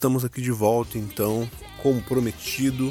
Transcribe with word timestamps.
Estamos 0.00 0.24
aqui 0.24 0.40
de 0.40 0.50
volta 0.50 0.96
então, 0.96 1.46
como 1.82 2.00
prometido. 2.00 2.90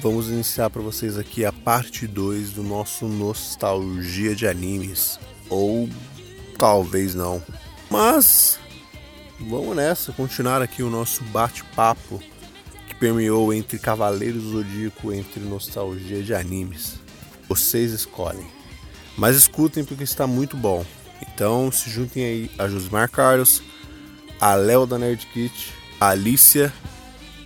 Vamos 0.00 0.30
iniciar 0.30 0.70
para 0.70 0.80
vocês 0.80 1.18
aqui 1.18 1.44
a 1.44 1.52
parte 1.52 2.06
2 2.06 2.52
do 2.52 2.62
nosso 2.62 3.06
Nostalgia 3.06 4.34
de 4.34 4.46
Animes. 4.46 5.20
Ou 5.50 5.86
talvez 6.58 7.14
não. 7.14 7.42
Mas 7.90 8.58
vamos 9.38 9.76
nessa, 9.76 10.12
continuar 10.12 10.62
aqui 10.62 10.82
o 10.82 10.88
nosso 10.88 11.22
bate-papo 11.24 12.18
que 12.88 12.94
permeou 12.94 13.52
entre 13.52 13.78
Cavaleiros 13.78 14.44
do 14.44 14.52
Zodíaco, 14.52 15.12
entre 15.12 15.40
nostalgia 15.40 16.22
de 16.22 16.34
animes. 16.34 16.94
Vocês 17.46 17.92
escolhem. 17.92 18.46
Mas 19.14 19.36
escutem 19.36 19.84
porque 19.84 20.04
está 20.04 20.26
muito 20.26 20.56
bom. 20.56 20.86
Então 21.20 21.70
se 21.70 21.90
juntem 21.90 22.24
aí 22.24 22.50
a 22.58 22.66
Josmar 22.66 23.10
Carlos, 23.10 23.62
a 24.40 24.54
Léo 24.54 24.86
da 24.86 24.98
Nerd 24.98 25.26
Kit, 25.26 25.83
a 26.04 26.10
Alicia 26.10 26.70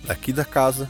daqui 0.05 0.33
da 0.33 0.43
casa, 0.43 0.89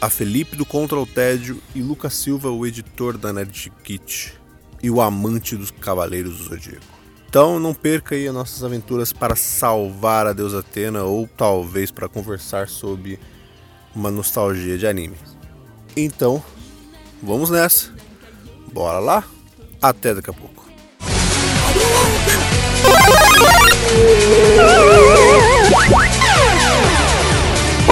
a 0.00 0.10
Felipe 0.10 0.54
do 0.54 0.66
Contra 0.66 0.98
o 0.98 1.06
Tédio 1.06 1.62
e 1.74 1.80
Lucas 1.80 2.12
Silva, 2.14 2.50
o 2.50 2.66
editor 2.66 3.16
da 3.16 3.32
Nerd 3.32 3.72
Kit 3.82 4.34
e 4.82 4.90
o 4.90 5.00
amante 5.00 5.56
dos 5.56 5.70
Cavaleiros 5.70 6.36
do 6.36 6.44
Zodíaco. 6.44 6.84
Então 7.26 7.58
não 7.58 7.72
perca 7.72 8.14
aí 8.14 8.28
as 8.28 8.34
nossas 8.34 8.62
aventuras 8.62 9.14
para 9.14 9.34
salvar 9.34 10.26
a 10.26 10.34
deusa 10.34 10.60
Atena 10.60 11.04
ou 11.04 11.26
talvez 11.26 11.90
para 11.90 12.08
conversar 12.08 12.68
sobre 12.68 13.18
uma 13.94 14.10
nostalgia 14.10 14.76
de 14.76 14.86
anime. 14.86 15.16
Então, 15.96 16.44
vamos 17.22 17.48
nessa. 17.48 17.90
Bora 18.70 18.98
lá? 18.98 19.24
Até 19.80 20.14
daqui 20.14 20.28
a 20.28 20.34
pouco. 20.34 20.66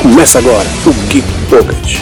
Começa 0.05 0.39
agora 0.39 0.69
o 0.87 0.93
Geek 1.09 1.27
Pocket. 1.49 1.97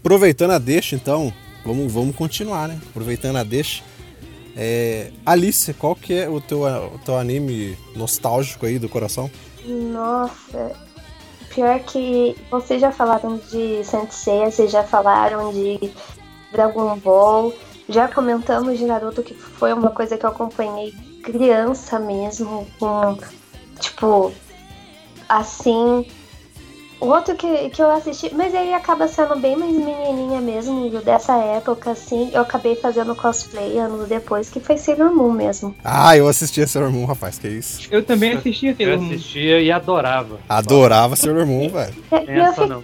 Aproveitando 0.00 0.50
a 0.50 0.58
deixa, 0.58 0.96
então, 0.96 1.32
vamos, 1.64 1.92
vamos 1.92 2.16
continuar, 2.16 2.66
né? 2.66 2.80
Aproveitando 2.90 3.36
a 3.36 3.44
deixa. 3.44 3.84
É, 4.60 5.12
Alice, 5.24 5.72
qual 5.74 5.94
que 5.94 6.12
é 6.12 6.28
o 6.28 6.40
teu, 6.40 6.62
o 6.62 6.98
teu 7.04 7.16
anime 7.16 7.78
nostálgico 7.94 8.66
aí 8.66 8.76
do 8.76 8.88
coração? 8.88 9.30
Nossa, 9.64 10.72
pior 11.54 11.78
que 11.80 12.36
vocês 12.50 12.80
já 12.80 12.90
falaram 12.90 13.40
de 13.50 13.84
Saint 13.84 14.10
Seiya, 14.10 14.50
vocês 14.50 14.72
já 14.72 14.82
falaram 14.82 15.52
de 15.52 15.92
Dragon 16.50 16.96
Ball, 16.96 17.54
já 17.88 18.08
comentamos 18.08 18.76
de 18.78 18.84
Naruto, 18.84 19.22
que 19.22 19.32
foi 19.32 19.72
uma 19.72 19.90
coisa 19.90 20.18
que 20.18 20.26
eu 20.26 20.30
acompanhei 20.30 20.92
criança 21.22 22.00
mesmo, 22.00 22.66
com, 22.80 23.16
tipo, 23.78 24.32
assim. 25.28 26.04
O 27.00 27.06
outro 27.06 27.36
que, 27.36 27.70
que 27.70 27.80
eu 27.80 27.88
assisti, 27.90 28.34
mas 28.34 28.52
aí 28.54 28.74
acaba 28.74 29.06
sendo 29.06 29.36
bem 29.38 29.56
mais 29.56 29.70
menininha 29.72 30.40
mesmo, 30.40 30.90
dessa 31.00 31.34
época, 31.36 31.92
assim, 31.92 32.28
eu 32.32 32.42
acabei 32.42 32.74
fazendo 32.74 33.14
cosplay 33.14 33.78
anos 33.78 34.08
depois, 34.08 34.50
que 34.50 34.58
foi 34.58 34.76
Sailor 34.76 35.14
Moon 35.14 35.30
mesmo. 35.30 35.74
Ah, 35.84 36.16
eu 36.16 36.26
assistia 36.26 36.66
Sailor 36.66 36.90
Moon, 36.90 37.04
rapaz, 37.04 37.38
que 37.38 37.46
isso. 37.46 37.86
Eu 37.88 38.04
também 38.04 38.32
assistia 38.32 38.70
Eu 38.72 38.76
Sailor 38.76 38.98
Moon. 39.00 39.10
assistia 39.14 39.60
e 39.60 39.70
adorava. 39.70 40.40
Adorava 40.48 41.14
Sailor 41.14 41.46
Moon, 41.46 41.68
velho. 41.68 41.94
Eu 42.26 42.52
fiquei- 42.52 42.66
não. 42.66 42.82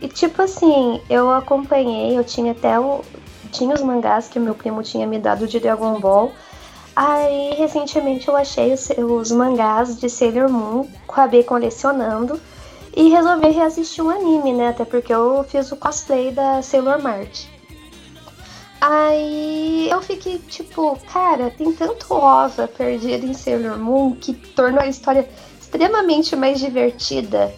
E 0.00 0.08
tipo 0.08 0.40
assim, 0.42 1.00
eu 1.10 1.30
acompanhei, 1.30 2.16
eu 2.18 2.24
tinha 2.24 2.52
até 2.52 2.78
o. 2.80 3.02
Tinha 3.52 3.74
os 3.74 3.82
mangás 3.82 4.26
que 4.26 4.38
meu 4.40 4.54
primo 4.54 4.82
tinha 4.82 5.06
me 5.06 5.18
dado 5.18 5.46
de 5.46 5.60
Dragon 5.60 6.00
Ball. 6.00 6.32
Aí 6.96 7.54
recentemente 7.58 8.26
eu 8.28 8.36
achei 8.36 8.72
os, 8.72 8.88
os 8.90 9.30
mangás 9.32 9.98
de 9.98 10.08
Sailor 10.08 10.48
Moon, 10.50 10.86
acabei 11.08 11.42
colecionando 11.42 12.40
e 12.96 13.08
resolvi 13.08 13.48
reassistir 13.48 14.04
um 14.04 14.10
anime, 14.10 14.52
né? 14.52 14.68
Até 14.68 14.84
porque 14.84 15.12
eu 15.12 15.44
fiz 15.44 15.70
o 15.72 15.76
cosplay 15.76 16.30
da 16.30 16.62
Sailor 16.62 17.02
Mart. 17.02 17.46
Aí 18.80 19.88
eu 19.90 20.02
fiquei 20.02 20.38
tipo, 20.38 20.98
cara, 21.10 21.50
tem 21.50 21.72
tanto 21.72 22.12
ova 22.12 22.68
perdido 22.68 23.26
em 23.26 23.32
Sailor 23.32 23.78
Moon 23.78 24.14
que 24.14 24.34
tornou 24.34 24.80
a 24.80 24.86
história 24.86 25.28
extremamente 25.60 26.36
mais 26.36 26.60
divertida 26.60 27.52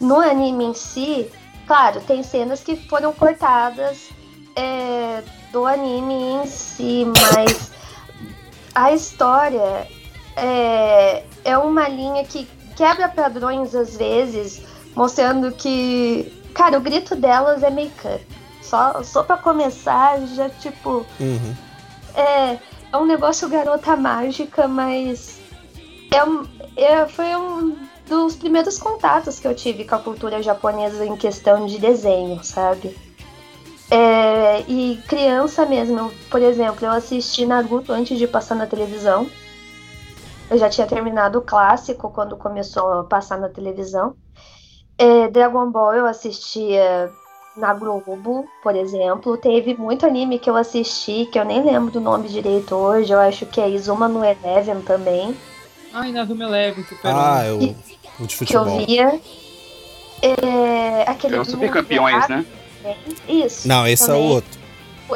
no 0.00 0.16
anime 0.18 0.64
em 0.64 0.74
si, 0.74 1.30
claro, 1.66 2.00
tem 2.00 2.22
cenas 2.24 2.60
que 2.60 2.74
foram 2.74 3.12
cortadas 3.12 4.10
é, 4.56 5.22
do 5.52 5.64
anime 5.64 6.42
em 6.42 6.46
si, 6.46 7.06
mas 7.06 7.70
a 8.74 8.92
história 8.92 9.86
é, 10.36 11.22
é 11.44 11.56
uma 11.56 11.88
linha 11.88 12.24
que 12.24 12.48
quebra 12.74 13.08
padrões 13.08 13.74
às 13.74 13.96
vezes, 13.96 14.62
mostrando 14.94 15.52
que, 15.52 16.32
cara, 16.54 16.78
o 16.78 16.80
grito 16.80 17.14
delas 17.16 17.62
é 17.62 17.70
make-up. 17.70 18.26
Só, 18.62 19.02
só 19.02 19.22
pra 19.22 19.36
começar, 19.36 20.20
já 20.28 20.48
tipo. 20.48 21.04
Uhum. 21.20 21.54
É, 22.14 22.58
é 22.92 22.96
um 22.96 23.04
negócio 23.06 23.48
garota 23.48 23.96
mágica, 23.96 24.68
mas 24.68 25.38
é, 26.10 26.24
um- 26.24 26.46
é- 26.76 27.06
foi 27.06 27.34
um 27.36 27.76
dos 28.08 28.36
primeiros 28.36 28.78
contatos 28.78 29.38
que 29.38 29.46
eu 29.46 29.54
tive 29.54 29.84
com 29.84 29.94
a 29.94 29.98
cultura 29.98 30.42
japonesa 30.42 31.04
em 31.04 31.16
questão 31.16 31.66
de 31.66 31.78
desenho, 31.78 32.42
sabe? 32.44 32.96
É, 33.90 34.60
e 34.68 35.02
criança 35.06 35.66
mesmo, 35.66 35.98
eu, 35.98 36.12
por 36.30 36.40
exemplo, 36.40 36.86
eu 36.86 36.92
assisti 36.92 37.44
Naruto 37.44 37.92
antes 37.92 38.18
de 38.18 38.26
passar 38.26 38.54
na 38.54 38.66
televisão. 38.66 39.28
Eu 40.50 40.56
já 40.58 40.68
tinha 40.68 40.86
terminado 40.86 41.38
o 41.38 41.42
clássico 41.42 42.10
quando 42.10 42.36
começou 42.36 43.00
a 43.00 43.04
passar 43.04 43.38
na 43.38 43.48
televisão. 43.48 44.14
É, 44.98 45.28
Dragon 45.28 45.70
Ball 45.70 45.94
eu 45.94 46.06
assistia 46.06 47.10
na 47.56 47.74
Globo, 47.74 48.46
por 48.62 48.74
exemplo. 48.76 49.36
Teve 49.36 49.74
muito 49.74 50.06
anime 50.06 50.38
que 50.38 50.48
eu 50.48 50.56
assisti, 50.56 51.26
que 51.26 51.38
eu 51.38 51.44
nem 51.44 51.62
lembro 51.64 51.90
do 51.90 52.00
nome 52.00 52.28
direito 52.28 52.74
hoje. 52.74 53.12
Eu 53.12 53.18
acho 53.20 53.46
que 53.46 53.60
é 53.60 53.68
Izuma 53.68 54.08
no 54.08 54.24
Eleven 54.24 54.80
também, 54.82 55.36
Ai, 55.94 56.10
Nazuma 56.10 56.44
Eleven, 56.44 56.84
Super 56.84 57.10
Ah, 57.10 57.42
um. 57.44 57.46
eu, 57.46 57.56
o 58.20 58.26
de 58.26 58.36
que 58.36 58.56
eu 58.56 58.64
futebol. 58.64 58.86
via. 58.86 59.20
É, 60.22 61.02
aquele 61.06 61.36
É 61.36 61.40
o 61.40 61.44
Super 61.44 61.70
Campeões, 61.70 62.26
né? 62.28 62.46
Isso. 63.28 63.68
Não, 63.68 63.86
esse 63.86 64.04
é 64.04 64.06
também. 64.06 64.22
o 64.22 64.24
outro. 64.30 64.60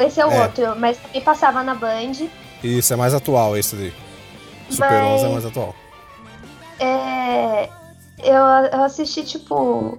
Esse 0.01 0.19
é 0.21 0.25
o 0.25 0.31
É. 0.31 0.41
outro, 0.43 0.75
mas 0.77 0.97
também 0.97 1.21
passava 1.21 1.63
na 1.63 1.73
Band. 1.73 2.27
Isso 2.63 2.93
é 2.93 2.95
mais 2.95 3.13
atual, 3.15 3.57
esse 3.57 3.75
daí. 3.75 3.93
Super 4.69 4.91
Mas- 4.91 5.03
11 5.21 5.25
é 5.25 5.29
mais 5.29 5.45
atual. 5.45 5.75
É, 6.79 7.69
eu, 8.19 8.35
eu 8.35 8.83
assisti, 8.83 9.23
tipo, 9.23 9.97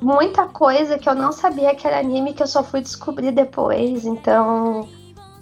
muita 0.00 0.46
coisa 0.46 0.98
que 0.98 1.08
eu 1.08 1.14
não 1.14 1.32
sabia 1.32 1.74
que 1.74 1.86
era 1.86 1.98
anime 1.98 2.34
que 2.34 2.42
eu 2.42 2.46
só 2.46 2.62
fui 2.62 2.80
descobrir 2.80 3.32
depois. 3.32 4.04
Então, 4.04 4.88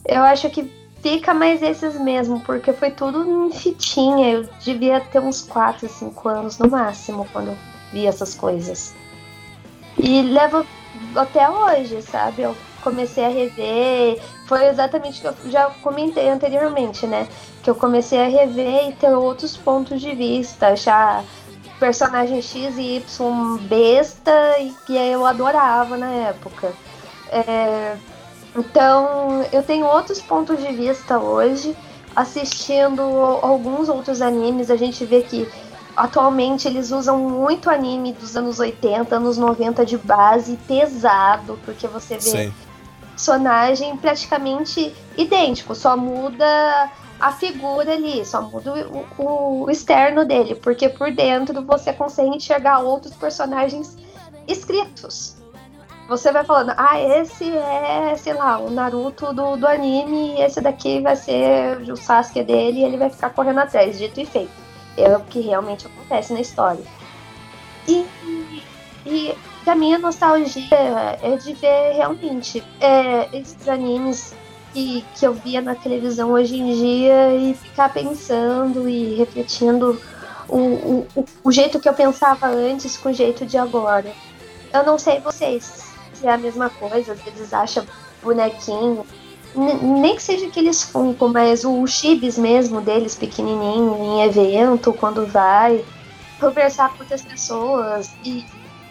eu 0.06 0.22
acho 0.22 0.48
que 0.50 0.70
fica 1.02 1.34
mais 1.34 1.62
esses 1.62 1.98
mesmo, 2.00 2.40
porque 2.40 2.72
foi 2.72 2.90
tudo 2.90 3.46
em 3.46 3.52
fitinha. 3.52 4.30
Eu 4.30 4.48
devia 4.60 5.00
ter 5.00 5.20
uns 5.20 5.42
4, 5.42 5.88
5 5.88 6.28
anos 6.28 6.58
no 6.58 6.70
máximo 6.70 7.26
quando 7.32 7.48
eu 7.48 7.58
vi 7.92 8.06
essas 8.06 8.34
coisas. 8.34 8.94
E 9.98 10.22
levo 10.22 10.66
até 11.14 11.48
hoje, 11.48 12.00
sabe? 12.02 12.42
Eu 12.42 12.56
comecei 12.82 13.24
a 13.24 13.28
rever. 13.28 14.22
Foi 14.46 14.66
exatamente 14.66 15.18
o 15.26 15.32
que 15.32 15.46
eu 15.46 15.50
já 15.50 15.70
comentei 15.82 16.28
anteriormente, 16.28 17.06
né? 17.06 17.28
que 17.62 17.70
eu 17.70 17.74
comecei 17.74 18.20
a 18.20 18.28
rever 18.28 18.88
e 18.88 18.92
ter 18.92 19.10
outros 19.14 19.56
pontos 19.56 20.00
de 20.00 20.14
vista, 20.14 20.68
achar 20.68 21.24
personagem 21.82 22.40
X 22.40 22.79
e 22.79 22.99
Y 22.99 23.58
besta 23.62 24.61
e 24.61 24.73
que 24.87 24.96
eu 24.96 25.26
adorava 25.26 25.96
na 25.96 26.11
época. 26.11 26.73
É, 27.29 27.96
então 28.56 29.44
eu 29.52 29.64
tenho 29.64 29.84
outros 29.87 30.23
pontos 30.23 30.61
de 30.61 30.73
vista 30.73 31.19
hoje, 31.19 31.76
assistindo 32.14 33.02
alguns 33.43 33.88
outros 33.88 34.23
animes, 34.23 34.70
a 34.70 34.76
gente 34.76 35.05
vê 35.05 35.23
que 35.23 35.49
atualmente 35.96 36.69
eles 36.69 36.93
usam 36.93 37.19
muito 37.19 37.69
anime 37.69 38.12
dos 38.12 38.37
anos 38.37 38.61
80, 38.61 39.17
anos 39.17 39.37
90 39.37 39.85
de 39.85 39.99
base, 39.99 40.56
pesado, 40.69 41.58
porque 41.64 41.88
você 41.88 42.14
vê 42.17 42.31
Sim. 42.31 42.55
personagem 43.11 43.96
praticamente 43.96 44.94
idêntico, 45.19 45.75
só 45.75 45.96
muda 45.96 46.88
a 47.22 47.30
figura 47.30 47.92
ali, 47.92 48.26
só 48.26 48.42
muda 48.42 48.74
o, 49.16 49.62
o 49.62 49.70
externo 49.70 50.24
dele, 50.24 50.56
porque 50.56 50.88
por 50.88 51.12
dentro 51.12 51.62
você 51.62 51.92
consegue 51.92 52.36
enxergar 52.36 52.80
outros 52.80 53.14
personagens 53.14 53.96
escritos. 54.48 55.36
você 56.08 56.32
vai 56.32 56.42
falando, 56.42 56.74
ah, 56.76 57.00
esse 57.00 57.48
é, 57.56 58.16
sei 58.16 58.34
lá, 58.34 58.58
o 58.58 58.69
Naruto 58.69 59.32
do, 59.32 59.56
do 59.56 59.69
anime, 59.69 60.34
esse 60.42 60.60
daqui 60.60 61.00
vai 61.00 61.14
ser 61.14 61.78
o 61.88 61.96
Sasuke 61.96 62.42
dele 62.42 62.80
e 62.80 62.84
ele 62.84 62.96
vai 62.96 63.08
ficar 63.08 63.30
correndo 63.30 63.60
atrás, 63.60 63.96
dito 63.96 64.20
e 64.20 64.26
feito. 64.26 64.50
É 64.96 65.16
o 65.16 65.20
que 65.20 65.40
realmente 65.42 65.86
acontece 65.86 66.32
na 66.32 66.40
história. 66.40 66.82
E, 67.86 68.04
e 69.06 69.32
pra 69.62 69.76
mim 69.76 69.94
a 69.94 69.98
nostalgia 70.00 70.76
é 71.22 71.36
de 71.36 71.52
ver 71.54 71.92
realmente 71.92 72.64
é, 72.80 73.28
esses 73.32 73.68
animes 73.68 74.34
que, 74.72 75.04
que 75.14 75.26
eu 75.26 75.34
via 75.34 75.60
na 75.60 75.74
televisão 75.74 76.30
hoje 76.30 76.56
em 76.56 76.74
dia 76.74 77.34
e 77.36 77.54
ficar 77.54 77.92
pensando 77.92 78.88
e 78.88 79.14
refletindo 79.14 80.00
o, 80.48 81.06
o, 81.14 81.26
o, 81.44 81.52
jeito 81.52 81.80
que 81.80 81.88
eu 81.88 81.94
pensava 81.94 82.46
antes 82.46 82.96
com 82.96 83.10
o 83.10 83.12
jeito 83.12 83.46
de 83.46 83.56
agora. 83.56 84.12
Eu 84.72 84.84
não 84.84 84.98
sei 84.98 85.20
vocês 85.20 85.92
se 86.12 86.26
é 86.26 86.32
a 86.32 86.38
mesma 86.38 86.70
coisa, 86.70 87.12
às 87.12 87.22
vezes 87.22 87.52
acha 87.52 87.86
bonequinho. 88.22 89.04
Nem 89.54 90.16
que 90.16 90.22
seja 90.22 90.46
aqueles 90.46 90.82
Funko, 90.82 91.28
mas 91.28 91.64
o 91.64 91.86
chibis 91.86 92.38
mesmo 92.38 92.80
deles, 92.80 93.14
pequenininho, 93.14 93.96
em 93.96 94.22
evento, 94.22 94.94
quando 94.94 95.26
vai, 95.26 95.84
conversar 96.40 96.90
com 96.90 97.00
outras 97.00 97.20
pessoas 97.20 98.10
e 98.25 98.46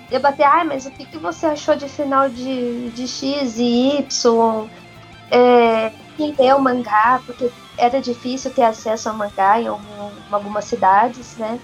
debater, 0.10 0.45
ah, 0.45 0.63
mas 0.63 0.86
o 0.86 0.92
que, 0.92 1.06
que 1.06 1.18
você 1.18 1.48
achou 1.48 1.75
de 1.75 1.88
final 1.89 2.30
de, 2.30 2.92
de 2.92 3.07
X 3.07 3.57
e 3.57 3.98
Y? 4.00 4.69
É, 5.31 5.89
quem 6.18 6.36
leu 6.38 6.57
o 6.57 6.62
mangá, 6.62 7.22
porque 7.25 7.50
era 7.78 8.01
difícil 8.01 8.54
ter 8.54 8.63
acesso 8.63 9.10
ao 9.10 9.18
mangá 9.18 9.60
em 9.60 9.68
algum- 9.68 10.12
algumas 10.31 10.66
cidades, 10.66 11.38
né? 11.38 11.60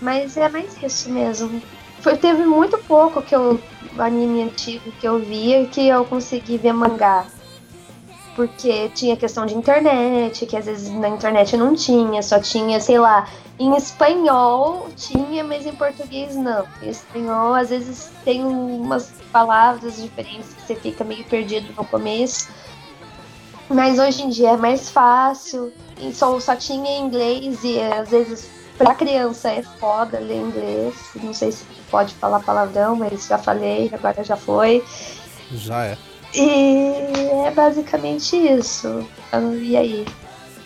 Mas 0.00 0.36
é 0.36 0.48
mais 0.48 0.76
isso 0.82 1.10
mesmo. 1.12 1.62
Foi, 2.00 2.16
teve 2.16 2.44
muito 2.46 2.78
pouco 2.78 3.22
que 3.22 3.34
eu, 3.34 3.60
anime 3.98 4.42
antigo 4.42 4.92
que 4.92 5.06
eu 5.06 5.18
via 5.20 5.66
que 5.66 5.86
eu 5.86 6.04
consegui 6.04 6.58
ver 6.58 6.72
mangá. 6.72 7.26
Porque 8.40 8.88
tinha 8.94 9.18
questão 9.18 9.44
de 9.44 9.54
internet, 9.54 10.46
que 10.46 10.56
às 10.56 10.64
vezes 10.64 10.88
na 10.88 11.10
internet 11.10 11.58
não 11.58 11.74
tinha, 11.74 12.22
só 12.22 12.40
tinha, 12.40 12.80
sei 12.80 12.98
lá, 12.98 13.28
em 13.58 13.76
espanhol 13.76 14.88
tinha, 14.96 15.44
mas 15.44 15.66
em 15.66 15.74
português 15.74 16.34
não. 16.34 16.64
Em 16.82 16.88
espanhol, 16.88 17.52
às 17.52 17.68
vezes 17.68 18.10
tem 18.24 18.42
umas 18.42 19.12
palavras 19.30 20.00
diferentes 20.00 20.54
que 20.54 20.62
você 20.62 20.74
fica 20.74 21.04
meio 21.04 21.22
perdido 21.24 21.70
no 21.76 21.84
começo. 21.84 22.48
Mas 23.68 23.98
hoje 23.98 24.22
em 24.22 24.30
dia 24.30 24.52
é 24.52 24.56
mais 24.56 24.88
fácil. 24.88 25.70
E 26.00 26.10
só, 26.14 26.40
só 26.40 26.56
tinha 26.56 26.98
inglês 26.98 27.62
e 27.62 27.78
às 27.78 28.08
vezes 28.08 28.50
pra 28.78 28.94
criança 28.94 29.50
é 29.50 29.62
foda 29.62 30.18
ler 30.18 30.40
inglês. 30.40 30.94
Não 31.22 31.34
sei 31.34 31.52
se 31.52 31.62
pode 31.90 32.14
falar 32.14 32.40
palavrão, 32.40 32.96
mas 32.96 33.26
já 33.26 33.36
falei, 33.36 33.90
agora 33.92 34.24
já 34.24 34.36
foi. 34.36 34.82
Já 35.52 35.84
é. 35.84 36.09
E 36.34 37.46
é 37.46 37.50
basicamente 37.50 38.36
isso. 38.36 39.08
Ah, 39.32 39.40
E 39.40 39.76
aí? 39.76 40.04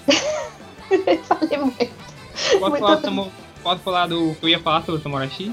Falei 1.25 1.59
muito. 1.59 1.95
Posso 2.35 2.61
Muito 2.61 2.79
falar. 2.79 3.01
Samu- 3.01 3.33
posso 3.63 3.83
falar 3.83 4.07
do 4.07 4.35
que 4.35 4.45
eu 4.45 4.49
ia 4.51 4.61
falar 4.61 4.83
sobre 4.83 5.01
o 5.01 5.03
Samurai 5.03 5.31
X? 5.31 5.51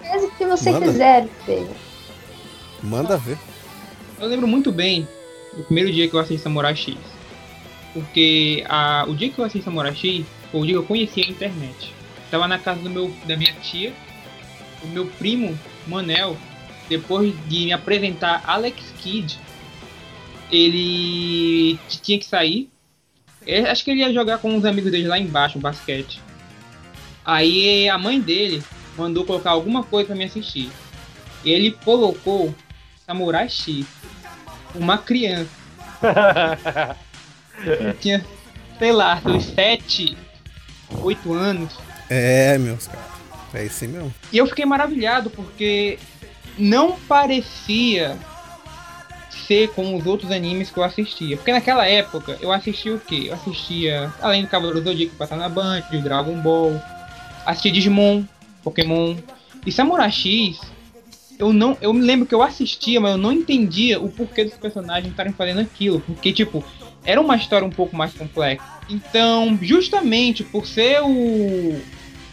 Faz 0.00 0.24
o 0.24 0.30
que 0.32 0.46
você 0.46 0.70
Manda. 0.72 0.86
quiser, 0.86 1.28
filho. 1.46 1.70
Manda 2.82 3.16
ver. 3.16 3.38
Eu 4.20 4.26
lembro 4.28 4.46
muito 4.46 4.70
bem 4.72 5.06
do 5.56 5.62
primeiro 5.64 5.92
dia 5.92 6.08
que 6.08 6.14
eu 6.14 6.20
assisti 6.20 6.42
Samurai 6.42 6.74
X. 6.76 6.96
Porque 7.94 8.64
a, 8.68 9.04
o 9.08 9.14
dia 9.14 9.30
que 9.30 9.38
eu 9.38 9.44
assisti 9.44 9.64
Samurai 9.64 9.94
X 9.94 10.24
foi 10.50 10.60
o 10.60 10.64
dia 10.64 10.74
que 10.74 10.78
eu 10.78 10.84
conheci 10.84 11.22
a 11.22 11.26
internet. 11.30 11.92
Tava 12.30 12.46
na 12.46 12.58
casa 12.58 12.80
do 12.80 12.90
meu, 12.90 13.10
da 13.24 13.36
minha 13.36 13.52
tia, 13.54 13.92
o 14.82 14.86
meu 14.88 15.06
primo, 15.06 15.58
Manel, 15.86 16.36
depois 16.88 17.34
de 17.48 17.66
me 17.66 17.72
apresentar 17.72 18.42
Alex 18.46 18.82
Kidd, 18.98 19.38
ele 20.50 21.78
tinha 22.02 22.18
que 22.18 22.24
sair. 22.24 22.70
Eu 23.46 23.66
acho 23.70 23.84
que 23.84 23.90
ele 23.90 24.00
ia 24.00 24.12
jogar 24.12 24.38
com 24.38 24.50
uns 24.50 24.64
amigos 24.64 24.90
dele 24.90 25.08
lá 25.08 25.18
embaixo, 25.18 25.58
basquete. 25.58 26.20
Aí 27.24 27.88
a 27.88 27.98
mãe 27.98 28.20
dele 28.20 28.62
mandou 28.96 29.24
colocar 29.24 29.50
alguma 29.50 29.82
coisa 29.84 30.08
pra 30.08 30.16
me 30.16 30.24
assistir. 30.24 30.70
Ele 31.44 31.70
colocou 31.70 32.54
Samurai 33.06 33.48
X. 33.48 33.86
Uma 34.74 34.98
criança. 34.98 35.50
tinha, 38.00 38.24
sei 38.78 38.92
lá, 38.92 39.20
seus 39.20 39.44
7, 39.44 40.16
8 41.02 41.32
anos. 41.32 41.74
É, 42.08 42.56
meus 42.58 42.86
caras. 42.86 43.18
É 43.54 43.64
isso 43.64 43.86
mesmo. 43.86 44.14
E 44.32 44.38
eu 44.38 44.46
fiquei 44.46 44.66
maravilhado 44.66 45.30
porque 45.30 45.98
não 46.58 46.92
parecia 46.92 48.18
ser 49.46 49.70
como 49.70 49.96
os 49.96 50.06
outros 50.06 50.30
animes 50.30 50.70
que 50.70 50.78
eu 50.78 50.84
assistia. 50.84 51.36
Porque 51.36 51.52
naquela 51.52 51.86
época 51.86 52.38
eu 52.40 52.52
assistia 52.52 52.94
o 52.94 53.00
quê? 53.00 53.24
Eu 53.28 53.34
assistia, 53.34 54.12
além 54.20 54.42
do 54.42 54.48
Cavaleiro 54.48 54.82
Zodíaco 54.82 55.12
que 55.12 55.18
passava 55.18 55.40
na 55.40 55.48
Band, 55.48 55.82
de 55.90 56.02
Dragon 56.02 56.38
Ball, 56.40 56.80
assistia 57.46 57.72
Digimon, 57.72 58.24
Pokémon. 58.62 59.16
E 59.64 59.72
Samurai 59.72 60.10
X, 60.10 60.60
eu 61.38 61.52
não. 61.52 61.76
Eu 61.80 61.92
me 61.92 62.00
lembro 62.02 62.26
que 62.26 62.34
eu 62.34 62.42
assistia, 62.42 63.00
mas 63.00 63.12
eu 63.12 63.18
não 63.18 63.32
entendia 63.32 64.00
o 64.00 64.08
porquê 64.10 64.44
dos 64.44 64.54
personagens 64.54 65.10
estarem 65.10 65.32
fazendo 65.32 65.60
aquilo. 65.60 66.00
Porque, 66.00 66.32
tipo, 66.32 66.64
era 67.04 67.20
uma 67.20 67.36
história 67.36 67.66
um 67.66 67.70
pouco 67.70 67.96
mais 67.96 68.12
complexa. 68.12 68.64
Então, 68.90 69.58
justamente 69.62 70.44
por 70.44 70.66
ser 70.66 71.00
o. 71.02 71.80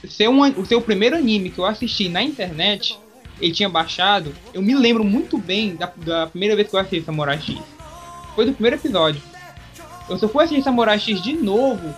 Ser 0.08 0.30
um, 0.30 0.42
o 0.42 0.66
seu 0.66 0.82
primeiro 0.82 1.16
anime 1.16 1.50
que 1.50 1.58
eu 1.58 1.66
assisti 1.66 2.10
na 2.10 2.22
internet, 2.22 2.98
ele 3.40 3.52
tinha 3.54 3.70
baixado. 3.70 4.34
Eu 4.54 4.62
me 4.62 4.74
lembro 4.76 5.04
muito 5.04 5.38
bem 5.38 5.76
da, 5.76 5.92
da 5.98 6.28
primeira 6.28 6.56
vez 6.56 6.68
que 6.70 6.76
eu 6.76 6.80
assisti 6.80 7.04
Samurai 7.06 7.40
X. 7.40 7.58
Foi 8.36 8.46
do 8.46 8.54
primeiro 8.54 8.76
episódio. 8.78 9.22
Eu 10.10 10.18
só 10.20 10.28
fui 10.28 10.44
assistir 10.44 10.64
Samurai 10.64 11.00
X 11.00 11.22
de 11.22 11.34
novo 11.34 11.94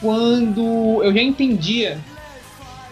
quando 0.00 1.02
eu 1.02 1.12
já 1.12 1.20
entendia 1.22 1.98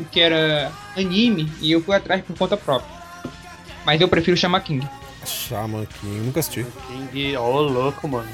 o 0.00 0.04
que 0.04 0.20
era 0.20 0.72
anime 0.96 1.50
e 1.60 1.70
eu 1.72 1.82
fui 1.82 1.94
atrás 1.94 2.22
por 2.24 2.36
conta 2.36 2.56
própria. 2.56 2.90
Mas 3.84 4.00
eu 4.00 4.08
prefiro 4.08 4.36
chamar 4.36 4.60
King. 4.60 4.86
Shaman 5.24 5.86
King, 5.86 6.20
nunca 6.20 6.40
assisti. 6.40 6.66
King, 6.88 7.36
ô 7.36 7.60
louco, 7.62 8.08
mano. 8.08 8.28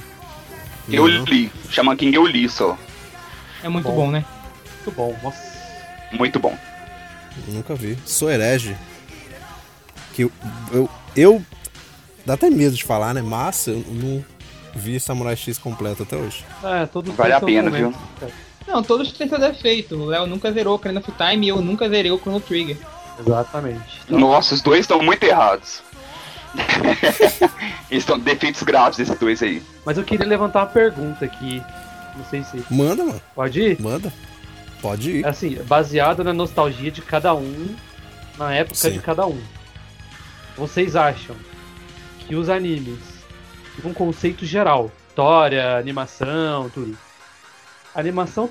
Eu 0.89 1.07
Não. 1.07 1.25
li. 1.25 1.51
Chama 1.71 1.95
King 1.97 2.15
eu 2.17 2.27
li 2.27 2.49
só. 2.49 2.79
É 3.63 3.69
muito 3.69 3.89
Bom. 3.89 3.95
bom, 3.95 4.11
né? 4.11 4.25
Muito 4.77 4.97
bom, 4.97 5.17
nossa. 5.23 5.59
Muito 6.13 6.39
bom. 6.39 6.57
Nunca 7.49 7.75
vi. 7.75 7.99
Sou 8.07 8.31
herege. 8.31 8.75
Que 10.19 10.25
eu, 10.25 10.33
eu. 10.73 10.89
eu- 11.17 11.43
Dá 12.27 12.35
até 12.35 12.51
medo 12.51 12.75
de 12.75 12.83
falar, 12.83 13.15
né? 13.15 13.23
Mas 13.23 13.69
eu 13.69 13.83
não 13.89 14.25
vi 14.75 14.99
Samurai 14.99 15.37
X 15.37 15.57
completo 15.59 16.03
até 16.03 16.17
hoje. 16.17 16.45
É, 16.65 16.87
todo 16.87 17.13
Vale 17.13 17.33
a 17.35 17.41
pena, 17.41 17.71
viu? 17.71 17.95
Não, 18.67 18.83
todos 18.83 19.13
têm 19.13 19.29
seu 19.29 19.39
defeito. 19.39 19.95
O 19.95 20.07
Léo 20.07 20.27
nunca 20.27 20.51
zerou 20.53 20.73
o 20.73 20.77
Ocarina 20.77 20.99
of 21.01 21.11
Time 21.13 21.47
e 21.47 21.51
eu 21.51 21.63
nunca 21.63 21.89
zerei 21.89 22.11
o 22.11 22.19
Chrono 22.19 22.41
Trigger. 22.41 22.77
Exatamente. 23.21 24.01
Então, 24.07 24.19
Nossa, 24.19 24.55
os 24.57 24.61
dois 24.61 24.81
estão 24.81 25.01
muito 25.01 25.23
errados. 25.23 25.81
Eles 27.89 28.03
estão 28.03 28.19
defeitos 28.19 28.63
graves, 28.65 28.99
esses 28.99 29.17
dois 29.19 29.41
aí. 29.41 29.63
Mas 29.87 29.97
eu 29.97 30.03
queria 30.05 30.27
levantar 30.27 30.61
uma 30.63 30.67
pergunta 30.67 31.25
aqui. 31.25 31.63
Não 32.17 32.25
sei 32.25 32.43
se 32.43 32.63
Manda, 32.69 33.05
mano. 33.05 33.23
pode 33.37 33.61
ir. 33.61 33.81
Manda. 33.81 34.13
Pode 34.83 35.11
ir. 35.11 35.27
Assim, 35.27 35.55
baseado 35.65 36.25
na 36.25 36.33
nostalgia 36.33 36.91
de 36.91 37.01
cada 37.03 37.33
um, 37.35 37.75
na 38.37 38.53
época 38.53 38.75
Sim. 38.75 38.91
de 38.91 38.99
cada 38.99 39.25
um. 39.25 39.41
Vocês 40.59 40.97
acham 40.97 41.37
que 42.27 42.35
os 42.35 42.49
animes, 42.49 42.99
num 43.83 43.95
conceito 43.95 44.45
geral, 44.45 44.91
história, 45.09 45.77
animação, 45.79 46.69
tudo. 46.69 46.97
A 47.95 48.01
animação 48.01 48.51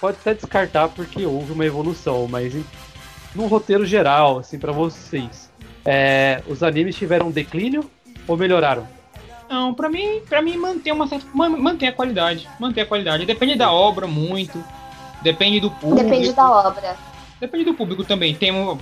pode 0.00 0.18
até 0.20 0.34
descartar 0.34 0.88
porque 0.88 1.24
houve 1.24 1.52
uma 1.52 1.64
evolução, 1.64 2.26
mas 2.28 2.54
em, 2.54 2.64
num 3.34 3.46
roteiro 3.46 3.86
geral, 3.86 4.38
assim, 4.40 4.58
pra 4.58 4.72
vocês, 4.72 5.50
é, 5.84 6.42
os 6.48 6.62
animes 6.62 6.96
tiveram 6.96 7.28
um 7.28 7.30
declínio 7.30 7.88
ou 8.26 8.36
melhoraram? 8.36 8.86
Não, 9.48 9.72
pra 9.72 9.88
mim, 9.88 10.20
pra 10.28 10.42
mim 10.42 10.56
mantém 10.56 10.92
uma 10.92 11.06
certa. 11.06 11.26
man- 11.32 11.50
Mantém 11.50 11.88
a 11.88 11.92
qualidade. 11.92 12.48
Mantém 12.58 12.82
a 12.82 12.86
qualidade. 12.86 13.24
Depende 13.24 13.54
da 13.54 13.70
obra 13.70 14.04
muito. 14.08 14.62
Depende 15.22 15.60
do 15.60 15.70
público. 15.70 16.02
Depende 16.10 16.32
da 16.32 16.50
obra. 16.50 16.96
Depende 17.40 17.64
do 17.66 17.74
público 17.74 18.02
também. 18.02 18.34
Tem 18.34 18.50
um. 18.50 18.76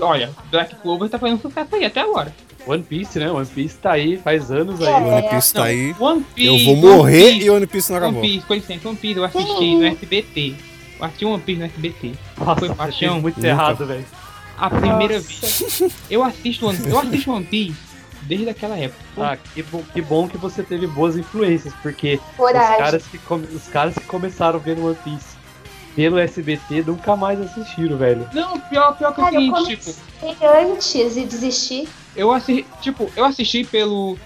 Olha, 0.00 0.30
Black 0.50 0.74
Clover 0.76 1.08
tá 1.08 1.18
fazendo 1.18 1.40
sucesso 1.40 1.74
aí 1.74 1.84
até 1.84 2.00
agora. 2.00 2.34
One 2.66 2.82
Piece, 2.82 3.18
né? 3.18 3.30
One 3.30 3.46
Piece 3.46 3.76
tá 3.78 3.92
aí 3.92 4.16
faz 4.16 4.50
anos 4.50 4.80
aí. 4.82 4.88
É. 4.92 4.96
One 4.96 5.28
Piece 5.28 5.52
tá 5.52 5.60
Não, 5.60 5.66
aí. 5.66 5.94
One 5.98 6.26
Piece. 6.34 6.46
Eu 6.48 6.64
vou 6.64 6.74
One 6.90 6.96
morrer 6.96 7.32
Piece, 7.32 7.46
e 7.46 7.50
One 7.50 7.66
Piece 7.66 7.90
não 7.92 7.96
One 7.98 8.06
acabou. 8.06 8.22
Piece, 8.22 8.46
com 8.46 8.54
licença, 8.54 8.88
One 8.88 8.98
Piece 8.98 9.18
eu 9.18 9.24
assisti 9.24 9.74
no 9.76 9.84
SBT. 9.86 10.54
Eu 10.98 11.04
assisti 11.06 11.24
One 11.24 11.42
Piece 11.42 11.58
no 11.60 11.64
SBT. 11.66 12.12
Nossa, 12.38 12.60
Foi 12.60 12.74
paixão. 12.74 13.20
muito 13.20 13.36
Nunca. 13.36 13.48
errado, 13.48 13.86
velho. 13.86 14.04
A 14.58 14.70
primeira 14.70 15.14
Nossa. 15.16 15.46
vez. 15.46 15.92
Eu 16.10 16.24
assisto 16.24 16.66
One, 16.66 16.78
eu 16.88 16.98
assisto 16.98 17.30
One 17.32 17.44
Piece 17.44 17.76
desde 18.22 18.48
aquela 18.50 18.76
época. 18.76 19.06
Ah, 19.18 19.34
que 19.54 19.62
bom, 19.62 19.82
que 19.94 20.02
bom 20.02 20.28
que 20.28 20.36
você 20.36 20.62
teve 20.62 20.86
boas 20.86 21.16
influências, 21.16 21.72
porque 21.82 22.20
os 22.38 22.52
caras, 22.52 23.06
que 23.06 23.18
os 23.54 23.68
caras 23.68 23.94
que 23.94 24.04
começaram 24.04 24.58
vendo 24.58 24.84
One 24.84 24.96
Piece 25.02 25.35
pelo 25.96 26.18
SBT 26.18 26.84
nunca 26.86 27.16
mais 27.16 27.40
assistiram, 27.40 27.96
velho. 27.96 28.28
Não, 28.34 28.60
pior, 28.60 28.94
pior 28.96 29.14
que 29.14 29.20
o 29.20 29.24
Cara, 29.24 29.34
eu 29.34 29.40
seguinte, 29.40 29.76
tipo, 29.76 29.98
comecei 30.20 30.48
antes 30.48 31.16
e 31.16 31.24
desisti. 31.24 31.88
eu 32.14 32.30
assisti, 32.30 32.66
tipo, 32.82 33.10
eu 33.16 33.24
assisti 33.24 33.64
pelo. 33.64 34.18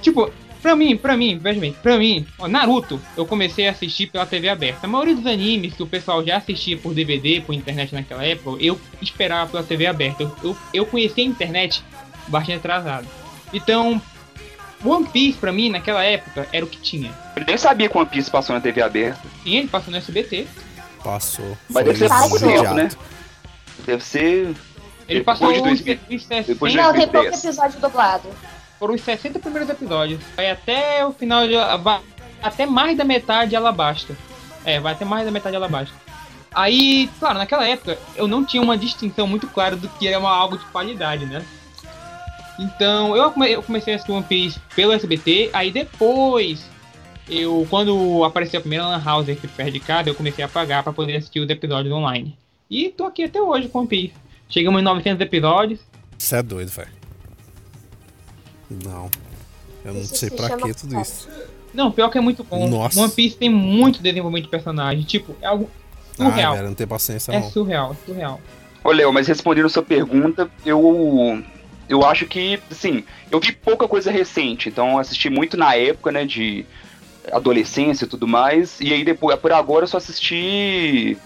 Tipo, 0.00 0.32
pra 0.62 0.76
mim, 0.76 0.96
pra 0.96 1.16
mim, 1.16 1.36
veja 1.36 1.58
bem, 1.58 1.72
pra 1.72 1.98
mim, 1.98 2.24
ó, 2.38 2.46
Naruto, 2.46 3.00
eu 3.16 3.26
comecei 3.26 3.66
a 3.66 3.72
assistir 3.72 4.06
pela 4.06 4.24
TV 4.24 4.48
aberta. 4.48 4.86
A 4.86 4.88
maioria 4.88 5.16
dos 5.16 5.26
animes 5.26 5.74
que 5.74 5.82
o 5.82 5.86
pessoal 5.88 6.24
já 6.24 6.36
assistia 6.36 6.78
por 6.78 6.94
DVD, 6.94 7.40
por 7.40 7.52
internet 7.52 7.92
naquela 7.92 8.24
época, 8.24 8.62
eu 8.62 8.80
esperava 9.02 9.50
pela 9.50 9.64
TV 9.64 9.86
aberta. 9.86 10.22
Eu, 10.22 10.32
eu, 10.44 10.56
eu 10.72 10.86
conhecia 10.86 11.24
a 11.24 11.26
internet 11.26 11.82
bastante 12.28 12.58
atrasado. 12.58 13.08
Então, 13.52 14.00
One 14.84 15.06
Piece 15.08 15.36
pra 15.36 15.50
mim, 15.50 15.68
naquela 15.68 16.04
época, 16.04 16.46
era 16.52 16.64
o 16.64 16.68
que 16.68 16.78
tinha. 16.78 17.10
Eu 17.34 17.44
nem 17.44 17.58
sabia 17.58 17.88
que 17.88 17.98
One 17.98 18.06
Piece 18.06 18.30
passou 18.30 18.54
na 18.54 18.60
TV 18.60 18.80
aberta. 18.80 19.22
Sim, 19.42 19.56
ele 19.56 19.66
passou 19.66 19.90
no 19.90 19.96
SBT. 19.96 20.46
Passou. 21.08 21.56
Mas 21.70 21.86
deve 21.86 21.98
ser 21.98 22.08
pouco 22.10 22.38
tempo, 22.38 22.74
né? 22.74 22.90
Deve 23.86 24.04
ser. 24.04 24.54
Ele 25.08 25.20
Depois 25.20 25.38
passou 25.38 25.50
de 25.50 25.58
os, 25.60 25.80
2000, 25.80 25.98
os 26.10 26.22
60, 26.22 26.52
depois 26.52 26.72
de 26.72 26.78
Não, 26.78 26.92
tem 26.92 27.00
2010. 27.06 27.30
pouco 27.30 27.46
episódio 27.46 27.80
dublado. 27.80 28.28
foram 28.78 28.94
os 28.94 29.00
60 29.00 29.38
primeiros 29.38 29.70
episódios. 29.70 30.20
Vai 30.36 30.50
até 30.50 31.06
o 31.06 31.12
final 31.14 31.48
de. 31.48 31.54
Até 32.42 32.66
mais 32.66 32.98
da 32.98 33.04
metade 33.04 33.50
de 33.50 33.56
Alabasta. 33.56 34.14
É, 34.66 34.78
vai 34.80 34.92
até 34.92 35.06
mais 35.06 35.24
da 35.24 35.30
metade 35.30 35.52
de 35.52 35.56
Alabasta. 35.56 35.94
Aí, 36.54 37.08
claro, 37.18 37.38
naquela 37.38 37.66
época 37.66 37.96
eu 38.14 38.28
não 38.28 38.44
tinha 38.44 38.62
uma 38.62 38.76
distinção 38.76 39.26
muito 39.26 39.46
clara 39.46 39.76
do 39.76 39.88
que 39.88 40.06
era 40.06 40.18
uma, 40.18 40.30
algo 40.30 40.58
de 40.58 40.64
qualidade, 40.66 41.24
né? 41.24 41.42
Então 42.58 43.16
eu 43.16 43.62
comecei 43.62 43.94
a 43.94 43.96
assistir 43.96 44.12
One 44.12 44.24
Piece 44.24 44.60
pelo 44.76 44.92
SBT, 44.92 45.48
aí 45.54 45.70
depois 45.70 46.66
eu, 47.28 47.66
quando 47.68 48.24
apareceu 48.24 48.58
a 48.58 48.60
primeira 48.60 48.86
Lan 48.86 49.02
House 49.04 49.28
aqui 49.28 49.46
perto 49.48 49.72
de 49.72 49.80
casa, 49.80 50.08
eu 50.08 50.14
comecei 50.14 50.44
a 50.44 50.48
pagar 50.48 50.82
pra 50.82 50.92
poder 50.92 51.16
assistir 51.16 51.40
os 51.40 51.48
episódios 51.50 51.92
online. 51.94 52.36
E 52.70 52.88
tô 52.90 53.04
aqui 53.04 53.24
até 53.24 53.40
hoje 53.40 53.68
com 53.68 53.80
One 53.80 53.88
Piece. 53.88 54.12
Chegamos 54.48 54.80
em 54.80 54.84
900 54.84 55.20
episódios. 55.20 55.80
Você 56.18 56.36
é 56.36 56.42
doido, 56.42 56.68
velho. 56.70 56.88
Não. 58.70 59.10
Eu 59.84 59.94
não 59.94 60.00
Isso 60.00 60.16
sei 60.16 60.28
se 60.30 60.36
pra 60.36 60.56
que 60.56 60.74
tudo 60.74 61.00
isso. 61.00 61.28
Não, 61.72 61.90
pior 61.92 62.08
que 62.10 62.18
é 62.18 62.20
muito 62.20 62.42
bom. 62.44 62.68
Nossa. 62.68 63.00
One 63.00 63.12
Piece 63.12 63.36
tem 63.36 63.48
muito 63.50 64.02
desenvolvimento 64.02 64.44
de 64.44 64.50
personagem. 64.50 65.02
Tipo, 65.04 65.34
é 65.40 65.46
algo 65.46 65.70
Ah, 66.18 66.24
surreal. 66.24 66.54
velho, 66.54 66.66
não 66.68 66.74
tem 66.74 66.86
paciência 66.86 67.32
é 67.32 67.40
não. 67.40 67.50
surreal, 67.50 67.96
surreal. 68.04 68.40
Ô, 68.82 68.90
Léo, 68.90 69.12
mas 69.12 69.26
respondendo 69.28 69.66
a 69.66 69.70
sua 69.70 69.82
pergunta, 69.82 70.50
eu. 70.64 71.42
Eu 71.88 72.04
acho 72.04 72.26
que, 72.26 72.60
assim, 72.70 73.02
eu 73.30 73.40
vi 73.40 73.50
pouca 73.52 73.88
coisa 73.88 74.10
recente, 74.10 74.68
então 74.68 74.90
eu 74.92 74.98
assisti 74.98 75.30
muito 75.30 75.56
na 75.56 75.74
época, 75.74 76.12
né, 76.12 76.26
de 76.26 76.66
adolescência 77.32 78.04
e 78.04 78.08
tudo 78.08 78.26
mais, 78.26 78.80
e 78.80 78.92
aí 78.92 79.04
depois, 79.04 79.38
por 79.38 79.52
agora, 79.52 79.84
eu 79.84 79.88
só 79.88 79.96
assisti 79.98 81.16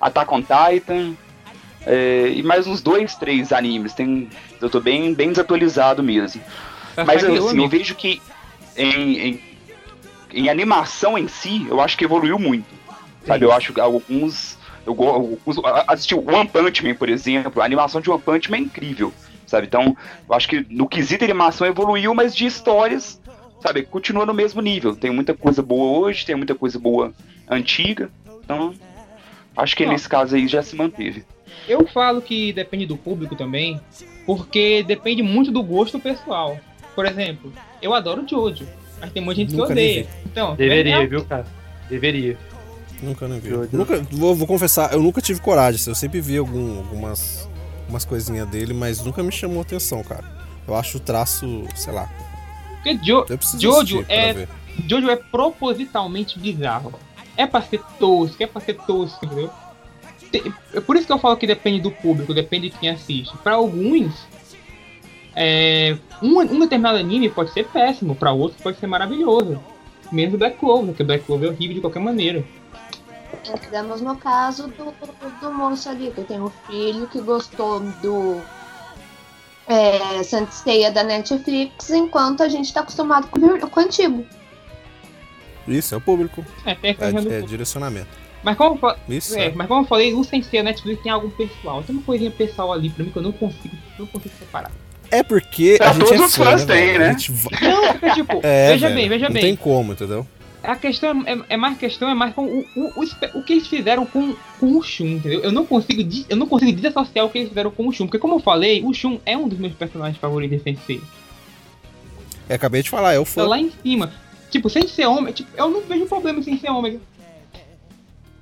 Attack 0.00 0.32
on 0.32 0.42
Titan, 0.42 1.14
é, 1.86 2.32
e 2.34 2.42
mais 2.42 2.66
uns 2.66 2.80
dois, 2.82 3.14
três 3.14 3.52
animes, 3.52 3.94
tem, 3.94 4.28
eu 4.60 4.68
tô 4.68 4.80
bem, 4.80 5.14
bem 5.14 5.28
desatualizado 5.28 6.02
mesmo. 6.02 6.40
Tá 6.94 7.04
Mas 7.04 7.22
saindo, 7.22 7.46
assim, 7.46 7.62
eu 7.62 7.68
vejo 7.68 7.94
que 7.94 8.20
em, 8.76 9.18
em, 9.28 9.42
em 10.32 10.48
animação 10.48 11.16
em 11.16 11.28
si, 11.28 11.66
eu 11.68 11.80
acho 11.80 11.96
que 11.96 12.04
evoluiu 12.04 12.38
muito. 12.38 12.66
Sabe, 13.26 13.44
eu 13.44 13.52
acho 13.52 13.72
que 13.72 13.80
alguns. 13.80 14.56
Eu 14.86 14.92
alguns- 15.02 15.58
assisti 15.86 16.14
One 16.14 16.48
Punch 16.48 16.82
Man, 16.84 16.94
por 16.94 17.08
exemplo, 17.08 17.60
a 17.60 17.64
animação 17.64 18.00
de 18.00 18.10
One 18.10 18.22
Punch 18.22 18.50
Man 18.50 18.56
é 18.56 18.60
incrível. 18.60 19.12
Sabe? 19.46 19.66
Então, 19.66 19.96
eu 20.28 20.34
acho 20.34 20.48
que 20.48 20.66
no 20.70 20.88
quesito 20.88 21.24
animação 21.24 21.66
evoluiu, 21.66 22.14
mas 22.14 22.34
de 22.34 22.46
histórias, 22.46 23.20
sabe, 23.60 23.82
continua 23.82 24.26
no 24.26 24.34
mesmo 24.34 24.60
nível. 24.60 24.96
Tem 24.96 25.10
muita 25.10 25.34
coisa 25.34 25.62
boa 25.62 25.98
hoje, 25.98 26.24
tem 26.24 26.34
muita 26.34 26.54
coisa 26.54 26.78
boa 26.78 27.12
antiga. 27.48 28.10
Então, 28.44 28.74
acho 29.56 29.76
que 29.76 29.84
Ó. 29.84 29.88
nesse 29.88 30.08
caso 30.08 30.36
aí 30.36 30.46
já 30.46 30.62
se 30.62 30.76
manteve. 30.76 31.24
Eu 31.68 31.86
falo 31.86 32.22
que 32.22 32.52
depende 32.52 32.86
do 32.86 32.96
público 32.96 33.36
também, 33.36 33.80
porque 34.24 34.82
depende 34.82 35.22
muito 35.22 35.50
do 35.50 35.62
gosto 35.62 35.98
pessoal. 35.98 36.58
Por 36.94 37.04
exemplo, 37.06 37.52
eu 37.82 37.92
adoro 37.94 38.26
Jojo, 38.28 38.66
mas 39.00 39.12
tem 39.12 39.22
muita 39.22 39.40
gente 39.40 39.54
Nunca 39.54 39.68
que 39.68 39.74
nem 39.74 39.90
odeia. 39.90 40.08
Então, 40.24 40.56
Deveria, 40.56 40.96
é- 40.96 41.06
viu, 41.06 41.24
cara? 41.24 41.46
Deveria. 41.88 42.36
Nunca 43.02 43.28
nem 43.28 43.38
vi. 43.38 43.50
Nunca, 43.72 43.98
vou, 44.10 44.34
vou 44.34 44.46
confessar, 44.46 44.92
eu 44.92 45.00
nunca 45.00 45.20
tive 45.20 45.40
coragem. 45.40 45.80
Eu 45.86 45.94
sempre 45.94 46.20
vi 46.20 46.36
algum, 46.36 46.78
algumas 46.78 47.48
umas 47.88 48.04
coisinhas 48.04 48.46
dele, 48.48 48.74
mas 48.74 49.02
nunca 49.02 49.22
me 49.22 49.32
chamou 49.32 49.62
atenção, 49.62 50.02
cara. 50.02 50.24
Eu 50.66 50.74
acho 50.74 50.98
o 50.98 51.00
traço, 51.00 51.64
sei 51.74 51.92
lá. 51.92 52.08
Porque 52.96 53.06
Jo- 53.06 53.26
Jojo 53.58 54.04
é-. 54.08 54.46
Jojo 54.86 55.10
é 55.10 55.16
propositalmente 55.16 56.38
bizarro. 56.38 56.92
É 57.36 57.46
pra 57.46 57.60
ser 57.62 57.80
tosco, 57.98 58.42
é 58.42 58.46
pra 58.46 58.60
ser 58.60 58.74
tosco, 58.74 59.24
entendeu? 59.24 59.50
Te- 60.30 60.52
É 60.74 60.80
por 60.80 60.96
isso 60.96 61.06
que 61.06 61.12
eu 61.12 61.18
falo 61.18 61.36
que 61.36 61.46
depende 61.46 61.80
do 61.80 61.90
público, 61.90 62.32
depende 62.34 62.68
de 62.70 62.76
quem 62.78 62.90
assiste. 62.90 63.36
Pra 63.38 63.54
alguns, 63.54 64.12
é, 65.34 65.96
um, 66.22 66.38
um 66.40 66.58
determinado 66.60 66.98
anime 66.98 67.28
pode 67.30 67.52
ser 67.52 67.66
péssimo, 67.68 68.14
pra 68.14 68.32
outros 68.32 68.60
pode 68.60 68.78
ser 68.78 68.86
maravilhoso. 68.86 69.60
Mesmo 70.10 70.38
Black 70.38 70.56
Clover, 70.58 70.94
que 70.94 71.04
Black 71.04 71.24
Clover 71.24 71.48
é 71.50 71.52
horrível 71.52 71.74
de 71.76 71.80
qualquer 71.80 72.00
maneira. 72.00 72.44
Entramos 73.46 74.00
no 74.00 74.16
caso 74.16 74.68
do, 74.68 74.92
do 75.40 75.52
moço 75.52 75.88
ali, 75.88 76.10
que 76.10 76.22
tem 76.22 76.40
um 76.40 76.50
filho 76.66 77.06
que 77.08 77.20
gostou 77.20 77.80
do 77.80 78.40
é, 79.68 80.22
Saint 80.22 80.50
Seiya 80.50 80.90
da 80.90 81.02
Netflix, 81.04 81.90
enquanto 81.90 82.42
a 82.42 82.48
gente 82.48 82.72
tá 82.72 82.80
acostumado 82.80 83.28
com, 83.28 83.38
o 83.38 83.40
vir- 83.52 83.60
com 83.60 83.80
o 83.80 83.82
antigo. 83.82 84.26
Isso, 85.66 85.94
é 85.94 85.98
o 85.98 86.00
público. 86.00 86.44
É, 86.64 86.74
tem 86.74 86.96
a 86.98 87.34
É, 87.34 87.38
é 87.38 87.42
direcionamento. 87.42 88.08
Mas 88.42 88.56
como, 88.56 88.78
Isso. 89.08 89.36
é, 89.36 89.46
É. 89.46 89.52
mas 89.54 89.66
como 89.66 89.82
eu 89.82 89.86
falei, 89.86 90.14
o 90.14 90.24
Sensei 90.24 90.60
a 90.60 90.62
Netflix 90.62 91.02
tem 91.02 91.12
algo 91.12 91.28
pessoal. 91.30 91.82
Tem 91.82 91.94
uma 91.94 92.04
coisinha 92.04 92.30
pessoal 92.30 92.72
ali 92.72 92.88
pra 92.88 93.04
mim 93.04 93.10
que 93.10 93.18
eu 93.18 93.22
não 93.22 93.32
consigo, 93.32 93.76
não 93.98 94.06
consigo 94.06 94.34
separar. 94.38 94.70
É 95.10 95.22
porque 95.22 95.76
É, 95.80 95.84
a 95.84 95.92
gente 95.92 96.04
todos 96.04 96.20
é 96.20 96.24
os 96.24 96.36
fã, 96.36 96.44
fãs 96.44 96.66
né, 96.66 96.74
têm, 96.74 96.98
né? 96.98 97.08
A 97.08 97.12
gente 97.12 97.32
Não, 97.32 97.82
porque 97.92 98.10
tipo, 98.12 98.40
É, 98.44 98.68
veja 98.72 98.86
velho, 98.88 99.00
bem, 99.00 99.08
veja 99.08 99.26
não 99.26 99.32
bem. 99.34 99.42
tem 99.42 99.56
como, 99.56 99.92
entendeu? 99.92 100.26
A 100.62 100.74
questão 100.76 101.22
é, 101.24 101.38
é 101.50 101.56
mais 101.56 101.78
questão, 101.78 102.08
é 102.08 102.14
mais 102.14 102.34
com 102.34 102.44
o, 102.44 102.66
o, 102.74 102.88
o, 103.00 103.38
o 103.38 103.42
que 103.42 103.52
eles 103.54 103.66
fizeram 103.68 104.04
com, 104.04 104.34
com 104.58 104.76
o 104.76 104.82
Shun, 104.82 105.06
entendeu? 105.06 105.40
Eu 105.40 105.52
não 105.52 105.64
consigo 105.64 106.02
eu 106.28 106.36
não 106.36 106.46
consigo 106.48 106.72
desassociar 106.72 107.24
o 107.24 107.30
que 107.30 107.38
eles 107.38 107.48
fizeram 107.48 107.70
com 107.70 107.86
o 107.86 107.92
Shun, 107.92 108.06
porque 108.06 108.18
como 108.18 108.34
eu 108.34 108.40
falei, 108.40 108.82
o 108.84 108.92
Shun 108.92 109.18
é 109.24 109.36
um 109.36 109.48
dos 109.48 109.58
meus 109.58 109.72
personagens 109.74 110.18
favoritos 110.18 110.58
de 110.58 110.64
Sensei. 110.64 111.00
É, 112.48 112.54
acabei 112.54 112.82
de 112.82 112.90
falar, 112.90 113.14
é 113.14 113.18
o 113.18 113.24
Tá 113.24 113.30
fã. 113.30 113.46
lá 113.46 113.58
em 113.58 113.70
cima. 113.82 114.12
Tipo, 114.50 114.68
sem 114.70 114.88
ser 114.88 115.06
homem, 115.06 115.32
tipo, 115.32 115.48
eu 115.56 115.68
não 115.70 115.82
vejo 115.82 116.06
problema 116.06 116.42
sem 116.42 116.58
ser 116.58 116.70
ômega. 116.70 117.00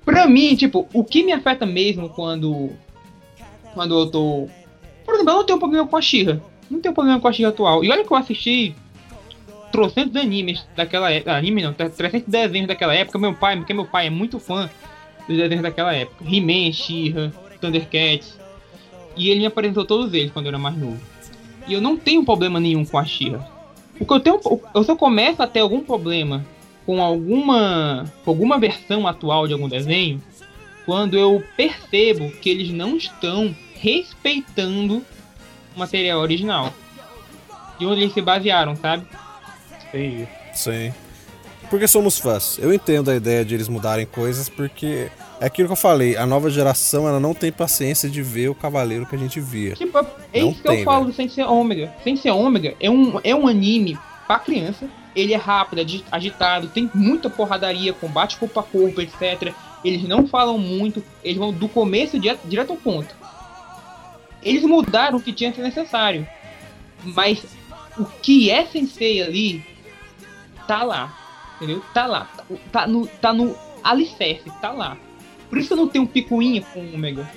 Pra 0.04 0.26
mim, 0.28 0.54
tipo, 0.54 0.88
o 0.92 1.02
que 1.04 1.24
me 1.24 1.32
afeta 1.32 1.66
mesmo 1.66 2.08
quando. 2.08 2.70
Quando 3.74 3.98
eu 3.98 4.06
tô. 4.10 4.48
Por 5.04 5.14
exemplo, 5.14 5.32
eu 5.32 5.36
não 5.38 5.44
tenho 5.44 5.58
problema 5.58 5.86
com 5.86 5.96
a 5.96 6.00
Shira. 6.00 6.40
Não 6.70 6.80
tenho 6.80 6.94
problema 6.94 7.20
com 7.20 7.26
a 7.28 7.32
Shira 7.32 7.48
atual. 7.48 7.84
E 7.84 7.90
olha 7.90 8.04
que 8.04 8.12
eu 8.12 8.16
assisti 8.16 8.74
trocentos 9.76 10.16
animes 10.16 10.66
daquela 10.74 11.10
época. 11.10 11.36
Anime 11.36 11.62
não, 11.62 11.72
300 11.72 12.22
desenhos 12.26 12.66
daquela 12.66 12.94
época. 12.94 13.18
Meu 13.18 13.34
pai, 13.34 13.56
porque 13.56 13.74
meu 13.74 13.84
pai 13.84 14.06
é 14.06 14.10
muito 14.10 14.40
fã 14.40 14.70
dos 15.28 15.36
desenhos 15.36 15.62
daquela 15.62 15.94
época. 15.94 16.24
He-Man, 16.24 16.72
She-Ra, 16.72 17.30
Thundercats. 17.60 18.38
E 19.16 19.30
ele 19.30 19.40
me 19.40 19.46
apresentou 19.46 19.84
todos 19.84 20.12
eles 20.14 20.32
quando 20.32 20.46
eu 20.46 20.50
era 20.50 20.58
mais 20.58 20.76
novo. 20.76 21.00
E 21.68 21.72
eu 21.72 21.80
não 21.80 21.96
tenho 21.96 22.24
problema 22.24 22.58
nenhum 22.58 22.84
com 22.84 22.98
a 22.98 23.04
She-Ra. 23.04 23.46
O 24.00 24.06
que 24.06 24.12
eu 24.12 24.20
tenho. 24.20 24.40
Eu 24.74 24.82
só 24.82 24.96
começo 24.96 25.42
a 25.42 25.46
ter 25.46 25.60
algum 25.60 25.80
problema 25.80 26.44
com 26.86 27.02
alguma. 27.02 28.04
com 28.24 28.30
alguma 28.30 28.58
versão 28.58 29.06
atual 29.06 29.46
de 29.46 29.52
algum 29.52 29.68
desenho 29.68 30.22
quando 30.86 31.18
eu 31.18 31.44
percebo 31.56 32.30
que 32.30 32.48
eles 32.48 32.70
não 32.70 32.96
estão 32.96 33.54
respeitando 33.74 35.02
o 35.74 35.78
material 35.78 36.20
original. 36.20 36.72
De 37.78 37.84
onde 37.84 38.02
eles 38.02 38.14
se 38.14 38.22
basearam, 38.22 38.76
sabe? 38.76 39.04
Entendi. 39.96 40.28
Sim. 40.54 40.92
Porque 41.70 41.88
somos 41.88 42.18
fãs. 42.18 42.58
Eu 42.58 42.72
entendo 42.72 43.10
a 43.10 43.16
ideia 43.16 43.44
de 43.44 43.54
eles 43.54 43.66
mudarem 43.68 44.06
coisas, 44.06 44.48
porque 44.48 45.10
é 45.40 45.46
aquilo 45.46 45.68
que 45.68 45.72
eu 45.72 45.76
falei, 45.76 46.16
a 46.16 46.24
nova 46.24 46.48
geração 46.48 47.08
ela 47.08 47.18
não 47.18 47.34
tem 47.34 47.50
paciência 47.50 48.08
de 48.08 48.22
ver 48.22 48.48
o 48.48 48.54
cavaleiro 48.54 49.04
que 49.06 49.16
a 49.16 49.18
gente 49.18 49.40
via. 49.40 49.74
Tipo, 49.74 49.98
é 50.32 50.40
Não 50.42 50.50
isso 50.50 50.62
que 50.62 50.68
eu 50.68 50.72
tem, 50.72 50.84
falo 50.84 51.00
velho. 51.06 51.10
do 51.12 51.16
Sensei 51.16 51.42
Ômega. 51.44 51.92
Sensei 52.04 52.30
Ômega 52.30 52.74
é 52.78 52.88
um, 52.88 53.20
é 53.24 53.34
um 53.34 53.48
anime 53.48 53.98
pra 54.26 54.38
criança. 54.38 54.88
Ele 55.14 55.32
é 55.32 55.36
rápido, 55.36 55.78
é 55.80 55.82
agi- 55.82 56.04
agitado, 56.12 56.68
tem 56.68 56.88
muita 56.94 57.28
porradaria, 57.30 57.92
combate 57.92 58.36
corpo 58.36 58.60
a 58.60 58.62
corpo, 58.62 59.00
etc. 59.00 59.52
Eles 59.84 60.02
não 60.06 60.26
falam 60.28 60.58
muito, 60.58 61.02
eles 61.24 61.38
vão 61.38 61.52
do 61.52 61.68
começo 61.68 62.18
direto, 62.18 62.40
direto 62.46 62.70
ao 62.70 62.76
ponto. 62.76 63.14
Eles 64.42 64.62
mudaram 64.62 65.18
o 65.18 65.20
que 65.22 65.32
tinha 65.32 65.50
que 65.50 65.56
ser 65.56 65.62
necessário. 65.62 66.26
Mas 67.02 67.42
o 67.98 68.04
que 68.04 68.50
é 68.50 68.64
Sensei 68.66 69.22
ali, 69.22 69.64
tá 70.66 70.82
lá. 70.82 71.12
Entendeu? 71.56 71.82
Tá 71.94 72.06
lá. 72.06 72.28
Tá, 72.70 72.86
no, 72.86 73.06
tá 73.06 73.32
no 73.32 73.56
alicerce, 73.82 74.50
tá 74.60 74.72
lá. 74.72 74.96
Por 75.48 75.58
isso 75.58 75.72
eu 75.72 75.76
não 75.76 75.88
tenho 75.88 76.06
picuinha 76.06 76.62
com 76.72 76.80
o 76.80 76.94
Ômega. 76.94 77.28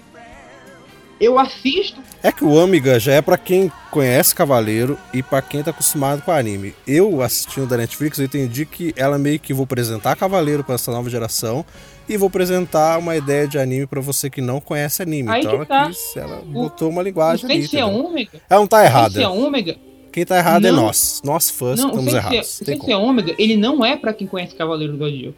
eu 1.22 1.38
assisto. 1.38 2.02
É 2.24 2.32
que 2.32 2.44
o 2.44 2.52
Ômega 2.52 3.00
já 3.00 3.14
é 3.14 3.22
pra 3.22 3.38
quem 3.38 3.72
conhece 3.92 4.34
Cavaleiro 4.36 4.98
e 5.14 5.22
pra 5.22 5.42
quem 5.42 5.62
tá 5.62 5.72
acostumado 5.72 6.22
com 6.22 6.32
anime. 6.32 6.74
Eu 6.88 7.22
assistindo 7.22 7.68
da 7.68 7.78
Netflix, 7.78 8.18
eu 8.18 8.26
entendi 8.26 8.66
que 8.66 8.94
ela 8.96 9.18
meio 9.18 9.40
que 9.40 9.54
vou 9.54 9.64
apresentar 9.64 10.16
Cavaleiro 10.16 10.64
pra 10.64 10.76
essa 10.76 10.92
nova 10.92 11.10
geração 11.10 11.66
e 12.08 12.18
vou 12.18 12.28
apresentar 12.28 12.98
uma 12.98 13.16
ideia 13.16 13.48
de 13.48 13.60
anime 13.60 13.86
pra 13.86 14.02
você 14.02 14.30
que 14.30 14.42
não 14.42 14.60
conhece 14.60 15.02
anime. 15.02 15.30
Aí 15.30 15.42
então 15.42 15.52
que 15.52 15.56
ela 15.58 15.66
tá. 15.66 15.88
quis, 15.88 16.18
ela 16.18 16.42
botou 16.42 16.90
uma 16.90 17.04
linguagem 17.04 17.46
o 17.48 17.52
ali. 17.52 17.62
Sensei 17.62 17.82
entendeu? 17.82 18.06
Ômega. 18.06 18.42
Ela 18.50 18.60
não 18.60 18.68
tá 18.68 18.78
o 18.78 18.84
errada. 18.84 19.10
Sensei 19.12 19.26
Ômega. 19.26 19.89
Quem 20.12 20.26
tá 20.26 20.38
errado 20.38 20.66
é 20.66 20.72
Não. 20.72 20.84
nós. 20.84 21.22
Nós 21.24 21.50
fãs 21.50 21.80
Não, 21.80 21.86
o 21.86 21.90
estamos 21.90 22.12
Sensei, 22.12 22.20
errados. 22.20 22.62
o 22.62 22.66
Tem 22.66 22.76
Sensei 22.78 22.94
como. 22.96 23.06
Ômega, 23.08 23.36
ele 23.38 23.56
não 23.58 23.86
é 23.86 23.96
pra 23.96 24.14
quem 24.14 24.28
conhece 24.28 24.56
Cavaleiro 24.56 24.94
do 24.94 25.00
Zodíaco. 25.00 25.38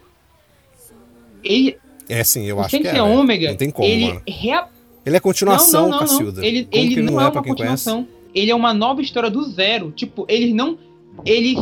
Ele, 1.44 1.78
É 2.08 2.24
sim, 2.24 2.46
eu 2.46 2.58
o 2.58 2.62
acho 2.62 2.78
que 2.80 2.88
é. 2.88 3.02
Ômega, 3.02 3.50
Não 3.50 3.58
tem 3.58 3.70
como, 3.72 3.88
ele 3.88 4.06
mano. 4.08 4.22
rea- 4.28 4.68
Ele 5.06 5.18
é 5.18 5.20
continuação, 5.20 5.84
não, 5.84 5.90
não, 5.90 6.00
não, 6.00 6.08
Cacilda. 6.08 6.46
Ele, 6.46 6.68
ele 6.72 7.02
não, 7.02 7.20
é, 7.20 7.30
pra 7.32 7.40
uma 7.40 7.44
quem 7.44 7.56
conhece? 7.56 7.86
continuação. 7.86 8.08
Ele 8.34 8.52
é 8.52 8.56
uma 8.56 8.74
nova 8.74 9.02
história 9.02 9.30
do 9.30 9.44
zero. 9.44 9.92
Tipo, 9.92 10.26
eles 10.30 10.54
não. 10.54 10.78
Eles 11.26 11.60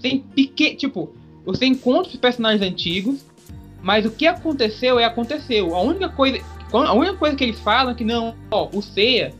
têm 0.00 0.20
pequeno. 0.34 0.76
Tipo, 0.76 1.14
você 1.44 1.66
encontra 1.66 2.10
os 2.10 2.16
personagens 2.16 2.62
antigos, 2.62 3.20
mas 3.82 4.04
o 4.06 4.10
que 4.10 4.26
aconteceu 4.26 4.98
é 4.98 5.04
aconteceu. 5.04 5.74
A 5.76 5.80
única 5.82 6.08
coisa. 6.08 6.40
A 6.72 6.92
única 6.94 7.14
coisa 7.16 7.36
que 7.36 7.44
eles 7.44 7.60
falam 7.60 7.92
é 7.92 7.94
que 7.94 8.02
não, 8.04 8.34
ó, 8.50 8.68
o 8.72 8.80
Seiya, 8.80 9.34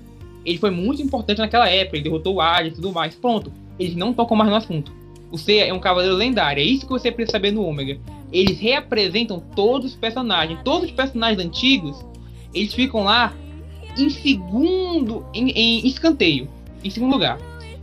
ele 0.44 0.58
foi 0.58 0.70
muito 0.70 1.02
importante 1.02 1.38
naquela 1.38 1.68
época, 1.68 1.96
ele 1.96 2.04
derrotou 2.04 2.34
o 2.34 2.40
Hades 2.40 2.72
e 2.72 2.74
tudo 2.76 2.92
mais. 2.92 3.14
Pronto. 3.14 3.52
Eles 3.78 3.94
não 3.94 4.12
tocam 4.12 4.36
mais 4.36 4.50
no 4.50 4.56
assunto. 4.56 4.92
O 5.30 5.38
Seiya 5.38 5.64
é 5.64 5.72
um 5.72 5.80
cavaleiro 5.80 6.14
lendário, 6.14 6.60
é 6.60 6.64
isso 6.64 6.84
que 6.84 6.92
você 6.92 7.10
precisa 7.10 7.32
saber 7.32 7.52
no 7.52 7.64
Ômega. 7.64 7.98
Eles 8.30 8.58
reapresentam 8.58 9.42
todos 9.54 9.92
os 9.92 9.96
personagens. 9.96 10.60
Todos 10.62 10.90
os 10.90 10.94
personagens 10.94 11.44
antigos, 11.44 12.04
eles 12.54 12.74
ficam 12.74 13.04
lá 13.04 13.34
em 13.96 14.10
segundo, 14.10 15.24
em, 15.32 15.50
em 15.50 15.86
escanteio, 15.86 16.48
em 16.84 16.90
segundo 16.90 17.12
lugar. 17.12 17.38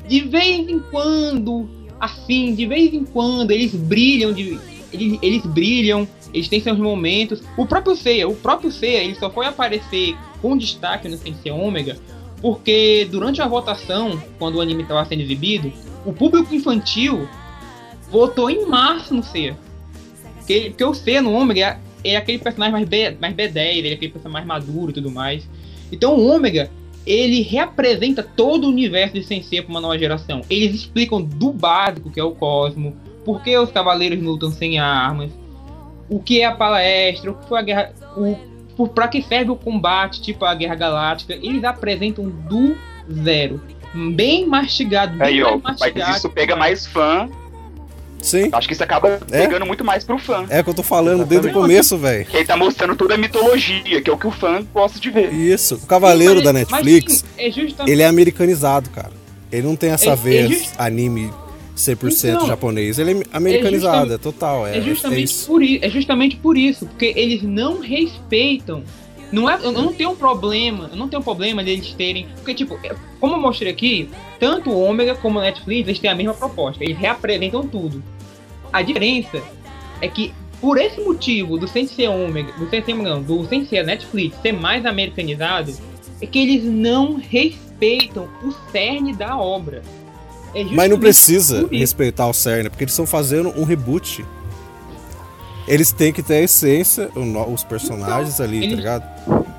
De 0.08 0.22
vez 0.22 0.68
em 0.68 0.80
quando, 0.80 1.70
assim, 2.00 2.54
de 2.56 2.66
vez 2.66 2.94
em 2.94 3.04
quando, 3.04 3.51
eles 3.51 3.74
brilham, 3.74 4.34
de, 4.34 4.60
eles, 4.92 5.20
eles 5.22 5.46
brilham, 5.46 6.08
eles 6.34 6.48
têm 6.48 6.62
seus 6.62 6.78
momentos. 6.78 7.42
O 7.58 7.66
próprio 7.66 7.96
Seiya, 7.96 8.28
o 8.28 8.36
próprio 8.36 8.72
Seiya, 8.72 9.04
ele 9.04 9.16
só 9.16 9.30
foi 9.30 9.46
aparecer 9.46 10.16
com 10.42 10.58
destaque 10.58 11.08
no 11.08 11.18
Sensei 11.18 11.51
Ômega, 11.51 11.98
porque 12.41 13.08
durante 13.12 13.41
a 13.41 13.48
votação, 13.48 14.22
quando 14.38 14.55
o 14.55 14.62
anime 14.62 14.84
estava 14.84 15.05
sendo 15.05 15.22
exibido, 15.22 15.72
o 16.05 16.13
público 16.13 16.53
infantil 16.53 17.27
votou 18.10 18.50
em 18.50 18.65
março 18.65 19.13
no 19.13 19.24
Seiya. 19.24 19.58
Porque, 20.38 20.69
porque 20.69 20.84
o 20.84 20.93
Seiya 20.93 21.22
no 21.22 21.34
Ômega 21.34 21.79
é, 22.03 22.15
aquele 22.15 22.39
personagem 22.39 22.72
mais, 22.72 22.88
B, 22.88 23.17
mais 23.19 23.36
B10, 23.36 23.77
ele 23.77 23.89
é 23.89 23.93
aquele 23.93 24.12
personagem 24.12 24.48
mais 24.48 24.63
maduro 24.63 24.91
e 24.91 24.93
tudo 24.93 25.12
mais. 25.12 25.48
Então 25.91 26.15
o 26.15 26.27
Ômega, 26.27 26.69
ele 27.05 27.41
representa 27.41 28.24
todo 28.24 28.65
o 28.65 28.69
universo 28.69 29.15
de 29.15 29.24
Sensei 29.24 29.62
para 29.62 29.72
uma 29.72 29.81
nova 29.81 29.98
geração. 29.98 30.41
Eles 30.50 30.75
explicam 30.75 31.22
do 31.22 31.51
básico, 31.51 32.10
que 32.10 32.19
é 32.19 32.24
o 32.24 32.31
cosmo, 32.31 32.96
por 33.25 33.41
que 33.41 33.57
os 33.57 33.72
cavaleiros 33.72 34.22
lutam 34.22 34.51
sem 34.51 34.79
armas, 34.79 35.31
o 36.09 36.20
que 36.20 36.42
é 36.42 36.46
a 36.46 36.55
palestra, 36.55 37.31
o 37.31 37.35
que 37.35 37.48
foi 37.48 37.59
a 37.59 37.61
guerra, 37.61 37.94
o 38.16 38.35
por 38.79 38.87
para 38.89 39.09
que 39.09 39.22
serve 39.22 39.51
o 39.51 39.57
combate, 39.57 40.22
tipo 40.22 40.46
a 40.46 40.55
Guerra 40.55 40.75
Galáctica. 40.75 41.33
Eles 41.33 41.65
apresentam 41.65 42.29
do 42.29 42.77
zero. 43.11 43.59
Bem 43.94 44.48
mastigado, 44.48 45.18
bem 45.18 45.27
Aí, 45.27 45.44
ó, 45.44 45.51
mais 45.57 45.61
mas 45.63 45.79
mastigado. 45.81 46.18
isso 46.18 46.29
pega 46.29 46.55
mais 46.55 46.85
fã. 46.87 47.27
Sim. 48.22 48.48
Acho 48.53 48.68
que 48.70 48.74
isso 48.74 48.83
acaba 48.83 49.20
É? 49.31 49.42
pegando 49.42 49.65
muito 49.65 49.83
mais 49.83 50.05
pro 50.05 50.18
fã. 50.18 50.46
É 50.50 50.61
o 50.61 50.63
que 50.63 50.70
eu 50.70 50.74
tô 50.74 50.83
falando 50.83 51.25
desde 51.25 51.50
o 51.50 51.51
começo, 51.51 51.98
velho. 51.98 52.25
Que 52.25 52.37
ele 52.37 52.46
tá 52.46 52.55
mostrando 52.55 52.96
toda 52.96 53.15
a 53.15 53.18
mitologia, 53.18 54.01
que 54.01 54.09
é 54.09 54.13
o 54.13 54.18
que 54.18 54.27
o 54.27 54.31
fã 54.31 54.63
gosta 54.74 54.98
de 54.98 55.09
ver. 55.09 55.33
Isso. 55.33 55.75
O 55.75 55.85
Cavaleiro 55.85 56.37
Sim, 56.37 56.44
da 56.46 56.53
mas- 56.53 56.70
Netflix, 56.70 57.05
mas, 57.11 57.20
sim, 57.22 57.27
é 57.37 57.51
justamente 57.51 57.92
ele 57.92 58.01
é 58.01 58.05
americanizado, 58.05 58.89
cara. 58.92 59.11
Ele 59.51 59.68
não 59.68 59.75
tem 59.75 59.89
essa 59.92 60.05
É- 60.09 60.13
é 60.13 60.15
vez 60.15 60.50
just- 60.50 60.74
anime 60.77 61.33
100% 61.79 62.35
Então, 62.35 62.48
japonês. 62.48 63.00
Ele 63.00 63.22
é 63.22 63.24
americanizado, 63.31 64.13
é, 64.13 64.18
total. 64.18 64.68
É, 64.68 64.77
É 64.77 64.81
justamente, 64.81 65.24
isso. 65.24 65.48
por 65.48 65.63
isso, 65.63 65.85
é 65.85 65.89
justamente 65.89 66.35
por 66.35 66.57
isso, 66.57 66.85
porque 66.85 67.13
eles 67.15 67.42
não 67.42 67.79
respeitam. 67.79 68.83
Não 69.31 69.48
é, 69.50 69.59
eu 69.63 69.72
não 69.72 69.94
tenho 69.94 70.09
um 70.11 70.15
problema, 70.15 70.89
eu 70.92 70.98
não 70.98 71.07
tenho 71.07 71.22
um 71.22 71.24
problema 71.24 71.63
deles 71.63 71.94
terem. 71.94 72.27
Porque, 72.37 72.53
tipo, 72.53 72.79
é- 72.83 72.96
como 73.20 73.35
eu 73.35 73.39
mostrei 73.39 73.72
aqui, 73.72 74.09
tanto 74.39 74.72
o 74.72 74.79
Ômega 74.83 75.15
como 75.15 75.37
o 75.39 75.42
Netflix 75.42 75.87
eles 75.87 76.00
têm 76.00 76.09
a 76.09 76.15
mesma 76.15 76.33
proposta, 76.33 76.83
eles 76.83 76.98
reapresentam 76.98 77.65
tudo. 77.68 78.03
A 78.74 78.81
diferença 78.81 79.42
é 80.01 80.07
que, 80.07 80.33
por 80.59 80.77
esse 80.79 81.00
motivo 81.01 81.57
do 81.57 81.68
Sensei 81.68 82.07
Ômega, 82.07 82.51
do 82.53 82.68
Sensei, 82.70 82.94
não, 82.96 83.22
do 83.22 83.46
Sensei 83.48 83.81
Netflix 83.83 84.35
ser 84.42 84.51
mais 84.51 84.85
americanizado, 84.85 85.74
é 86.22 86.25
que 86.25 86.39
eles 86.39 86.63
não 86.63 87.15
respeitam 87.15 88.27
o 88.44 88.51
cerne 88.72 89.13
da 89.13 89.37
obra. 89.37 89.81
É 90.53 90.64
Mas 90.64 90.90
não 90.90 91.00
precisa 91.00 91.68
respeitar 91.72 92.27
o 92.27 92.33
CERN, 92.33 92.70
porque 92.70 92.83
eles 92.83 92.94
estão 92.94 93.05
fazendo 93.05 93.50
um 93.59 93.64
reboot. 93.64 94.25
Eles 95.68 95.92
têm 95.92 96.12
que 96.12 96.24
ter 96.24 96.35
a 96.35 96.42
essência, 96.42 97.09
os 97.51 97.64
personagens 97.64 98.42
ali, 98.42 98.57
eles- 98.57 98.70
tá 98.72 98.75
ligado? 98.75 99.03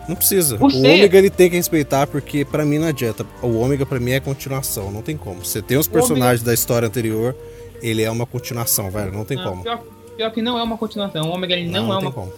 Não 0.09 0.17
precisa. 0.17 0.57
O 0.57 0.65
O, 0.65 0.77
Ômega 0.79 1.19
ele 1.19 1.31
tem 1.31 1.49
que 1.49 1.55
respeitar, 1.57 2.07
porque 2.09 2.45
pra 2.45 2.65
mim 2.65 2.79
não 2.79 2.89
adianta. 2.89 3.25
O 3.41 3.59
Ômega 3.61 3.87
pra 3.87 4.01
mim 4.01 4.11
é 4.11 4.19
continuação, 4.19 4.91
não 4.91 5.03
tem 5.03 5.17
como. 5.17 5.45
Você 5.45 5.63
tem 5.63 5.77
os 5.79 5.87
Ômega- 5.87 6.01
personagens 6.01 6.43
da 6.43 6.53
história 6.53 6.89
anterior, 6.89 7.37
ele 7.81 8.03
é 8.03 8.11
uma 8.11 8.27
continuação, 8.27 8.91
velho, 8.91 9.13
não 9.13 9.25
tem 9.25 9.37
Não, 9.37 9.45
como. 9.45 9.63
Pior, 9.63 9.81
pior 10.17 10.31
que 10.33 10.43
não 10.43 10.59
é 10.59 10.63
uma 10.65 10.77
continuação. 10.77 11.29
O 11.29 11.33
Ômega 11.33 11.55
ele 11.55 11.71
não, 11.71 11.85
é 11.93 11.97
tem 11.99 12.07
uma 12.09 12.13
como. 12.13 12.33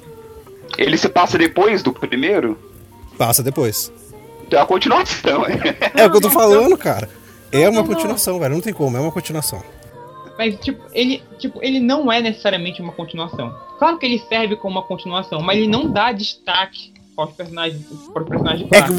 Ele 0.76 0.98
se 0.98 1.08
passa 1.08 1.38
depois 1.38 1.82
do 1.82 1.94
primeiro? 1.94 2.58
Passa 3.16 3.42
depois. 3.42 3.90
Então 4.46 4.58
é 4.58 4.62
a 4.62 4.66
continuação. 4.66 5.46
É 5.94 6.04
o 6.06 6.10
que 6.10 6.16
eu 6.16 6.20
tô 6.20 6.28
não, 6.28 6.34
falando, 6.34 6.76
cara. 6.76 7.08
É 7.52 7.68
uma 7.68 7.80
não, 7.82 7.86
não. 7.88 7.94
continuação, 7.94 8.38
velho, 8.38 8.54
não 8.54 8.60
tem 8.60 8.72
como, 8.72 8.96
é 8.96 9.00
uma 9.00 9.12
continuação. 9.12 9.62
Mas, 10.38 10.58
tipo, 10.60 10.82
ele, 10.92 11.22
tipo, 11.38 11.58
ele 11.62 11.78
não 11.78 12.10
é 12.10 12.20
necessariamente 12.20 12.80
uma 12.80 12.92
continuação. 12.92 13.54
Claro 13.78 13.98
que 13.98 14.06
ele 14.06 14.18
serve 14.28 14.56
como 14.56 14.76
uma 14.78 14.82
continuação, 14.82 15.40
mas 15.42 15.58
ele 15.58 15.68
não 15.68 15.90
dá 15.90 16.10
destaque 16.12 16.92
aos 17.16 17.32
personagens, 17.32 17.82
para 18.12 18.22
os 18.22 18.28
personagens 18.28 18.68
É 18.72 18.82
que, 18.82 18.92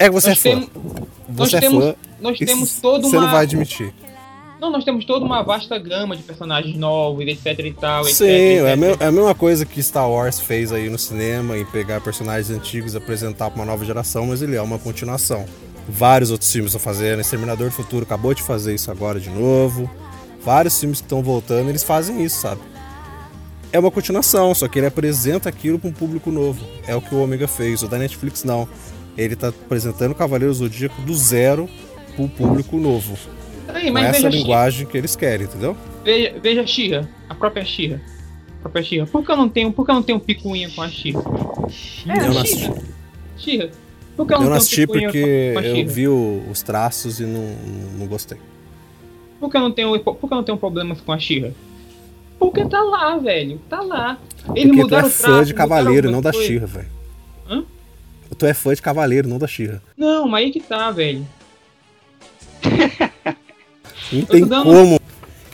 é 0.00 0.04
que 0.06 0.10
você 0.10 0.28
nós 0.30 0.38
é 0.38 0.40
fã. 0.40 0.50
temos, 0.50 0.68
nós 1.28 1.50
Você 1.50 1.56
é 1.56 1.60
temos, 1.60 1.84
fã. 1.84 1.94
nós 2.20 2.38
temos 2.38 2.80
toda 2.80 3.08
Você 3.08 3.16
uma... 3.16 3.26
não 3.26 3.32
vai 3.32 3.42
admitir. 3.44 3.94
Não, 4.60 4.70
nós 4.70 4.84
temos 4.84 5.04
toda 5.04 5.24
uma 5.24 5.42
vasta 5.42 5.76
gama 5.78 6.16
de 6.16 6.22
personagens 6.22 6.76
novos, 6.76 7.26
etc 7.26 7.46
e 7.58 7.72
tal, 7.72 8.02
etc, 8.02 8.14
Sim, 8.16 8.26
etc. 8.26 8.64
é 8.66 8.76
me- 8.76 8.96
é 9.00 9.06
a 9.06 9.12
mesma 9.12 9.34
coisa 9.34 9.66
que 9.66 9.82
Star 9.82 10.08
Wars 10.08 10.38
fez 10.38 10.70
aí 10.72 10.88
no 10.88 10.98
cinema, 10.98 11.56
em 11.58 11.64
pegar 11.64 12.00
personagens 12.00 12.48
antigos 12.50 12.94
e 12.94 12.96
apresentar 12.96 13.50
pra 13.50 13.60
uma 13.60 13.64
nova 13.66 13.84
geração, 13.84 14.26
mas 14.26 14.40
ele 14.42 14.54
é 14.54 14.62
uma 14.62 14.78
continuação. 14.78 15.44
Vários 15.88 16.30
outros 16.30 16.50
filmes 16.50 16.70
estão 16.70 16.80
fazendo, 16.80 17.20
Exterminador 17.20 17.68
do 17.68 17.74
Futuro 17.74 18.04
acabou 18.04 18.34
de 18.34 18.42
fazer 18.42 18.74
isso 18.74 18.90
agora 18.90 19.18
de 19.18 19.30
novo. 19.30 19.90
Vários 20.44 20.78
filmes 20.78 21.00
que 21.00 21.06
estão 21.06 21.22
voltando, 21.22 21.68
eles 21.68 21.82
fazem 21.82 22.22
isso, 22.24 22.40
sabe? 22.40 22.60
É 23.72 23.78
uma 23.78 23.90
continuação, 23.90 24.54
só 24.54 24.68
que 24.68 24.78
ele 24.78 24.86
apresenta 24.86 25.48
aquilo 25.48 25.78
para 25.78 25.88
um 25.88 25.92
público 25.92 26.30
novo. 26.30 26.64
É 26.86 26.94
o 26.94 27.00
que 27.00 27.14
o 27.14 27.22
Omega 27.22 27.48
fez. 27.48 27.82
O 27.82 27.88
da 27.88 27.96
Netflix 27.96 28.44
não. 28.44 28.68
Ele 29.16 29.34
tá 29.34 29.48
apresentando 29.48 30.12
o 30.12 30.14
Cavaleiro 30.14 30.52
Zodíaco 30.52 31.00
do 31.02 31.14
zero 31.14 31.68
pro 32.14 32.28
público 32.28 32.76
novo. 32.76 33.16
Aí, 33.68 33.90
mas 33.90 34.16
essa 34.16 34.28
linguagem 34.28 34.86
que 34.86 34.96
eles 34.96 35.16
querem, 35.16 35.46
entendeu? 35.46 35.76
veja, 36.04 36.34
veja 36.42 36.60
a 36.62 36.66
Shira, 36.66 37.08
a 37.28 37.34
própria 37.34 37.64
Shira. 37.64 38.00
A 38.58 38.62
própria 38.62 38.82
Shira. 38.82 39.06
Por 39.06 39.24
que 39.24 39.32
eu 39.32 39.36
não 39.36 39.48
tenho, 39.48 39.72
por 39.72 39.84
que 39.84 39.90
eu 39.90 39.94
não 39.94 40.02
tenho 40.02 40.20
picuinha 40.20 40.70
com 40.70 40.82
a 40.82 40.88
Shira? 40.88 41.18
É, 42.06 42.26
eu 42.26 42.34
não 42.34 42.40
a 42.42 43.70
eu 44.18 44.24
não, 44.26 44.52
assisti 44.52 44.86
porque 44.86 45.54
eu 45.64 45.86
vi 45.88 46.08
o- 46.08 46.42
os 46.50 46.62
traços 46.62 47.18
e 47.20 47.24
não, 47.24 47.54
não 47.98 48.06
gostei. 48.06 48.38
Por 49.40 49.50
que 49.50 49.56
eu 49.56 49.60
não 49.60 49.72
tenho, 49.72 49.98
por 50.00 50.16
eu 50.22 50.28
não 50.36 50.44
tenho 50.44 50.58
problemas 50.58 51.00
com 51.00 51.12
a 51.12 51.18
Shira? 51.18 51.52
Porque 52.38 52.64
tá 52.64 52.80
lá, 52.82 53.16
velho. 53.18 53.60
Tá 53.68 53.80
lá. 53.80 54.18
Eles 54.54 54.64
Porque 54.64 54.68
tu 54.70 54.76
mudaram 54.76 55.04
é 55.04 55.06
o 55.06 55.10
fã 55.10 55.22
traço, 55.28 55.44
de 55.46 55.54
Cavaleiro, 55.54 56.10
não 56.10 56.20
da. 56.20 56.32
Xirra, 56.32 56.66
velho. 56.66 56.88
Hã? 57.48 57.64
Tu 58.36 58.46
é 58.46 58.54
fã 58.54 58.74
de 58.74 58.82
Cavaleiro, 58.82 59.28
não 59.28 59.38
da 59.38 59.46
Xirra. 59.46 59.82
Não, 59.96 60.26
mas 60.28 60.44
aí 60.44 60.50
que 60.52 60.60
tá, 60.60 60.90
velho. 60.90 61.26
Não 64.12 64.22
tem 64.26 64.44
dando- 64.46 64.64
como. 64.64 65.00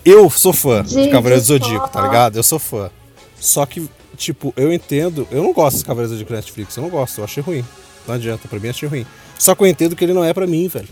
Eu 0.04 0.30
sou 0.30 0.52
fã 0.52 0.82
de 0.82 0.94
Gente, 0.94 1.10
Cavaleiro 1.10 1.42
do 1.42 1.46
Zodíaco, 1.46 1.88
tá 1.90 2.00
ligado? 2.02 2.36
Eu 2.36 2.42
sou 2.42 2.58
fã. 2.58 2.90
Só 3.38 3.66
que, 3.66 3.86
tipo, 4.16 4.54
eu 4.56 4.72
entendo. 4.72 5.28
Eu 5.30 5.42
não 5.42 5.52
gosto 5.52 5.78
de 5.78 5.84
Cavaleiros 5.84 6.10
do 6.10 6.18
Zodíaco 6.18 6.32
Netflix. 6.34 6.76
Eu 6.76 6.82
não 6.84 6.90
gosto, 6.90 7.18
eu 7.18 7.24
achei 7.24 7.42
ruim. 7.42 7.64
Não 8.08 8.14
adianta, 8.14 8.48
pra 8.48 8.58
mim 8.58 8.68
achei 8.68 8.88
ruim. 8.88 9.06
Só 9.38 9.54
que 9.54 9.62
eu 9.62 9.66
entendo 9.66 9.94
que 9.94 10.02
ele 10.02 10.14
não 10.14 10.24
é 10.24 10.32
pra 10.32 10.46
mim, 10.46 10.66
velho. 10.66 10.88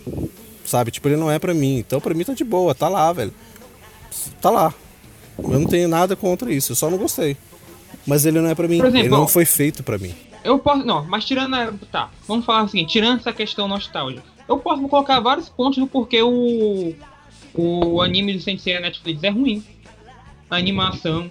Sabe? 0.66 0.90
Tipo, 0.90 1.08
ele 1.08 1.16
não 1.16 1.30
é 1.30 1.38
pra 1.38 1.54
mim. 1.54 1.78
Então 1.78 1.98
pra 1.98 2.12
mim 2.14 2.24
tá 2.24 2.34
de 2.34 2.44
boa, 2.44 2.74
tá 2.74 2.88
lá, 2.88 3.10
velho. 3.12 3.32
Tá 4.40 4.50
lá. 4.50 4.74
Eu 5.38 5.58
não 5.58 5.66
tenho 5.66 5.88
nada 5.88 6.14
contra 6.14 6.52
isso, 6.52 6.72
eu 6.72 6.76
só 6.76 6.90
não 6.90 6.98
gostei. 6.98 7.36
Mas 8.06 8.26
ele 8.26 8.40
não 8.40 8.50
é 8.50 8.54
pra 8.54 8.68
mim. 8.68 8.78
Exemplo, 8.78 8.98
ele 8.98 9.08
não 9.08 9.26
foi 9.26 9.46
feito 9.46 9.82
pra 9.82 9.96
mim. 9.96 10.14
Eu 10.44 10.58
posso. 10.58 10.84
Não, 10.84 11.04
mas 11.06 11.24
tirando 11.24 11.54
a. 11.54 11.72
Tá, 11.90 12.10
vamos 12.28 12.44
falar 12.44 12.62
assim, 12.62 12.84
tirando 12.84 13.18
essa 13.20 13.32
questão 13.32 13.66
nostálgica. 13.66 14.22
Eu 14.46 14.58
posso 14.58 14.86
colocar 14.86 15.18
vários 15.20 15.48
pontos 15.48 15.78
do 15.78 15.86
porquê 15.86 16.22
o. 16.22 16.94
O 17.54 18.02
anime 18.02 18.34
do 18.34 18.40
Sensei 18.40 18.74
na 18.74 18.80
Netflix 18.80 19.22
é 19.24 19.30
ruim. 19.30 19.64
A 20.50 20.56
animação. 20.56 21.30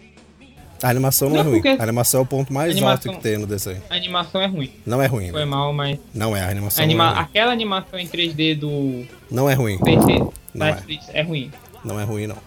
A 0.84 0.90
animação 0.90 1.30
não, 1.30 1.36
Não, 1.38 1.42
é 1.42 1.46
ruim. 1.46 1.62
porque- 1.62 1.78
A 1.80 1.84
animação 1.84 2.20
é 2.20 2.24
o 2.24 2.26
ponto 2.26 2.54
mais 2.54 2.72
Animação- 2.72 3.12
alto 3.12 3.18
que 3.18 3.24
tem 3.24 3.38
no 3.38 3.48
desenho. 3.48 3.82
A 3.90 3.96
animação 3.96 4.42
é 4.42 4.46
ruim. 4.46 4.72
Não 4.86 5.02
é 5.02 5.08
ruim, 5.08 5.30
Foi 5.32 5.40
velho. 5.40 5.48
mal, 5.52 5.74
mas. 5.74 5.98
Não 6.14 6.36
é, 6.36 6.42
a 6.42 6.50
animação 6.50 6.84
Anima... 6.84 7.04
não, 7.06 7.12
é 7.12 7.16
ruim. 7.16 7.24
Aquela 7.26 7.52
animação 7.52 8.00
em 8.00 8.08
3D 8.08 8.56
do 8.56 9.06
não 9.32 9.50
é 9.50 9.54
ruim. 9.54 9.78
PC 9.80 10.20
Não 10.54 10.66
é. 10.68 10.72
Netflix 10.72 11.06
é 11.14 11.22
ruim. 11.22 11.52
Não 11.84 12.00
é 12.00 12.04
ruim, 12.04 12.28
não. 12.28 12.38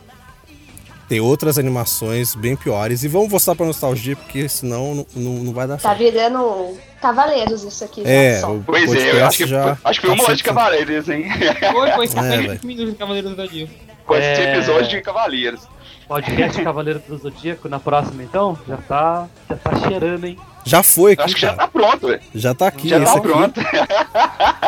Tem 1.09 1.21
outras 1.21 1.59
animações 1.59 2.35
bem 2.35 2.55
piores. 2.55 3.03
E 3.03 3.09
vamos 3.09 3.31
voltar 3.31 3.55
pra 3.55 3.65
nostalgia, 3.65 4.15
porque 4.15 4.47
senão 4.47 4.95
não, 4.95 5.07
não, 5.17 5.33
não 5.45 5.53
vai 5.55 5.67
dar 5.67 5.79
Tá 5.79 5.89
certo. 5.89 5.99
virando 5.99 6.77
Cavaleiros 7.01 7.63
isso 7.65 7.83
aqui 7.83 8.03
já 8.03 8.11
É, 8.11 8.41
só. 8.41 8.53
o 8.53 8.63
Pois 8.65 8.93
é, 8.93 9.13
eu 9.13 9.25
acho 9.27 9.39
que, 9.39 9.47
já 9.47 9.79
acho 9.85 10.01
que 10.01 10.07
foi 10.07 10.15
tá 10.17 10.23
uma 10.23 10.25
hora 10.29 10.37
de 10.37 10.45
Cavaleiros, 10.45 11.09
hein? 11.09 11.25
Foi, 11.73 11.91
foi 11.93 12.05
É, 12.05 12.09
50 12.09 12.29
velho. 12.29 12.61
minutos 12.63 12.93
de 12.93 12.99
Cavaleiro 12.99 13.31
do. 13.31 13.69
Com 14.05 14.15
esse 14.17 14.27
É. 14.43 14.57
episódio 14.57 14.89
de 14.91 15.01
Cavaleiros. 15.01 15.61
Podcast 16.09 16.61
Cavaleiro 16.65 17.01
do 17.07 17.17
Zodíaco 17.19 17.69
na 17.69 17.79
próxima, 17.79 18.23
então? 18.23 18.59
Já 18.67 18.77
tá, 18.79 19.29
já 19.49 19.57
tá 19.57 19.77
cheirando, 19.89 20.25
hein? 20.25 20.39
Já 20.65 20.83
foi 20.83 21.11
Eu 21.13 21.15
aqui, 21.15 21.23
acho 21.23 21.35
que 21.35 21.41
já 21.41 21.47
cara. 21.49 21.59
tá 21.59 21.69
pronto, 21.69 22.07
velho. 22.09 22.21
Já 22.35 22.55
tá 22.55 22.67
aqui. 22.67 22.89
Já 22.89 22.97
esse 22.97 23.05
tá 23.13 23.19
aqui. 23.19 23.29
pronto. 23.29 23.61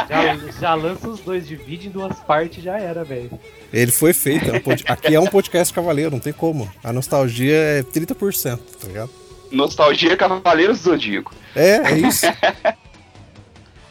Já, 0.08 0.36
já 0.60 0.74
lança 0.74 1.08
os 1.08 1.20
dois, 1.20 1.46
divide 1.46 1.88
em 1.88 1.90
duas 1.90 2.18
partes 2.20 2.62
já 2.62 2.78
era, 2.78 3.04
velho. 3.04 3.30
Ele 3.72 3.90
foi 3.92 4.12
feito. 4.12 4.50
é 4.50 4.52
um 4.56 4.60
pod- 4.60 4.84
Aqui 4.88 5.14
é 5.14 5.20
um 5.20 5.26
podcast 5.26 5.72
cavaleiro, 5.74 6.10
não 6.10 6.20
tem 6.20 6.32
como. 6.32 6.70
A 6.84 6.92
nostalgia 6.92 7.54
é 7.56 7.82
30%, 7.82 8.58
tá 8.80 8.86
ligado? 8.86 9.10
Nostalgia 9.50 10.16
Cavaleiros 10.16 10.78
do 10.80 10.90
Zodíaco. 10.90 11.34
É, 11.56 11.76
é 11.92 11.98
isso. 11.98 12.26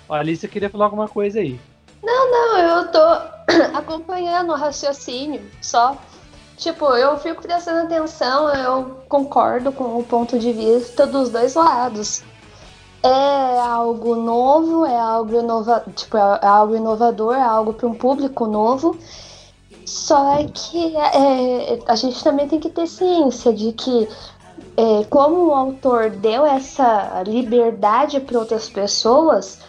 Ó, 0.07 0.15
A 0.15 0.19
Alicia 0.19 0.47
queria 0.49 0.69
falar 0.69 0.85
alguma 0.85 1.07
coisa 1.07 1.39
aí. 1.39 1.59
Não, 2.01 2.57
eu 2.57 2.88
tô 2.91 2.99
acompanhando 3.77 4.51
o 4.53 4.55
raciocínio, 4.55 5.41
só. 5.62 6.01
Tipo, 6.60 6.88
eu 6.88 7.17
fico 7.17 7.41
prestando 7.41 7.86
atenção, 7.86 8.50
eu 8.54 8.98
concordo 9.08 9.72
com 9.72 9.98
o 9.98 10.04
ponto 10.04 10.38
de 10.38 10.52
vista 10.52 11.08
dos 11.08 11.30
dois 11.30 11.56
lados. 11.56 12.22
É 13.02 13.60
algo 13.62 14.13
novo, 14.13 14.86
é 14.86 15.00
algo 15.00 15.39
inova, 15.39 15.86
tipo, 15.95 16.17
é 16.17 16.45
algo 16.45 16.76
inovador, 16.76 17.34
é 17.34 17.41
algo 17.41 17.72
para 17.72 17.88
um 17.88 17.93
público 17.93 18.45
novo. 18.45 18.98
Só 19.86 20.36
que 20.54 20.98
é, 20.98 21.80
a 21.88 21.95
gente 21.95 22.22
também 22.22 22.45
tem 22.45 22.60
que 22.60 22.69
ter 22.69 22.88
ciência 22.88 23.54
de 23.54 23.72
que 23.72 24.10
é, 24.76 25.06
como 25.10 25.48
o 25.48 25.54
autor 25.54 26.10
deu 26.10 26.45
essa 26.45 27.24
liberdade 27.26 28.19
para 28.19 28.38
outras 28.38 28.69
pessoas, 28.69 29.60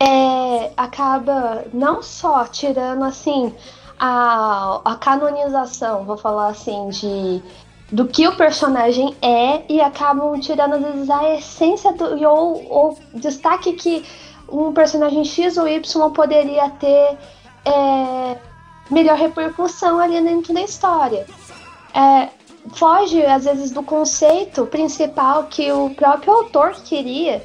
é, 0.00 0.70
acaba 0.78 1.64
não 1.74 2.02
só 2.02 2.46
tirando 2.46 3.04
assim 3.04 3.52
a, 3.98 4.80
a 4.84 4.94
canonização, 4.96 6.04
vou 6.04 6.16
falar 6.16 6.48
assim, 6.48 6.88
de 6.90 7.42
do 7.90 8.06
que 8.06 8.28
o 8.28 8.36
personagem 8.36 9.16
é 9.22 9.62
e 9.66 9.80
acabam 9.80 10.38
tirando 10.38 10.74
às 10.74 10.82
vezes 10.82 11.08
a 11.10 11.34
essência 11.34 11.90
do, 11.94 12.22
ou, 12.28 12.70
ou 12.70 12.98
destaque 13.14 13.72
que 13.72 14.04
um 14.46 14.72
personagem 14.72 15.24
X 15.24 15.56
ou 15.56 15.66
Y 15.66 16.10
poderia 16.10 16.68
ter 16.70 17.16
é, 17.64 18.36
melhor 18.90 19.16
repercussão 19.16 19.98
ali 19.98 20.20
dentro 20.20 20.52
da 20.52 20.60
história. 20.60 21.26
É, 21.94 22.28
foge 22.74 23.24
às 23.24 23.44
vezes 23.44 23.70
do 23.70 23.82
conceito 23.82 24.66
principal 24.66 25.44
que 25.44 25.72
o 25.72 25.90
próprio 25.90 26.32
autor 26.32 26.72
queria 26.84 27.42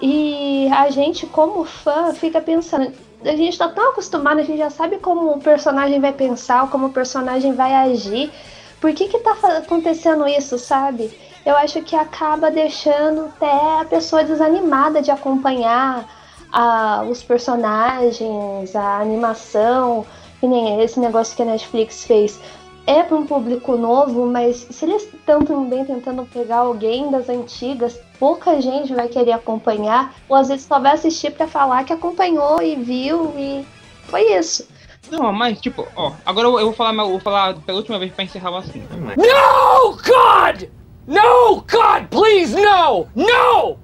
e 0.00 0.68
a 0.72 0.90
gente, 0.90 1.26
como 1.26 1.64
fã, 1.64 2.12
fica 2.12 2.40
pensando. 2.40 2.92
A 3.24 3.36
gente 3.36 3.56
tá 3.56 3.68
tão 3.68 3.90
acostumado, 3.90 4.40
a 4.40 4.42
gente 4.42 4.58
já 4.58 4.70
sabe 4.70 4.98
como 4.98 5.32
o 5.32 5.40
personagem 5.40 6.00
vai 6.00 6.12
pensar, 6.12 6.68
como 6.70 6.86
o 6.86 6.92
personagem 6.92 7.54
vai 7.54 7.74
agir. 7.74 8.32
Por 8.80 8.92
que 8.92 9.06
que 9.06 9.18
tá 9.20 9.32
acontecendo 9.58 10.26
isso, 10.26 10.58
sabe? 10.58 11.16
Eu 11.46 11.56
acho 11.56 11.82
que 11.82 11.94
acaba 11.94 12.50
deixando 12.50 13.26
até 13.26 13.80
a 13.80 13.84
pessoa 13.84 14.24
desanimada 14.24 15.00
de 15.00 15.10
acompanhar 15.10 16.08
a, 16.52 17.04
os 17.08 17.22
personagens, 17.22 18.74
a 18.74 18.98
animação, 18.98 20.04
que 20.40 20.46
nem 20.46 20.82
esse 20.82 20.98
negócio 21.00 21.36
que 21.36 21.42
a 21.42 21.46
Netflix 21.46 22.04
fez. 22.04 22.40
É 22.86 23.02
para 23.02 23.16
um 23.16 23.24
público 23.24 23.76
novo, 23.76 24.26
mas 24.26 24.66
se 24.70 24.84
eles 24.84 25.04
estão 25.04 25.42
também 25.42 25.84
tentando 25.84 26.24
pegar 26.24 26.58
alguém 26.58 27.10
das 27.10 27.28
antigas, 27.28 27.98
pouca 28.18 28.60
gente 28.60 28.92
vai 28.92 29.06
querer 29.08 29.32
acompanhar, 29.32 30.14
ou 30.28 30.36
às 30.36 30.48
vezes 30.48 30.66
só 30.66 30.80
vai 30.80 30.92
assistir 30.94 31.32
para 31.32 31.46
falar 31.46 31.84
que 31.84 31.92
acompanhou 31.92 32.60
e 32.60 32.74
viu 32.74 33.32
e 33.38 33.64
foi 34.04 34.22
isso. 34.36 34.66
Não, 35.10 35.32
mas 35.32 35.60
tipo, 35.60 35.86
ó, 35.94 36.12
agora 36.26 36.48
eu 36.48 36.58
eu 36.58 36.66
vou 36.66 36.74
falar, 36.74 36.94
eu 36.94 37.10
vou 37.10 37.20
falar 37.20 37.54
pela 37.54 37.78
última 37.78 37.98
vez 37.98 38.12
pra 38.12 38.24
encerrar 38.24 38.50
o 38.50 38.56
assunto. 38.56 38.94
No, 38.96 39.96
God! 39.96 40.68
No, 41.06 41.56
God, 41.56 42.08
please, 42.10 42.54
no! 42.54 43.06
No! 43.14 43.78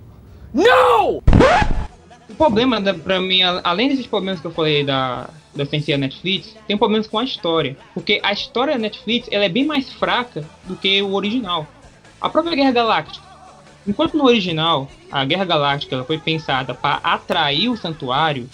No! 0.54 1.22
O 2.28 2.34
problema 2.36 2.80
da, 2.80 2.94
pra 2.94 3.20
mim, 3.20 3.42
além 3.42 3.88
desses 3.88 4.06
problemas 4.06 4.40
que 4.40 4.46
eu 4.46 4.50
falei 4.50 4.84
da, 4.84 5.28
da 5.58 5.66
sensei 5.66 5.94
da 5.94 5.98
Netflix, 5.98 6.56
tem 6.66 6.78
problemas 6.78 7.06
com 7.06 7.18
a 7.18 7.24
história. 7.24 7.76
Porque 7.92 8.20
a 8.22 8.32
história 8.32 8.74
da 8.74 8.78
Netflix 8.78 9.28
ela 9.30 9.44
é 9.44 9.48
bem 9.48 9.66
mais 9.66 9.92
fraca 9.92 10.48
do 10.64 10.76
que 10.76 11.02
o 11.02 11.12
original. 11.12 11.66
A 12.20 12.30
própria 12.30 12.56
Guerra 12.56 12.70
Galáctica. 12.70 13.26
Enquanto 13.86 14.16
no 14.16 14.24
original, 14.24 14.88
a 15.10 15.24
Guerra 15.24 15.44
Galáctica 15.44 15.94
ela 15.94 16.04
foi 16.04 16.18
pensada 16.18 16.74
para 16.74 17.00
atrair 17.02 17.68
o 17.68 17.76
santuário, 17.76 18.48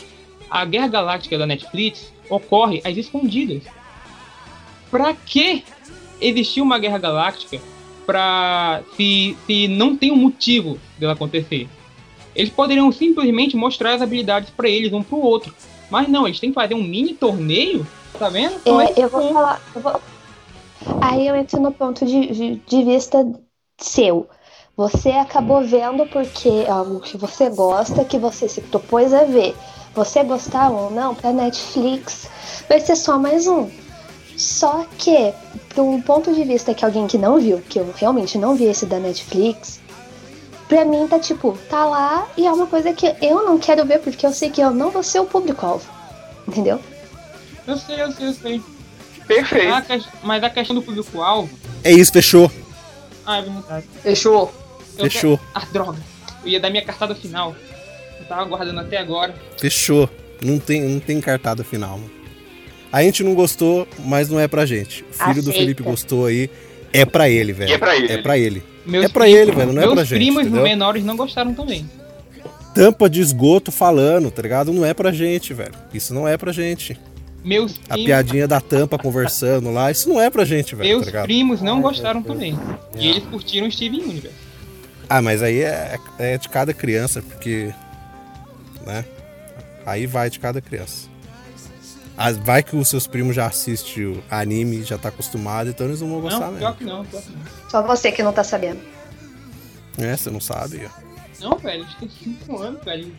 a 0.50 0.64
Guerra 0.64 0.88
Galáctica 0.88 1.36
da 1.36 1.46
Netflix 1.46 2.12
ocorre 2.28 2.80
às 2.84 2.96
escondidas. 2.96 3.62
Pra 4.90 5.12
que 5.12 5.64
existir 6.20 6.60
uma 6.60 6.78
Guerra 6.78 6.98
Galáctica 6.98 7.60
pra 8.06 8.82
se, 8.96 9.36
se 9.46 9.66
não 9.66 9.96
tem 9.96 10.12
um 10.12 10.16
motivo 10.16 10.78
dela 10.98 11.14
acontecer? 11.14 11.68
Eles 12.34 12.50
poderiam 12.50 12.90
simplesmente 12.92 13.56
mostrar 13.56 13.94
as 13.94 14.02
habilidades 14.02 14.50
pra 14.50 14.68
eles 14.68 14.92
um 14.92 15.02
pro 15.02 15.18
outro. 15.18 15.54
Mas 15.94 16.08
não, 16.08 16.26
eles 16.26 16.40
têm 16.40 16.50
que 16.50 16.56
fazer 16.56 16.74
um 16.74 16.82
mini 16.82 17.14
torneio, 17.14 17.86
tá 18.18 18.28
vendo? 18.28 18.56
Então, 18.56 18.80
É, 18.80 18.92
eu 18.96 19.08
vou 19.08 19.32
falar. 19.32 19.60
eu 19.76 19.80
vou- 19.80 20.00
Aí 21.00 21.28
eu 21.28 21.36
entro 21.36 21.60
no 21.60 21.70
ponto 21.70 22.04
de, 22.04 22.26
de, 22.32 22.56
de 22.56 22.82
vista 22.82 23.24
seu. 23.78 24.26
Você 24.76 25.10
acabou 25.10 25.62
vendo 25.64 26.04
porque 26.06 26.48
é 26.48 26.68
algo 26.68 26.98
que 26.98 27.16
você 27.16 27.48
gosta, 27.48 28.04
que 28.04 28.18
você 28.18 28.48
se 28.48 28.60
propôs 28.62 29.14
a 29.14 29.22
ver. 29.22 29.54
Você 29.94 30.24
gostar 30.24 30.68
ou 30.72 30.90
não, 30.90 31.14
pra 31.14 31.32
Netflix 31.32 32.28
vai 32.68 32.80
ser 32.80 32.96
só 32.96 33.16
mais 33.16 33.46
um. 33.46 33.70
Só 34.36 34.84
que, 34.98 35.32
de 35.72 35.80
um 35.80 36.02
ponto 36.02 36.34
de 36.34 36.42
vista 36.42 36.74
que 36.74 36.84
alguém 36.84 37.06
que 37.06 37.16
não 37.16 37.38
viu, 37.38 37.60
que 37.68 37.78
eu 37.78 37.94
realmente 37.94 38.36
não 38.36 38.56
vi 38.56 38.64
esse 38.64 38.84
da 38.84 38.98
Netflix, 38.98 39.80
pra 40.68 40.84
mim 40.84 41.06
tá 41.08 41.18
tipo, 41.18 41.56
tá 41.68 41.84
lá 41.84 42.26
e 42.36 42.46
é 42.46 42.52
uma 42.52 42.66
coisa 42.66 42.92
que 42.92 43.06
eu 43.20 43.44
não 43.44 43.58
quero 43.58 43.84
ver 43.84 43.98
porque 44.00 44.26
eu 44.26 44.32
sei 44.32 44.50
que 44.50 44.60
eu 44.60 44.70
não 44.70 44.90
vou 44.90 45.02
ser 45.02 45.20
o 45.20 45.24
público-alvo. 45.26 45.88
Entendeu? 46.46 46.80
Eu 47.66 47.76
sei, 47.76 48.00
eu 48.02 48.12
sei, 48.12 48.26
eu 48.28 48.32
sei. 48.34 48.62
Perfeito. 49.26 49.72
A 49.72 49.80
que- 49.82 50.04
Mas 50.22 50.44
a 50.44 50.50
questão 50.50 50.76
do 50.76 50.82
público-alvo. 50.82 51.48
É 51.82 51.90
isso, 51.92 52.12
fechou. 52.12 52.50
Ah, 53.24 53.38
é 53.38 53.42
verdade. 53.42 53.86
Fechou. 54.02 54.52
Eu 54.98 55.04
Fechou. 55.10 55.38
quero- 55.38 55.50
Ah, 55.54 55.66
droga. 55.72 55.98
Eu 56.44 56.50
ia 56.50 56.60
dar 56.60 56.68
minha 56.70 56.84
cartada 56.84 57.14
final. 57.14 57.56
Eu 58.20 58.26
tava 58.26 58.42
aguardando 58.42 58.80
até 58.80 58.98
agora. 58.98 59.34
Fechou. 59.58 60.08
Não 60.42 60.58
tem, 60.58 60.82
não 60.82 61.00
tem 61.00 61.20
cartada 61.20 61.64
final, 61.64 61.98
mano. 61.98 62.10
A 62.92 63.02
gente 63.02 63.24
não 63.24 63.34
gostou, 63.34 63.88
mas 63.98 64.28
não 64.28 64.38
é 64.38 64.46
pra 64.46 64.66
gente. 64.66 65.02
O 65.10 65.12
filho 65.14 65.34
do 65.36 65.40
Aceita. 65.50 65.58
Felipe 65.58 65.82
gostou 65.82 66.26
aí. 66.26 66.48
É 66.94 67.04
pra 67.04 67.28
ele, 67.28 67.52
velho. 67.52 67.70
E 67.70 67.74
é 67.74 67.78
pra 67.78 67.96
ele. 67.96 68.12
É 68.12 68.18
pra 68.22 68.38
ele. 68.38 68.62
Meus 68.86 69.04
É 69.04 69.08
pra 69.08 69.24
primos- 69.24 69.40
ele, 69.42 69.52
velho, 69.52 69.72
não 69.72 69.82
é 69.82 69.84
meus 69.86 69.94
pra 69.94 70.04
gente, 70.04 70.18
primos 70.18 70.42
entendeu? 70.42 70.62
menores 70.62 71.04
não 71.04 71.16
gostaram 71.16 71.52
também. 71.52 71.88
Tampa 72.74 73.08
de 73.10 73.20
esgoto 73.20 73.70
falando, 73.72 74.30
tá 74.30 74.42
ligado? 74.42 74.72
Não 74.72 74.84
é 74.84 74.92
pra 74.94 75.12
gente, 75.12 75.52
velho. 75.54 75.72
Isso 75.92 76.12
não 76.14 76.26
é 76.26 76.36
pra 76.36 76.52
gente. 76.52 76.98
Meus 77.44 77.72
A 77.88 77.94
primos, 77.94 78.04
piadinha 78.06 78.48
da 78.48 78.60
tampa 78.60 78.96
conversando 78.98 79.70
lá, 79.70 79.90
isso 79.90 80.08
não 80.08 80.18
é 80.20 80.30
pra 80.30 80.44
gente, 80.46 80.74
velho, 80.74 80.88
meus 81.00 81.12
tá 81.12 81.22
primos 81.24 81.60
não 81.60 81.82
gostaram 81.82 82.22
também. 82.22 82.58
E 82.98 83.06
eles 83.08 83.24
curtiram 83.24 83.70
Steven 83.70 84.00
Universe. 84.02 84.36
Ah, 85.08 85.20
mas 85.20 85.42
aí 85.42 85.60
é, 85.60 85.98
é 86.18 86.38
de 86.38 86.48
cada 86.48 86.72
criança, 86.72 87.20
porque. 87.22 87.70
Né? 88.86 89.04
Aí 89.84 90.06
vai 90.06 90.30
de 90.30 90.38
cada 90.40 90.60
criança. 90.60 91.08
Ah, 92.16 92.30
Vai 92.32 92.62
que 92.62 92.76
os 92.76 92.88
seus 92.88 93.06
primos 93.06 93.34
já 93.34 93.46
assistem 93.46 94.06
o 94.06 94.22
anime, 94.30 94.82
já 94.84 94.96
tá 94.96 95.08
acostumado, 95.08 95.70
então 95.70 95.86
eles 95.86 96.00
não 96.00 96.08
vão 96.08 96.20
gostar 96.20 96.50
Não, 96.50 96.54
pior 96.56 96.68
mesmo. 96.70 96.74
que 96.76 96.84
não, 96.84 97.04
pior 97.04 97.22
que 97.22 97.30
não. 97.30 97.70
Só 97.70 97.82
você 97.82 98.12
que 98.12 98.22
não 98.22 98.32
tá 98.32 98.44
sabendo. 98.44 98.80
É, 99.98 100.16
você 100.16 100.30
não 100.30 100.40
sabe. 100.40 100.82
ó. 100.86 101.04
Não, 101.40 101.58
velho, 101.58 101.82
eles 101.82 101.94
têm 101.94 102.36
5 102.38 102.56
anos, 102.62 102.84
velho. 102.84 103.12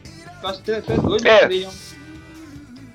Que 0.54 0.62
tu 0.64 0.72
é 0.72 0.82
doido, 0.98 1.28
É. 1.28 1.48
velho. 1.48 1.70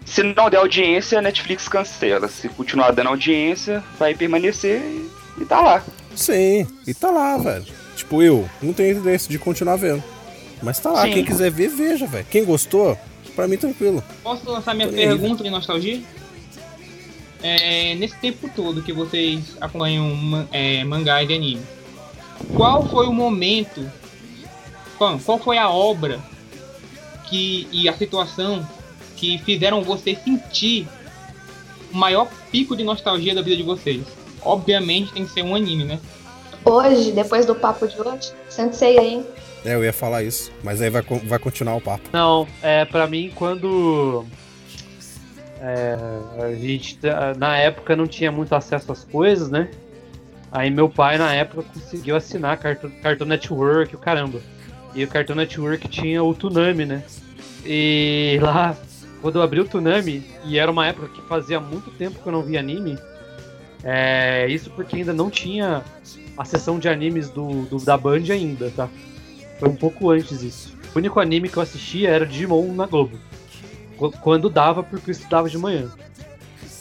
Se 0.07 0.23
não 0.23 0.51
der 0.51 0.57
audiência, 0.57 1.19
a 1.19 1.23
Netflix 1.23 1.69
cancela. 1.69 2.27
Se 2.29 2.49
continuar 2.49 2.91
dando 2.93 3.09
audiência, 3.11 3.83
vai 3.99 4.15
permanecer 4.15 4.81
e, 4.81 5.11
e 5.43 5.45
tá 5.45 5.61
lá. 5.61 5.85
Sim, 6.17 6.67
e 6.87 6.93
tá 6.95 7.11
lá, 7.11 7.37
velho. 7.39 7.65
Tipo, 7.95 8.23
eu 8.23 8.49
não 8.63 8.73
tenho 8.73 8.99
interesse 8.99 9.29
de 9.29 9.39
continuar 9.39 9.77
vendo. 9.77 10.03
Mas 10.63 10.79
tá 10.79 10.91
lá, 10.91 11.03
Sim. 11.05 11.13
quem 11.13 11.25
quiser 11.25 11.51
ver, 11.51 11.69
veja, 11.69 12.07
velho. 12.07 12.27
Quem 12.31 12.45
gostou, 12.45 12.99
pra 13.35 13.49
mim 13.49 13.57
tranquilo. 13.57 14.03
Posso 14.23 14.49
lançar 14.51 14.75
minha 14.75 14.89
aí, 14.89 14.95
pergunta 14.95 15.43
de 15.43 15.51
nostalgia? 15.51 16.01
É, 17.43 17.95
nesse 17.95 18.17
tempo 18.17 18.51
todo 18.55 18.83
que 18.83 18.93
vocês 18.93 19.57
acompanham 19.61 20.15
man- 20.15 20.47
é, 20.53 20.85
mangá 20.85 21.23
e 21.23 21.35
anime, 21.35 21.63
qual 22.55 22.87
foi 22.89 23.07
o 23.07 23.13
momento, 23.13 23.91
qual, 24.99 25.19
qual 25.19 25.39
foi 25.39 25.57
a 25.57 25.71
obra 25.71 26.21
que 27.29 27.67
e 27.73 27.89
a 27.89 27.97
situação 27.97 28.67
que 29.17 29.39
fizeram 29.39 29.83
você 29.83 30.15
sentir 30.15 30.87
o 31.93 31.97
maior 31.97 32.29
pico 32.51 32.77
de 32.77 32.85
nostalgia 32.85 33.35
da 33.35 33.41
vida 33.41 33.57
de 33.57 33.63
vocês? 33.63 34.03
Obviamente 34.43 35.13
tem 35.13 35.25
que 35.25 35.33
ser 35.33 35.43
um 35.43 35.55
anime, 35.55 35.85
né? 35.85 35.99
Hoje, 36.63 37.13
depois 37.13 37.47
do 37.47 37.55
papo 37.55 37.87
de 37.89 37.99
hoje, 38.01 38.33
sensei 38.51 38.99
hein? 38.99 39.27
É, 39.65 39.75
eu 39.75 39.85
ia 39.85 39.93
falar 39.93 40.23
isso, 40.23 40.51
mas 40.63 40.81
aí 40.81 40.89
vai, 40.91 41.03
vai 41.25 41.39
continuar 41.39 41.75
o 41.77 41.81
papo. 41.81 42.09
Não, 42.13 42.47
é 42.63 42.85
pra 42.85 43.07
mim 43.07 43.31
quando 43.35 44.25
é, 45.61 45.97
a 46.43 46.55
gente 46.55 46.99
na 47.37 47.57
época 47.59 47.95
não 47.95 48.07
tinha 48.07 48.33
muito 48.33 48.55
acesso 48.55 48.91
às 48.91 49.05
coisas, 49.05 49.51
né? 49.51 49.69
Aí 50.51 50.71
meu 50.71 50.89
pai 50.89 51.19
na 51.19 51.33
época 51.35 51.63
conseguiu 51.75 52.17
assinar 52.17 52.59
Cartoon, 52.59 53.27
Network, 53.27 53.95
o 53.95 53.99
caramba. 53.99 54.41
E 54.95 55.05
o 55.05 55.09
Cartoon 55.09 55.35
Network 55.37 55.87
tinha 55.89 56.23
o 56.25 56.35
Toonami, 56.35 56.87
né? 56.87 57.03
E 57.65 58.39
lá 58.41 58.75
quando 59.21 59.37
eu 59.37 59.43
abri 59.43 59.61
o 59.61 59.65
Toonami 59.69 60.25
e 60.45 60.59
era 60.59 60.71
uma 60.71 60.87
época 60.87 61.09
que 61.09 61.21
fazia 61.29 61.61
muito 61.61 61.91
tempo 61.91 62.19
que 62.21 62.27
eu 62.27 62.33
não 62.33 62.43
via 62.43 62.59
anime. 62.59 62.99
É, 63.85 64.47
isso 64.49 64.71
porque 64.71 64.97
ainda 64.97 65.13
não 65.13 65.31
tinha 65.31 65.83
a 66.37 66.45
sessão 66.45 66.79
de 66.79 66.89
animes 66.89 67.29
do, 67.29 67.67
do- 67.67 67.85
da 67.85 67.97
Band 67.97 68.25
ainda, 68.31 68.71
tá? 68.75 68.89
Foi 69.61 69.69
um 69.69 69.77
pouco 69.77 70.11
antes 70.11 70.43
isso. 70.43 70.75
O 70.95 70.99
único 70.99 71.21
anime 71.21 71.49
que 71.49 71.57
eu 71.57 71.63
assistia 71.63 72.09
era 72.11 72.27
Digimon 72.27 72.73
na 72.75 72.87
Globo. 72.87 73.17
Qu- 73.97 74.11
Quando 74.21 74.51
dava, 74.51 74.83
porque 74.83 75.11
eu 75.11 75.13
estudava 75.13 75.49
de 75.49 75.57
manhã. 75.59 75.89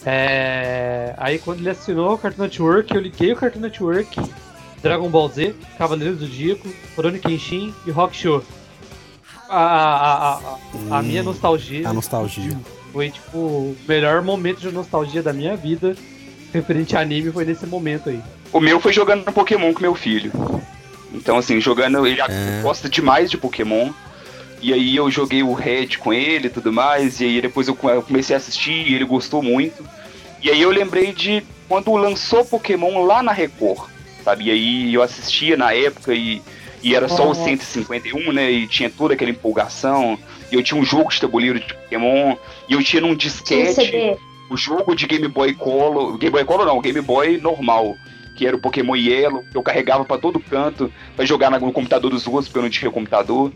É, 0.06 1.14
Aí 1.18 1.38
quando 1.40 1.60
ele 1.60 1.70
assinou 1.70 2.14
o 2.14 2.18
Cartoon 2.18 2.44
Network, 2.44 2.96
eu 2.96 3.02
liguei 3.02 3.34
o 3.34 3.36
Cartoon 3.36 3.60
Network, 3.60 4.20
Dragon 4.82 5.10
Ball 5.10 5.28
Z, 5.30 5.54
Cavaleiro 5.78 6.16
do 6.16 6.26
Zodíaco, 6.26 6.68
Rurouni 6.96 7.20
Kenshin 7.20 7.74
e 7.86 7.92
Rock 7.92 8.16
Show. 8.16 8.44
A, 9.50 9.58
a, 9.58 10.34
a, 10.36 10.38
a- 10.38 10.98
a 11.00 11.02
minha 11.02 11.24
nostalgia 11.24 11.90
A 11.90 11.92
nostalgia. 11.92 12.56
foi 12.94 13.10
tipo 13.10 13.38
o 13.38 13.76
melhor 13.88 14.22
momento 14.22 14.60
de 14.62 14.72
nostalgia 14.72 15.24
da 15.24 15.34
minha 15.34 15.58
vida 15.58 15.96
referente 16.54 16.96
a 16.96 17.02
anime 17.02 17.32
foi 17.32 17.46
nesse 17.46 17.66
momento 17.66 18.10
aí. 18.10 18.22
O 18.54 18.60
meu 18.60 18.80
foi 18.80 18.94
jogando 18.94 19.24
Pokémon 19.32 19.74
com 19.74 19.82
meu 19.82 19.94
filho. 19.96 20.32
Então, 21.14 21.38
assim, 21.38 21.60
jogando. 21.60 22.06
Ele 22.06 22.20
É. 22.22 22.60
gosta 22.62 22.88
demais 22.90 23.30
de 23.32 23.38
Pokémon. 23.38 23.92
E 24.62 24.74
aí 24.74 24.96
eu 24.96 25.10
joguei 25.10 25.42
o 25.42 25.54
Red 25.54 25.98
com 26.00 26.14
ele 26.14 26.48
e 26.48 26.50
tudo 26.50 26.72
mais. 26.72 27.20
E 27.22 27.26
aí 27.26 27.42
depois 27.42 27.68
eu 27.68 27.76
come- 27.76 27.94
eu 27.96 28.02
comecei 28.02 28.36
a 28.36 28.38
assistir 28.38 28.72
e 28.90 28.94
ele 28.94 29.06
gostou 29.06 29.42
muito. 29.42 29.86
E 30.42 30.50
aí 30.50 30.62
eu 30.62 30.70
lembrei 30.70 31.14
de 31.14 31.44
quando 31.68 31.94
lançou 31.96 32.44
Pokémon 32.46 33.04
lá 33.06 33.24
na 33.24 33.32
Record. 33.32 33.90
Sabe? 34.24 34.46
E 34.46 34.52
aí 34.52 34.94
eu 34.94 35.02
assistia 35.02 35.56
na 35.56 35.74
época 35.74 36.14
e, 36.14 36.42
e 36.84 36.94
era 36.94 37.08
só 37.08 37.30
o 37.30 37.34
151, 37.34 38.34
né? 38.34 38.52
E 38.52 38.68
tinha 38.68 38.90
toda 38.90 39.14
aquela 39.14 39.32
empolgação. 39.32 40.20
E 40.52 40.56
eu 40.56 40.62
tinha 40.64 40.80
um 40.80 40.84
jogo 40.86 41.10
de 41.10 41.22
tabuleiro 41.22 41.60
de 41.60 41.74
Pokémon. 41.74 42.36
E 42.68 42.74
eu 42.74 42.84
tinha 42.84 43.02
num 43.02 43.16
Tinha 43.16 43.32
disquete 43.32 43.74
CD. 43.76 44.18
o 44.50 44.58
jogo 44.58 44.94
de 44.94 45.08
Game 45.08 45.28
Boy 45.30 45.54
Color, 45.54 46.18
Game 46.18 46.32
Boy 46.32 46.44
Color 46.44 46.66
não, 46.66 46.82
Game 46.82 47.00
Boy 47.02 47.38
normal, 47.38 47.96
que 48.40 48.48
era 48.48 48.56
o 48.56 48.62
Pokémon 48.62 48.96
Yellow, 48.96 49.44
que 49.52 49.58
eu 49.58 49.62
carregava 49.62 50.06
pra 50.06 50.18
todo 50.18 50.40
canto 50.40 50.90
pra 51.14 51.26
jogar 51.26 51.52
no 51.52 51.74
computador 51.74 52.10
dos 52.10 52.26
outros, 52.26 52.46
porque 52.46 52.60
eu 52.60 52.64
não 52.64 52.70
tinha 52.70 52.90
computador. 52.90 53.52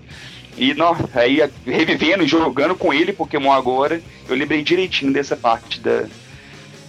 E 0.57 0.73
não, 0.73 0.93
aí 1.15 1.39
revivendo 1.65 2.21
e 2.21 2.27
jogando 2.27 2.75
com 2.75 2.93
ele 2.93 3.13
Pokémon 3.13 3.53
agora, 3.53 4.01
eu 4.27 4.35
lembrei 4.35 4.61
direitinho 4.61 5.13
dessa 5.13 5.37
parte 5.37 5.79
da, 5.79 6.03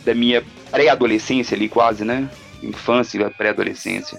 da 0.04 0.12
minha 0.12 0.42
pré-adolescência 0.72 1.54
ali 1.54 1.68
quase, 1.68 2.04
né? 2.04 2.28
Infância, 2.64 3.30
pré-adolescência. 3.30 4.18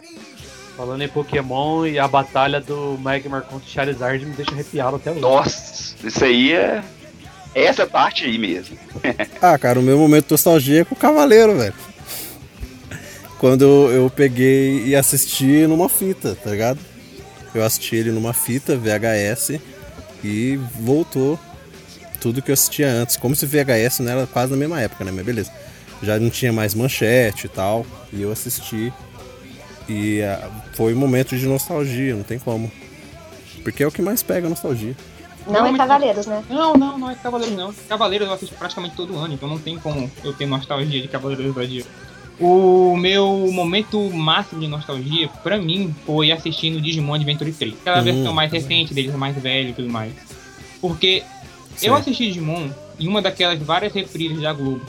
Falando 0.77 1.01
em 1.01 1.09
Pokémon 1.09 1.85
e 1.85 1.99
a 1.99 2.07
batalha 2.07 2.61
do 2.61 2.97
Magmar 3.01 3.41
contra 3.41 3.67
o 3.67 3.69
Charizard 3.69 4.25
me 4.25 4.35
deixa 4.35 4.53
arrepiado 4.53 4.95
até 4.95 5.11
hoje. 5.11 5.19
Nossa, 5.19 5.95
isso 6.01 6.23
aí 6.23 6.53
é 6.53 6.81
é 7.53 7.65
essa 7.65 7.85
parte 7.85 8.23
aí 8.23 8.37
mesmo. 8.37 8.77
Ah, 9.41 9.59
cara, 9.59 9.79
o 9.79 9.83
meu 9.83 9.97
momento 9.97 10.27
de 10.27 10.31
nostalgia 10.31 10.81
é 10.81 10.85
com 10.85 10.95
o 10.95 10.97
Cavaleiro, 10.97 11.57
velho. 11.57 11.73
Quando 13.45 13.91
eu, 13.91 14.09
peguei 14.09 14.87
e 14.87 14.95
assisti 14.95 15.67
numa 15.67 15.87
fita, 15.87 16.33
tá 16.33 16.49
ligado? 16.49 16.79
Eu 17.53 17.63
assisti 17.63 17.95
ele 17.95 18.11
numa 18.11 18.33
fita 18.33 18.75
VHS 18.75 19.59
e 20.23 20.59
voltou 20.79 21.39
tudo 22.19 22.41
que 22.41 22.49
eu 22.49 22.53
assistia 22.53 22.89
antes. 22.89 23.17
Como 23.17 23.35
se 23.35 23.45
VHS 23.45 23.99
não 23.99 24.11
era 24.11 24.25
quase 24.25 24.51
na 24.51 24.57
mesma 24.57 24.81
época, 24.81 25.05
né? 25.05 25.11
Mas 25.11 25.23
beleza. 25.23 25.51
Já 26.01 26.17
não 26.19 26.31
tinha 26.31 26.51
mais 26.51 26.73
manchete 26.73 27.45
e 27.45 27.49
tal. 27.49 27.85
E 28.11 28.19
eu 28.19 28.31
assisti. 28.31 28.91
E 29.87 30.23
ah, 30.23 30.49
foi 30.73 30.95
um 30.95 30.97
momento 30.97 31.37
de 31.37 31.45
nostalgia, 31.45 32.15
não 32.15 32.23
tem 32.23 32.39
como. 32.39 32.71
Porque 33.61 33.83
é 33.83 33.87
o 33.87 33.91
que 33.91 34.01
mais 34.01 34.23
pega 34.23 34.47
a 34.47 34.49
nostalgia. 34.49 34.97
Não 35.45 35.67
é 35.67 35.69
mas- 35.69 35.77
Cavaleiros, 35.77 36.25
né? 36.25 36.43
Não, 36.49 36.73
não, 36.73 36.97
não 36.97 37.11
é 37.11 37.13
Cavaleiros 37.13 37.55
não. 37.55 37.71
Cavaleiros 37.87 38.27
eu 38.27 38.33
assisto 38.33 38.55
praticamente 38.55 38.95
todo 38.95 39.15
ano, 39.15 39.35
então 39.35 39.47
não 39.47 39.59
tem 39.59 39.77
como 39.77 40.09
eu 40.23 40.33
ter 40.33 40.47
nostalgia 40.47 40.99
de 40.99 41.07
Cavaleiros 41.07 41.45
do 41.45 41.53
Zodíaco. 41.53 42.14
O 42.39 42.97
meu 42.97 43.49
momento 43.51 43.97
máximo 44.11 44.59
de 44.59 44.67
nostalgia, 44.67 45.29
pra 45.41 45.57
mim, 45.57 45.95
foi 46.05 46.31
assistindo 46.31 46.81
Digimon 46.81 47.13
Adventure 47.13 47.51
3. 47.51 47.73
Aquela 47.79 48.01
Hum. 48.01 48.03
versão 48.03 48.33
mais 48.33 48.51
recente 48.51 48.93
deles, 48.93 49.13
mais 49.15 49.35
velho 49.41 49.69
e 49.69 49.73
tudo 49.73 49.89
mais. 49.89 50.11
Porque 50.81 51.23
eu 51.75 51.77
Certo. 51.77 51.95
assisti 51.95 52.27
Digimon 52.27 52.69
em 52.99 53.07
uma 53.07 53.21
daquelas 53.21 53.59
várias 53.59 53.93
reprises 53.93 54.41
da 54.41 54.51
Globo. 54.51 54.85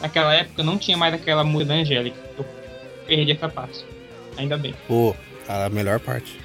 Naquela 0.00 0.34
época 0.34 0.62
não 0.64 0.76
tinha 0.76 0.96
mais 0.96 1.14
aquela 1.14 1.44
música 1.44 1.66
da 1.66 1.74
Angélica. 1.74 2.16
Eu 2.36 2.44
perdi 3.06 3.30
essa 3.30 3.48
parte. 3.48 3.84
Ainda 4.36 4.56
bem. 4.56 4.74
Pô, 4.88 5.14
a 5.48 5.68
melhor 5.68 6.00
parte. 6.00 6.40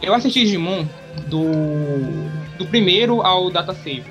Eu 0.00 0.14
assisti 0.14 0.40
Digimon 0.44 0.84
do, 1.26 1.46
do 2.56 2.64
primeiro 2.66 3.22
ao 3.22 3.50
Data 3.50 3.74
Save. 3.74 4.04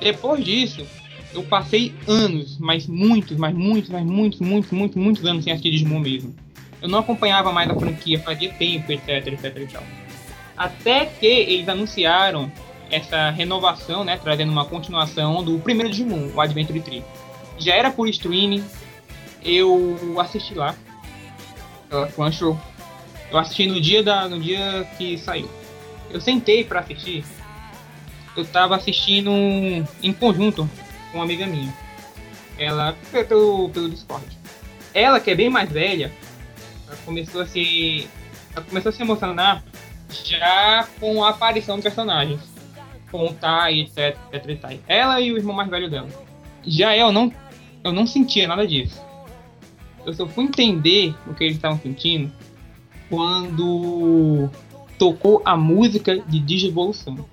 Depois 0.00 0.44
disso, 0.44 0.86
eu 1.32 1.42
passei 1.42 1.94
anos, 2.06 2.58
mas 2.58 2.86
muitos, 2.86 3.36
mas 3.36 3.54
muitos, 3.54 3.90
mas 3.90 4.04
muitos, 4.04 4.40
muitos, 4.40 4.70
muitos, 4.70 4.96
muitos 4.96 5.24
anos 5.24 5.44
sem 5.44 5.52
assistir 5.52 5.70
Digimon 5.70 6.00
mesmo. 6.00 6.34
Eu 6.80 6.88
não 6.88 7.00
acompanhava 7.00 7.52
mais 7.52 7.68
a 7.68 7.74
franquia, 7.74 8.18
fazia 8.20 8.52
tempo, 8.52 8.90
etc, 8.90 9.26
etc 9.26 9.56
e 9.56 9.66
tal. 9.66 9.82
Até 10.56 11.06
que 11.06 11.26
eles 11.26 11.68
anunciaram 11.68 12.50
essa 12.90 13.30
renovação, 13.30 14.04
né, 14.04 14.16
trazendo 14.16 14.50
uma 14.50 14.64
continuação 14.64 15.42
do 15.44 15.58
primeiro 15.58 15.90
Digimon, 15.90 16.30
o 16.34 16.40
Adventure 16.40 16.80
3. 16.80 17.04
Já 17.58 17.74
era 17.74 17.90
por 17.90 18.08
streaming, 18.08 18.64
eu 19.44 20.16
assisti 20.18 20.54
lá, 20.54 20.74
pela 21.88 22.06
Crunchyroll. 22.08 22.58
Eu 23.30 23.38
assisti 23.38 23.66
no 23.66 23.80
dia, 23.80 24.02
da, 24.02 24.28
no 24.28 24.40
dia 24.40 24.88
que 24.96 25.18
saiu. 25.18 25.50
Eu 26.10 26.20
sentei 26.20 26.64
pra 26.64 26.80
assistir. 26.80 27.24
Eu 28.36 28.44
tava 28.46 28.76
assistindo 28.76 29.30
em 30.02 30.12
conjunto 30.12 30.68
uma 31.12 31.24
amiga 31.24 31.46
minha. 31.46 31.72
Ela 32.58 32.96
pelo, 33.28 33.68
pelo 33.70 33.88
Discord. 33.88 34.26
Ela, 34.92 35.20
que 35.20 35.30
é 35.30 35.34
bem 35.34 35.48
mais 35.48 35.70
velha, 35.70 36.12
começou 37.04 37.42
a 37.42 37.46
se. 37.46 38.08
Começou 38.68 38.90
a 38.90 38.92
se 38.92 39.02
emocionar 39.02 39.62
já 40.24 40.88
com 40.98 41.22
a 41.22 41.30
aparição 41.30 41.76
do 41.76 41.82
personagem. 41.82 42.38
Com 43.10 43.26
o 43.26 43.34
Tai, 43.34 43.80
etc, 43.80 44.18
etc, 44.32 44.50
e 44.50 44.56
tal. 44.56 44.70
Ela 44.86 45.20
e 45.20 45.32
o 45.32 45.36
irmão 45.36 45.54
mais 45.54 45.70
velho 45.70 45.88
dela. 45.88 46.08
Já 46.66 46.96
eu 46.96 47.12
não. 47.12 47.32
Eu 47.84 47.92
não 47.92 48.06
sentia 48.06 48.48
nada 48.48 48.66
disso. 48.66 49.00
Eu 50.04 50.12
só 50.12 50.26
fui 50.26 50.44
entender 50.44 51.14
o 51.26 51.34
que 51.34 51.44
eles 51.44 51.56
estavam 51.56 51.78
sentindo 51.78 52.32
quando 53.08 54.48
tocou 54.98 55.40
a 55.44 55.56
música 55.56 56.18
de 56.18 56.40
Digivolução. 56.40 57.24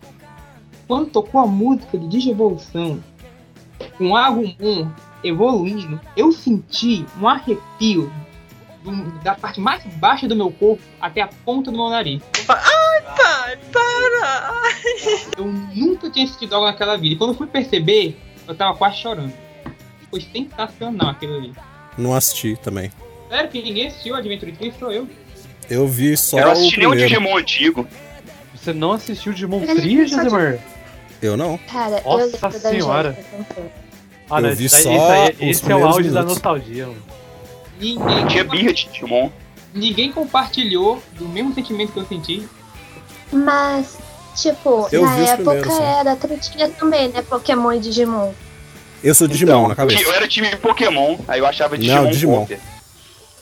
Quando 0.88 1.10
tocou 1.10 1.42
a 1.42 1.48
música 1.48 1.98
de 1.98 2.08
Digivolução, 2.08 3.04
com 3.98 4.10
o 4.12 4.16
Agumon 4.16 4.90
evoluindo, 5.24 6.00
eu 6.16 6.32
senti 6.32 7.06
um 7.20 7.28
arrepio 7.28 8.12
do- 8.84 9.12
da 9.24 9.34
parte 9.36 9.60
mais 9.60 9.84
baixa 9.96 10.28
do 10.28 10.36
meu 10.36 10.52
corpo 10.52 10.82
até 11.02 11.22
a 11.22 11.28
ponta 11.28 11.72
do 11.72 11.78
meu 11.78 11.90
nariz. 11.90 12.22
Pai, 12.46 13.58
para! 13.72 14.54
Eu 15.38 15.46
nunca 15.46 16.10
tinha 16.10 16.28
sentido 16.28 16.54
algo 16.56 16.68
naquela 16.68 16.98
vida. 16.98 17.16
E 17.16 17.18
quando 17.18 17.32
eu 17.32 17.38
fui 17.38 17.48
perceber, 17.48 18.18
eu 18.48 18.56
tava 18.56 18.78
quase 18.78 18.98
chorando. 18.98 19.34
Foi 20.10 20.22
sensacional 20.22 21.10
aquilo 21.10 21.38
ali. 21.38 21.54
Não 21.98 22.14
assisti 22.14 22.56
também. 22.62 22.92
Sério 23.30 23.50
que 23.50 23.62
ninguém 23.62 23.88
assistiu 23.88 24.16
Adventure 24.16 24.52
3, 24.52 24.76
sou 24.78 24.92
eu. 24.92 25.08
Eu 25.70 25.88
vi 25.88 26.16
só 26.16 26.38
eu 26.40 26.48
o 26.48 26.52
assisti 26.52 26.78
nem 26.78 26.88
um 26.88 26.92
primeiro. 26.92 27.10
Digimon 27.16 27.38
antigo. 27.38 27.88
Você 28.54 28.72
não 28.74 28.92
assistiu 28.92 29.34
Digimon 29.34 29.64
Ele 29.64 29.76
Tree, 29.82 30.08
só 30.10 30.18
de- 30.18 30.24
Josemar? 30.30 30.60
Eu 31.26 31.38
não. 31.38 31.58
Cara, 31.58 32.02
Nossa 32.06 32.08
eu 32.08 32.16
lembro 32.32 32.40
da 32.40 32.52
senhora. 32.60 33.18
Ah, 34.30 34.42
Eu 34.42 34.56
vi 34.56 34.70
só 34.70 34.78
esse 34.78 34.88
aí- 34.90 35.30
os 35.32 35.42
esse 35.42 35.44
é 35.44 35.56
o 35.56 35.60
primeiros 35.66 35.96
auge 35.96 36.10
da 36.10 36.22
minutos. 36.22 36.34
nostalgia, 36.36 36.88
mano. 36.88 37.04
Ninguém, 37.80 38.28
Tinha 38.28 38.44
birra 38.44 38.74
de 38.74 38.86
Digimon. 38.88 39.30
ninguém 39.74 40.12
compartilhou 40.12 41.02
do 41.14 41.28
mesmo 41.28 41.54
sentimento 41.54 41.92
que 41.94 42.00
eu 42.00 42.06
senti. 42.06 42.48
Mas, 43.32 43.98
tipo, 44.36 44.88
Eu 44.92 45.02
na 45.04 45.18
época 45.18 45.52
primeiros, 45.52 45.74
sim. 45.74 45.84
era 45.84 46.16
tretinha 46.16 46.70
também, 46.70 47.10
né? 47.10 47.22
Pokémon 47.22 47.72
e 47.74 47.80
Digimon. 47.80 48.32
Eu 49.04 49.14
sou 49.14 49.28
Digimon 49.28 49.52
Então, 49.52 49.68
na 49.68 49.76
cabeça. 49.76 50.02
Eu 50.02 50.14
era 50.14 50.28
time 50.28 50.56
Pokémon, 50.56 51.18
aí 51.28 51.40
eu 51.40 51.46
achava 51.46 51.76
Não, 51.76 51.82
Digimon. 51.84 52.10
Digimon. 52.12 52.40
Poker. 52.42 52.60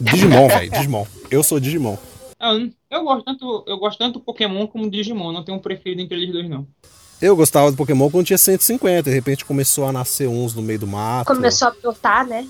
Digimon, 0.02 0.48
velho. 0.48 0.72
Digimon. 0.72 1.06
Eu 1.30 1.43
sou 1.43 1.60
Digimon. 1.60 1.98
Ah, 2.39 2.54
Eu, 2.54 2.69
eu 3.00 3.04
gosto 3.06 3.24
tanto, 3.24 3.63
eu 3.67 3.78
gosto 3.78 3.98
tanto 4.00 4.19
Pokémon 4.19 4.67
como 4.67 4.89
Digimon, 4.89 5.32
não 5.32 5.43
tenho 5.43 5.58
um 5.58 5.62
preferido 5.62 6.02
entre 6.02 6.17
eles 6.17 6.32
dois, 6.34 6.50
não. 6.50 6.67
Eu 7.24 7.38
gostava 7.38 7.72
do 7.72 7.78
Pokémon 7.78 8.10
quando 8.10 8.26
tinha 8.26 8.38
150, 8.38 9.04
de 9.04 9.16
repente 9.16 9.46
começou 9.46 9.86
a 9.86 9.94
nascer 9.94 10.28
uns 10.28 10.54
no 10.54 10.62
meio 10.62 10.80
do 10.80 10.86
mato. 10.88 11.34
Começou 11.34 11.70
a 11.70 11.72
brotar, 11.72 12.28
né? 12.28 12.46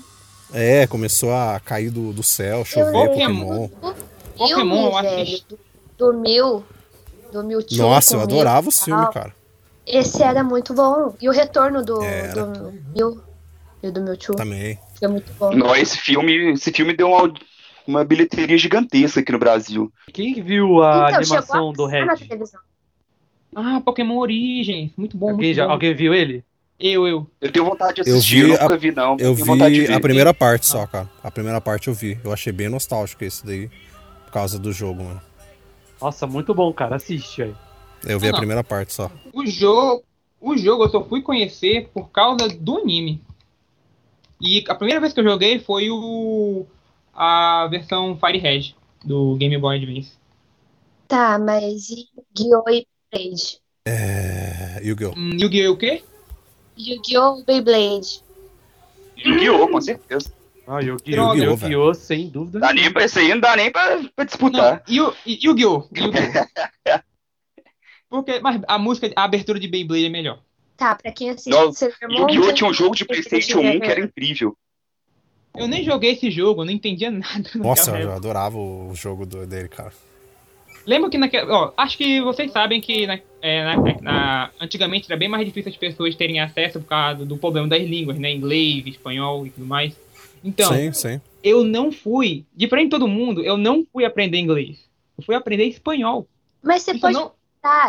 É, 0.52 0.84
começou 0.88 1.32
a 1.32 1.60
cair 1.64 1.90
do, 1.90 2.12
do 2.12 2.24
céu, 2.24 2.64
chover 2.64 2.90
Pokémon. 2.90 3.68
Pokémon. 3.68 3.94
Pokémon, 4.36 4.86
eu 4.86 4.92
Filme, 5.00 5.22
assisti. 5.22 5.46
do, 5.48 6.12
do 6.12 6.18
Mil. 6.18 6.64
Do 7.32 7.44
Mewtwo. 7.44 7.76
Nossa, 7.78 8.16
eu 8.16 8.20
adorava 8.20 8.68
e 8.68 8.72
filmes, 8.72 9.04
tal. 9.04 9.12
cara. 9.12 9.34
Esse 9.86 10.24
era 10.24 10.42
muito 10.42 10.74
bom. 10.74 11.14
E 11.20 11.28
o 11.28 11.32
retorno 11.32 11.84
do, 11.84 12.02
Era. 12.02 12.44
do 12.46 12.72
Mew 12.96 13.20
e 13.80 13.90
do 13.92 14.00
Mewtwo 14.00 14.34
Também. 14.34 14.76
foi 14.98 15.06
muito 15.06 15.32
bom. 15.34 15.52
Não, 15.52 15.76
esse 15.76 15.96
filme, 15.98 16.52
esse 16.52 16.72
filme 16.72 16.96
deu 16.96 17.10
uma, 17.10 17.32
uma 17.86 18.04
bilheteria 18.04 18.58
gigantesca 18.58 19.20
aqui 19.20 19.30
no 19.30 19.38
Brasil. 19.38 19.92
Quem 20.12 20.42
viu 20.42 20.82
a 20.82 21.10
Então, 21.10 21.18
animação 21.20 21.70
a 21.70 21.72
do 21.72 21.86
Red? 21.86 22.06
Ah, 23.54 23.80
Pokémon 23.80 24.18
Origins. 24.18 24.90
Muito 24.96 25.16
bom, 25.16 25.30
Alguém, 25.30 25.48
muito 25.48 25.56
já, 25.56 25.66
bom. 25.66 25.72
alguém 25.72 25.94
viu 25.94 26.12
ele? 26.14 26.44
Eu, 26.78 27.06
eu. 27.06 27.30
Eu 27.40 27.52
tenho 27.52 27.64
vontade 27.64 28.02
de 28.02 28.10
Eu 28.10 28.16
assistir, 28.16 28.44
vi 28.44 28.50
eu, 28.50 28.56
a- 28.60 28.62
nunca 28.62 28.76
vi 28.76 28.90
não. 28.92 29.12
Eu 29.18 29.34
tenho 29.34 29.44
vontade 29.46 29.74
de 29.74 29.80
vi 29.82 29.86
ver. 29.86 29.92
a 29.94 30.00
primeira 30.00 30.34
parte 30.34 30.66
só, 30.66 30.86
cara. 30.86 31.08
A 31.22 31.30
primeira 31.30 31.60
parte 31.60 31.88
eu 31.88 31.94
vi. 31.94 32.18
Eu 32.24 32.32
achei 32.32 32.52
bem 32.52 32.68
nostálgico 32.68 33.24
esse 33.24 33.44
daí. 33.46 33.68
Por 34.26 34.32
causa 34.32 34.58
do 34.58 34.72
jogo, 34.72 35.04
mano. 35.04 35.20
Nossa, 36.00 36.26
muito 36.26 36.52
bom, 36.54 36.72
cara. 36.72 36.96
Assiste 36.96 37.42
aí. 37.42 37.54
Eu 38.04 38.18
vi 38.20 38.28
a 38.28 38.32
Não. 38.32 38.38
primeira 38.38 38.64
parte 38.64 38.92
só. 38.92 39.10
O 39.32 39.46
jogo, 39.46 40.02
o 40.40 40.56
jogo 40.58 40.84
eu 40.84 40.90
só 40.90 41.04
fui 41.04 41.22
conhecer 41.22 41.88
por 41.94 42.10
causa 42.10 42.48
do 42.48 42.78
anime. 42.78 43.22
E 44.40 44.64
a 44.68 44.74
primeira 44.74 45.00
vez 45.00 45.12
que 45.12 45.20
eu 45.20 45.24
joguei 45.24 45.58
foi 45.60 45.90
o 45.90 46.66
a 47.14 47.66
versão 47.70 48.18
Fire 48.18 48.38
Red 48.38 48.74
do 49.04 49.36
Game 49.36 49.56
Boy 49.56 49.76
Advance. 49.76 50.12
Tá, 51.08 51.38
mas 51.38 51.88
e 51.90 52.08
Yu-Gi-Oh! 52.38 52.70
e 52.70 52.86
Beyblade? 53.18 53.60
É. 53.86 54.80
Yu-Gi-Oh! 54.82 55.12
Hum, 55.16 55.30
Yu-Gi-Oh! 55.40 55.72
o 55.72 55.76
quê? 55.76 56.02
Yu-Gi-Oh! 56.78 57.42
Beyblade. 57.44 58.22
Yu-Gi-Oh, 59.16 59.68
com 59.68 59.80
certeza. 59.80 60.32
Ah, 60.66 60.80
Yu-Gi-Oh! 60.80 61.34
Yu-Gi-Oh, 61.34 61.50
Yu-Gi-Oh! 61.52 61.94
sem 61.94 62.28
dúvida. 62.28 62.60
Dá 62.60 62.72
nem 62.72 62.92
pra, 62.92 63.04
esse 63.04 63.18
aí 63.18 63.28
não 63.28 63.40
dá 63.40 63.54
nem 63.56 63.70
pra, 63.70 64.02
pra 64.16 64.24
disputar. 64.24 64.82
Yu- 64.88 65.14
Yu-Gi-Oh! 65.26 65.88
Yu-Gi-Oh! 65.94 67.00
Porque, 68.08 68.40
mas 68.40 68.60
a 68.68 68.78
música, 68.78 69.10
a 69.16 69.24
abertura 69.24 69.58
de 69.58 69.66
Beyblade 69.68 70.06
é 70.06 70.08
melhor. 70.08 70.40
Tá, 70.76 70.94
pra 70.94 71.12
quem 71.12 71.30
assiste 71.30 71.50
Yu-Gi-Oh! 71.50 72.52
tinha 72.52 72.68
um 72.70 72.74
jogo 72.74 72.94
de 72.96 73.04
Playstation 73.04 73.58
1 73.58 73.62
ver, 73.62 73.80
que 73.80 73.86
era 73.86 74.00
incrível. 74.00 74.56
Eu 75.56 75.68
nem 75.68 75.84
joguei 75.84 76.12
esse 76.12 76.30
jogo, 76.32 76.62
eu 76.62 76.64
não 76.64 76.72
entendia 76.72 77.10
nada. 77.12 77.48
Nossa, 77.54 77.96
eu 77.98 78.12
adorava 78.12 78.58
o 78.58 78.92
jogo 78.94 79.24
do- 79.24 79.46
dele, 79.46 79.68
cara. 79.68 79.92
Lembro 80.86 81.08
que 81.10 81.16
naquela. 81.18 81.52
Ó, 81.52 81.72
acho 81.76 81.96
que 81.96 82.20
vocês 82.20 82.52
sabem 82.52 82.80
que 82.80 83.06
na- 83.06 83.18
é, 83.40 83.64
na- 83.64 83.76
na- 83.76 84.00
na- 84.02 84.50
antigamente 84.60 85.06
era 85.10 85.18
bem 85.18 85.28
mais 85.28 85.44
difícil 85.44 85.70
as 85.70 85.76
pessoas 85.78 86.14
terem 86.14 86.40
acesso 86.40 86.80
por 86.80 86.86
causa 86.88 87.24
do 87.24 87.36
problema 87.38 87.68
das 87.68 87.82
línguas, 87.82 88.18
né? 88.18 88.30
Inglês, 88.32 88.86
espanhol 88.86 89.46
e 89.46 89.50
tudo 89.50 89.66
mais. 89.66 89.94
Então, 90.42 90.72
sim, 90.74 90.92
sim. 90.92 91.20
eu 91.42 91.64
não 91.64 91.90
fui. 91.90 92.44
Diferente 92.54 92.84
de 92.86 92.90
todo 92.90 93.08
mundo, 93.08 93.42
eu 93.42 93.56
não 93.56 93.86
fui 93.90 94.04
aprender 94.04 94.38
inglês. 94.38 94.78
Eu 95.16 95.24
fui 95.24 95.34
aprender 95.34 95.64
espanhol. 95.64 96.26
Mas 96.62 96.82
você 96.82 96.92
Isso 96.92 97.00
pode 97.00 97.14
não- 97.14 97.32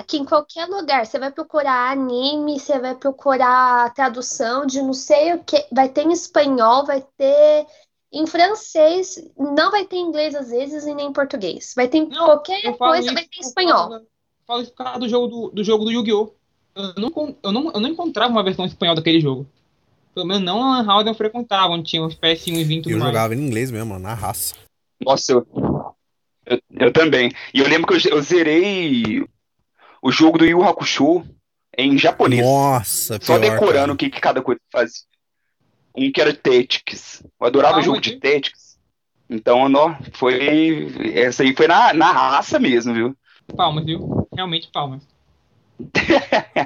que 0.08 0.16
em 0.16 0.24
qualquer 0.24 0.68
lugar 0.68 1.06
você 1.06 1.20
vai 1.20 1.30
procurar 1.32 1.92
anime, 1.92 2.58
você 2.58 2.80
vai 2.80 2.96
procurar 2.96 3.94
tradução 3.94 4.66
de 4.66 4.82
não 4.82 4.94
sei 4.94 5.34
o 5.34 5.40
que, 5.44 5.66
vai 5.70 5.90
ter 5.90 6.04
em 6.06 6.14
espanhol, 6.14 6.86
vai 6.86 7.04
ter 7.18 7.66
em 8.16 8.26
francês, 8.26 9.22
não 9.38 9.70
vai 9.72 9.86
ter 9.86 9.98
inglês 9.98 10.34
às 10.34 10.50
vezes 10.50 10.86
e 10.86 10.94
nem 10.96 11.08
em 11.08 11.14
português. 11.14 11.74
Vai 11.76 11.88
ter 11.88 11.98
em 11.98 12.08
Não, 12.08 12.26
qualquer 12.26 12.62
coisa, 12.78 13.06
isso 13.06 13.14
vai 13.14 13.24
ter 13.28 13.40
espanhol. 13.42 14.02
falo 14.48 14.62
isso 14.62 14.72
por 14.72 14.84
causa 14.84 15.00
do 15.00 15.10
jogo 15.10 15.28
do, 15.28 15.50
do 15.50 15.64
jogo 15.64 15.84
do 15.86 15.92
Yu-Gi-Oh! 15.92 16.32
Eu 16.76 16.94
não, 16.98 17.38
eu, 17.44 17.52
não, 17.52 17.72
eu 17.74 17.80
não 17.80 17.90
encontrava 17.90 18.32
uma 18.32 18.44
versão 18.44 18.66
espanhol 18.66 18.96
daquele 18.96 19.20
jogo. 19.20 19.46
Pelo 20.14 20.26
menos 20.26 20.44
não 20.44 20.64
a 20.64 20.78
Lan 20.82 20.86
House 20.86 21.08
eu 21.08 21.14
frequentava, 21.14 21.74
onde 21.74 21.90
tinha 21.90 22.04
os 22.04 22.16
PS1 22.16 22.54
e 22.56 22.62
E 22.62 22.82
tudo 22.82 22.92
eu 22.92 23.00
mais. 23.00 23.10
jogava 23.12 23.36
em 23.36 23.40
inglês 23.40 23.70
mesmo, 23.70 24.00
na 24.00 24.14
raça. 24.14 24.56
Nossa, 25.02 25.34
eu, 25.34 25.48
eu, 26.46 26.60
eu 26.80 26.94
também. 26.94 27.32
E 27.54 27.60
eu 27.60 27.68
lembro 27.68 27.88
que 27.88 28.08
eu, 28.08 28.12
eu 28.18 28.22
zerei 28.22 29.26
o 30.02 30.12
jogo 30.12 30.38
do 30.38 30.46
Yu 30.46 30.64
Hakusho 30.64 31.24
em 31.78 31.98
japonês. 31.98 32.46
Nossa, 32.46 33.20
Só 33.22 33.38
pior, 33.38 33.52
decorando 33.52 33.74
cara. 33.74 33.94
o 33.94 33.98
que, 33.98 34.10
que 34.10 34.22
cada 34.22 34.42
coisa 34.42 34.60
fazia. 34.72 35.04
Um 35.98 36.12
que 36.12 36.20
era 36.22 36.34
Tactics. 36.34 37.24
Eu 37.40 37.48
adorava 37.48 37.80
Ah, 37.80 37.82
jogo 37.82 38.00
de 38.02 38.18
Tactics. 38.18 38.76
Então, 39.30 39.68
nó, 39.70 39.96
foi. 40.14 41.12
Essa 41.16 41.44
aí 41.44 41.56
foi 41.56 41.68
na, 41.68 41.94
na 41.94 42.12
raça 42.12 42.60
mesmo, 42.60 42.94
viu? 42.94 43.16
Palmas, 43.56 43.86
viu? 43.86 44.28
Realmente 44.36 44.70
palmas. 44.72 45.02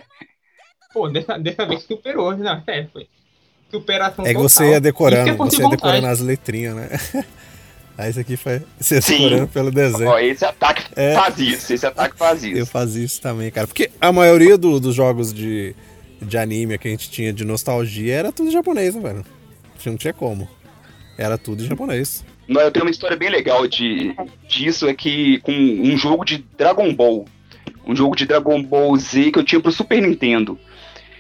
Pô, 0.94 1.08
dessa, 1.08 1.38
dessa 1.38 1.66
vez 1.66 1.84
superou. 1.84 2.36
Não, 2.36 2.64
sério, 2.64 2.90
foi. 2.92 3.08
Superação 3.72 4.26
É 4.26 4.30
que 4.30 4.34
total. 4.34 4.50
você 4.50 4.70
ia 4.72 4.82
decorando, 4.82 5.30
é 5.30 5.34
você 5.34 5.62
ia 5.62 5.70
decorando 5.70 6.08
as 6.08 6.20
letrinhas, 6.20 6.76
né? 6.76 6.90
Aí 7.98 8.10
isso 8.10 8.20
aqui 8.20 8.36
foi. 8.38 8.62
Você 8.80 9.02
Sim. 9.02 9.18
decorando 9.18 9.48
pelo 9.50 9.72
desenho. 9.72 10.10
Ó, 10.10 10.18
esse 10.18 10.44
ataque 10.44 10.86
É. 10.96 11.14
faz 11.14 11.38
isso, 11.38 11.74
esse 11.74 11.86
ataque 11.86 12.18
faz 12.18 12.44
Eu 12.44 12.52
isso. 12.64 12.66
fazia 12.72 13.04
isso 13.06 13.22
também, 13.22 13.52
cara. 13.52 13.68
Porque 13.68 13.92
a 14.02 14.12
maioria 14.12 14.58
do- 14.58 14.80
dos 14.80 14.96
jogos 14.96 15.32
de, 15.34 15.76
de 16.22 16.38
anime 16.38 16.78
que 16.78 16.88
a 16.88 16.92
gente 16.92 17.10
tinha 17.10 17.34
de 17.34 17.46
nostalgia 17.46 18.16
era 18.16 18.32
tudo 18.32 18.52
japonês, 18.52 18.96
né, 18.96 19.02
velho? 19.02 19.26
Não 19.86 19.98
tinha 19.98 20.14
como. 20.14 20.50
Era 21.18 21.38
tudo 21.38 21.66
japonês. 21.66 22.24
Eu 22.48 22.72
tenho 22.72 22.86
uma 22.86 22.92
história 22.92 23.16
bem 23.16 23.30
legal 23.30 23.68
de, 23.68 24.16
disso, 24.48 24.88
é 24.88 24.94
que 24.94 25.40
com 25.42 25.52
um 25.52 25.98
jogo 25.98 26.26
de 26.26 26.44
Dragon 26.58 26.94
Ball. 26.94 27.26
Um 27.86 27.96
jogo 27.96 28.16
de 28.16 28.26
Dragon 28.26 28.62
Ball 28.62 28.96
Z 28.98 29.32
que 29.32 29.40
eu 29.40 29.44
tinha 29.44 29.62
pro 29.62 29.72
Super 29.72 30.02
Nintendo. 30.02 30.58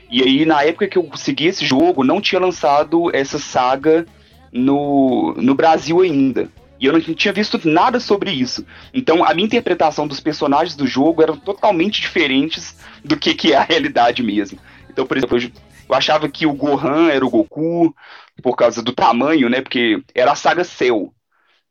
E 0.09 0.23
aí, 0.23 0.45
na 0.45 0.63
época 0.63 0.87
que 0.87 0.97
eu 0.97 1.03
consegui 1.03 1.45
esse 1.45 1.65
jogo, 1.65 2.03
não 2.03 2.19
tinha 2.19 2.41
lançado 2.41 3.15
essa 3.15 3.37
saga 3.37 4.05
no, 4.51 5.35
no 5.37 5.53
Brasil 5.53 6.01
ainda. 6.01 6.49
E 6.79 6.85
eu 6.85 6.93
não 6.93 7.01
tinha 7.01 7.33
visto 7.33 7.59
nada 7.63 7.99
sobre 7.99 8.31
isso. 8.31 8.65
Então, 8.93 9.23
a 9.23 9.33
minha 9.33 9.45
interpretação 9.45 10.07
dos 10.07 10.19
personagens 10.19 10.75
do 10.75 10.87
jogo 10.87 11.21
eram 11.21 11.35
totalmente 11.35 12.01
diferentes 12.01 12.75
do 13.03 13.17
que, 13.17 13.35
que 13.35 13.53
é 13.53 13.57
a 13.57 13.63
realidade 13.63 14.23
mesmo. 14.23 14.57
Então, 14.99 15.07
por 15.07 15.17
exemplo, 15.17 15.37
eu, 15.37 15.95
achava 15.95 16.27
que 16.27 16.45
o 16.45 16.51
Gohan 16.51 17.09
era 17.09 17.25
o 17.25 17.29
Goku, 17.29 17.95
por 18.43 18.57
causa 18.57 18.83
do 18.83 18.91
tamanho, 18.91 19.49
né? 19.49 19.61
Porque 19.61 20.03
era 20.13 20.33
a 20.33 20.35
saga 20.35 20.65
Cell. 20.65 21.13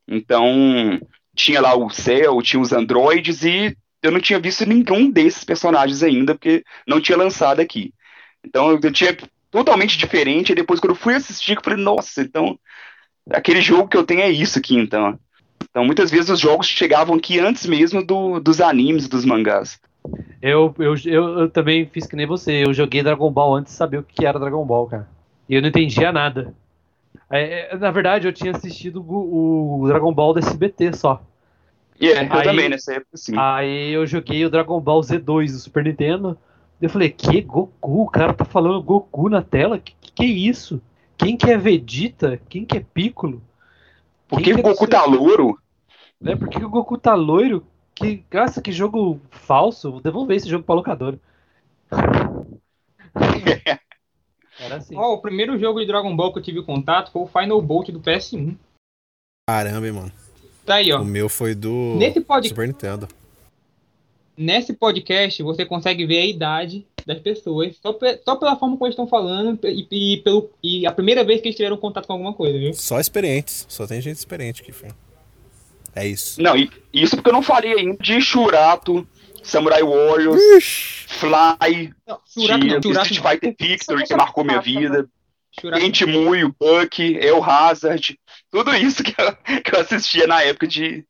Então, 0.07 0.99
tinha 1.37 1.61
lá 1.61 1.77
o 1.77 1.91
Cell, 1.91 2.41
tinha 2.41 2.59
os 2.59 2.73
androides 2.73 3.45
e 3.45 3.77
eu 4.03 4.11
não 4.11 4.19
tinha 4.19 4.41
visto 4.41 4.65
nenhum 4.65 5.11
desses 5.11 5.45
personagens 5.45 6.03
ainda, 6.03 6.35
porque 6.35 6.65
não 6.87 7.03
tinha 7.03 7.19
lançado 7.19 7.61
aqui. 7.61 7.93
Então, 8.43 8.71
eu 8.83 8.93
tinha 8.93 9.15
totalmente 9.51 9.99
diferente, 9.99 10.53
e 10.53 10.55
depois 10.55 10.81
quando 10.81 10.93
eu 10.93 10.97
fui 10.97 11.15
assistir, 11.15 11.57
eu 11.57 11.63
falei, 11.63 11.83
nossa, 11.83 12.23
então, 12.23 12.59
aquele 13.31 13.61
jogo 13.61 13.89
que 13.89 13.97
eu 13.97 14.05
tenho 14.05 14.23
é 14.23 14.31
isso 14.31 14.59
aqui, 14.59 14.75
então. 14.75 15.19
Então, 15.69 15.85
muitas 15.85 16.11
vezes 16.11 16.31
os 16.31 16.41
jogos 16.41 16.67
chegavam 16.67 17.17
aqui 17.17 17.39
antes 17.39 17.67
mesmo 17.67 18.03
do, 18.03 18.41
dos 18.41 18.59
animes, 18.59 19.07
dos 19.07 19.27
mangás. 19.27 19.79
Eu, 20.41 20.75
eu, 20.79 20.95
eu, 21.05 21.39
eu 21.41 21.51
também 21.51 21.87
fiz 21.87 22.07
que 22.07 22.17
nem 22.17 22.27
você. 22.27 22.65
Eu 22.65 22.73
joguei 22.73 23.03
Dragon 23.03 23.31
Ball 23.31 23.57
antes 23.57 23.73
de 23.73 23.77
saber 23.79 23.99
o 23.99 24.03
que 24.03 24.25
era 24.25 24.39
Dragon 24.39 24.65
Ball, 24.65 24.87
cara. 24.87 25.09
E 25.49 25.55
eu 25.55 25.63
não 25.63 25.69
entendia 25.69 26.13
nada. 26.13 26.55
É, 27.31 27.73
é, 27.73 27.77
na 27.77 27.91
verdade, 27.91 28.27
eu 28.27 28.33
tinha 28.33 28.53
assistido 28.53 29.03
o, 29.03 29.83
o 29.83 29.89
Dragon 29.89 30.13
Ball 30.13 30.33
do 30.33 30.39
SBT 30.39 30.93
só. 30.95 31.23
E 32.01 32.09
é, 32.09 32.25
eu 32.25 32.33
Aí- 32.33 32.45
também, 32.45 32.69
nessa 32.69 32.93
época, 32.95 33.17
sim. 33.17 33.35
Aí 33.37 33.91
eu 33.91 34.07
joguei 34.07 34.45
o 34.45 34.51
Dragon 34.51 34.81
Ball 34.81 35.01
Z2 35.01 35.53
do 35.53 35.59
Super 35.59 35.85
Nintendo. 35.85 36.39
Eu 36.81 36.89
falei, 36.89 37.11
que 37.11 37.41
Goku? 37.41 38.03
O 38.03 38.11
cara 38.11 38.33
tá 38.33 38.45
falando 38.45 38.81
Goku 38.83 39.29
na 39.29 39.43
tela? 39.43 39.79
Que 39.79 39.95
que, 40.01 40.13
que 40.13 40.23
é 40.23 40.27
isso? 40.27 40.81
Quem 41.17 41.37
que 41.37 41.51
é 41.51 41.59
Vegeta? 41.59 42.41
Quem 42.49 42.65
que 42.65 42.77
é 42.77 42.81
Piccolo? 42.81 43.43
Por 44.29 44.39
que 44.39 44.45
quem 44.45 44.55
o 44.55 44.59
é 44.61 44.63
Goku 44.63 44.87
tá 44.87 45.05
louro? 45.05 45.59
Né? 46.21 46.37
Por 46.37 46.49
que 46.49 46.65
o 46.65 46.69
Goku 46.69 46.97
tá 46.97 47.15
loiro? 47.15 47.67
Que, 47.99 48.23
nossa, 48.33 48.63
que 48.63 48.71
jogo 48.73 49.21
falso. 49.31 49.91
Vou 49.93 50.01
devolver 50.01 50.37
esse 50.37 50.49
jogo 50.49 50.65
pra 50.65 50.75
locadora. 50.75 51.19
Era 54.61 54.77
assim. 54.77 54.97
Ó, 54.97 55.15
o 55.15 55.21
primeiro 55.23 55.59
jogo 55.59 55.81
de 55.81 55.87
Dragon 55.87 56.15
Ball 56.17 56.33
que 56.33 56.39
eu 56.39 56.43
tive 56.43 56.63
contato 56.63 57.11
foi 57.13 57.23
o 57.23 57.27
Final 57.27 57.61
Bolt 57.63 57.91
do 57.91 58.01
PS1. 58.01 58.57
Caramba, 59.49 59.87
hein, 59.87 59.93
mano. 59.93 60.13
Tá 60.67 60.77
aí, 60.77 60.93
ó. 60.93 61.01
O 61.01 61.05
meu 61.05 61.29
foi 61.29 61.55
do 61.55 61.95
Nesse 61.97 62.21
pod- 62.21 62.49
Super 62.49 62.67
Nintendo. 62.69 63.09
Nesse 64.37 64.73
podcast 64.73 65.43
você 65.43 65.65
consegue 65.65 66.07
ver 66.07 66.19
a 66.19 66.27
idade 66.27 66.87
das 67.07 67.19
pessoas 67.21 67.77
só, 67.83 67.93
pe- 67.93 68.21
só 68.25 68.37
pela 68.37 68.57
forma 68.57 68.77
como 68.77 68.87
eles 68.87 68.93
estão 68.95 69.07
falando 69.09 69.59
e, 69.65 69.87
e 69.91 70.17
pelo, 70.19 70.51
e 70.63 70.87
a 70.87 70.93
primeira 70.93 71.25
vez 71.25 71.41
que 71.41 71.49
eles 71.49 71.57
tiveram 71.57 71.77
contato 71.77 72.07
com 72.07 72.13
alguma 72.13 72.35
coisa, 72.35 72.59
viu? 72.59 72.73
Só 72.75 73.01
experientes. 73.01 73.65
Só 73.69 73.87
tem 73.87 74.01
gente 74.01 74.17
experiente 74.19 74.63
aqui, 74.63 74.71
filho. 74.73 74.95
É 75.99 76.07
isso. 76.07 76.41
Não, 76.41 76.57
e 76.57 76.71
isso 76.93 77.17
porque 77.17 77.29
eu 77.29 77.33
não 77.35 77.43
falei 77.43 77.73
ainda 77.73 77.97
de 78.01 78.21
Shurato, 78.21 79.07
Samurai 79.43 79.83
Warriors, 79.83 80.41
Ixi. 80.57 81.05
Fly, 81.09 81.95
Não, 82.07 82.21
Churato 82.27 82.81
de 82.81 82.89
não, 82.93 83.03
Street. 83.03 83.21
Fighter 83.21 83.57
Victory, 83.59 84.05
que 84.05 84.15
marcou 84.15 84.45
minha 84.45 84.61
vida, 84.61 85.09
Churato 85.59 85.83
Gente 85.83 86.07
Mui, 86.07 86.45
Buck, 86.45 87.19
El 87.21 87.43
Hazard, 87.43 88.19
tudo 88.51 88.75
isso 88.77 89.03
que 89.03 89.15
eu, 89.21 89.61
que 89.63 89.75
eu 89.75 89.81
assistia 89.81 90.27
na 90.27 90.43
época 90.43 90.69
de, 90.69 91.05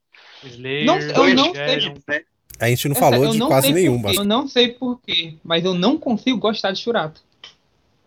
Slayer, 0.45 0.87
Não, 0.87 0.99
eu 0.99 1.35
não 1.35 1.53
né? 1.53 2.23
A 2.61 2.69
gente 2.69 2.89
não 2.89 2.97
Essa 2.97 3.01
falou 3.01 3.31
de 3.31 3.39
não 3.39 3.47
quase 3.47 3.67
sei 3.67 3.75
nenhum, 3.75 4.01
basta. 4.01 4.21
Eu 4.21 4.25
não 4.25 4.49
sei 4.49 4.69
porquê, 4.69 5.35
mas 5.45 5.65
eu 5.65 5.75
não 5.75 5.97
consigo 5.97 6.39
gostar 6.39 6.73
de 6.73 6.81
Churato. 6.81 7.21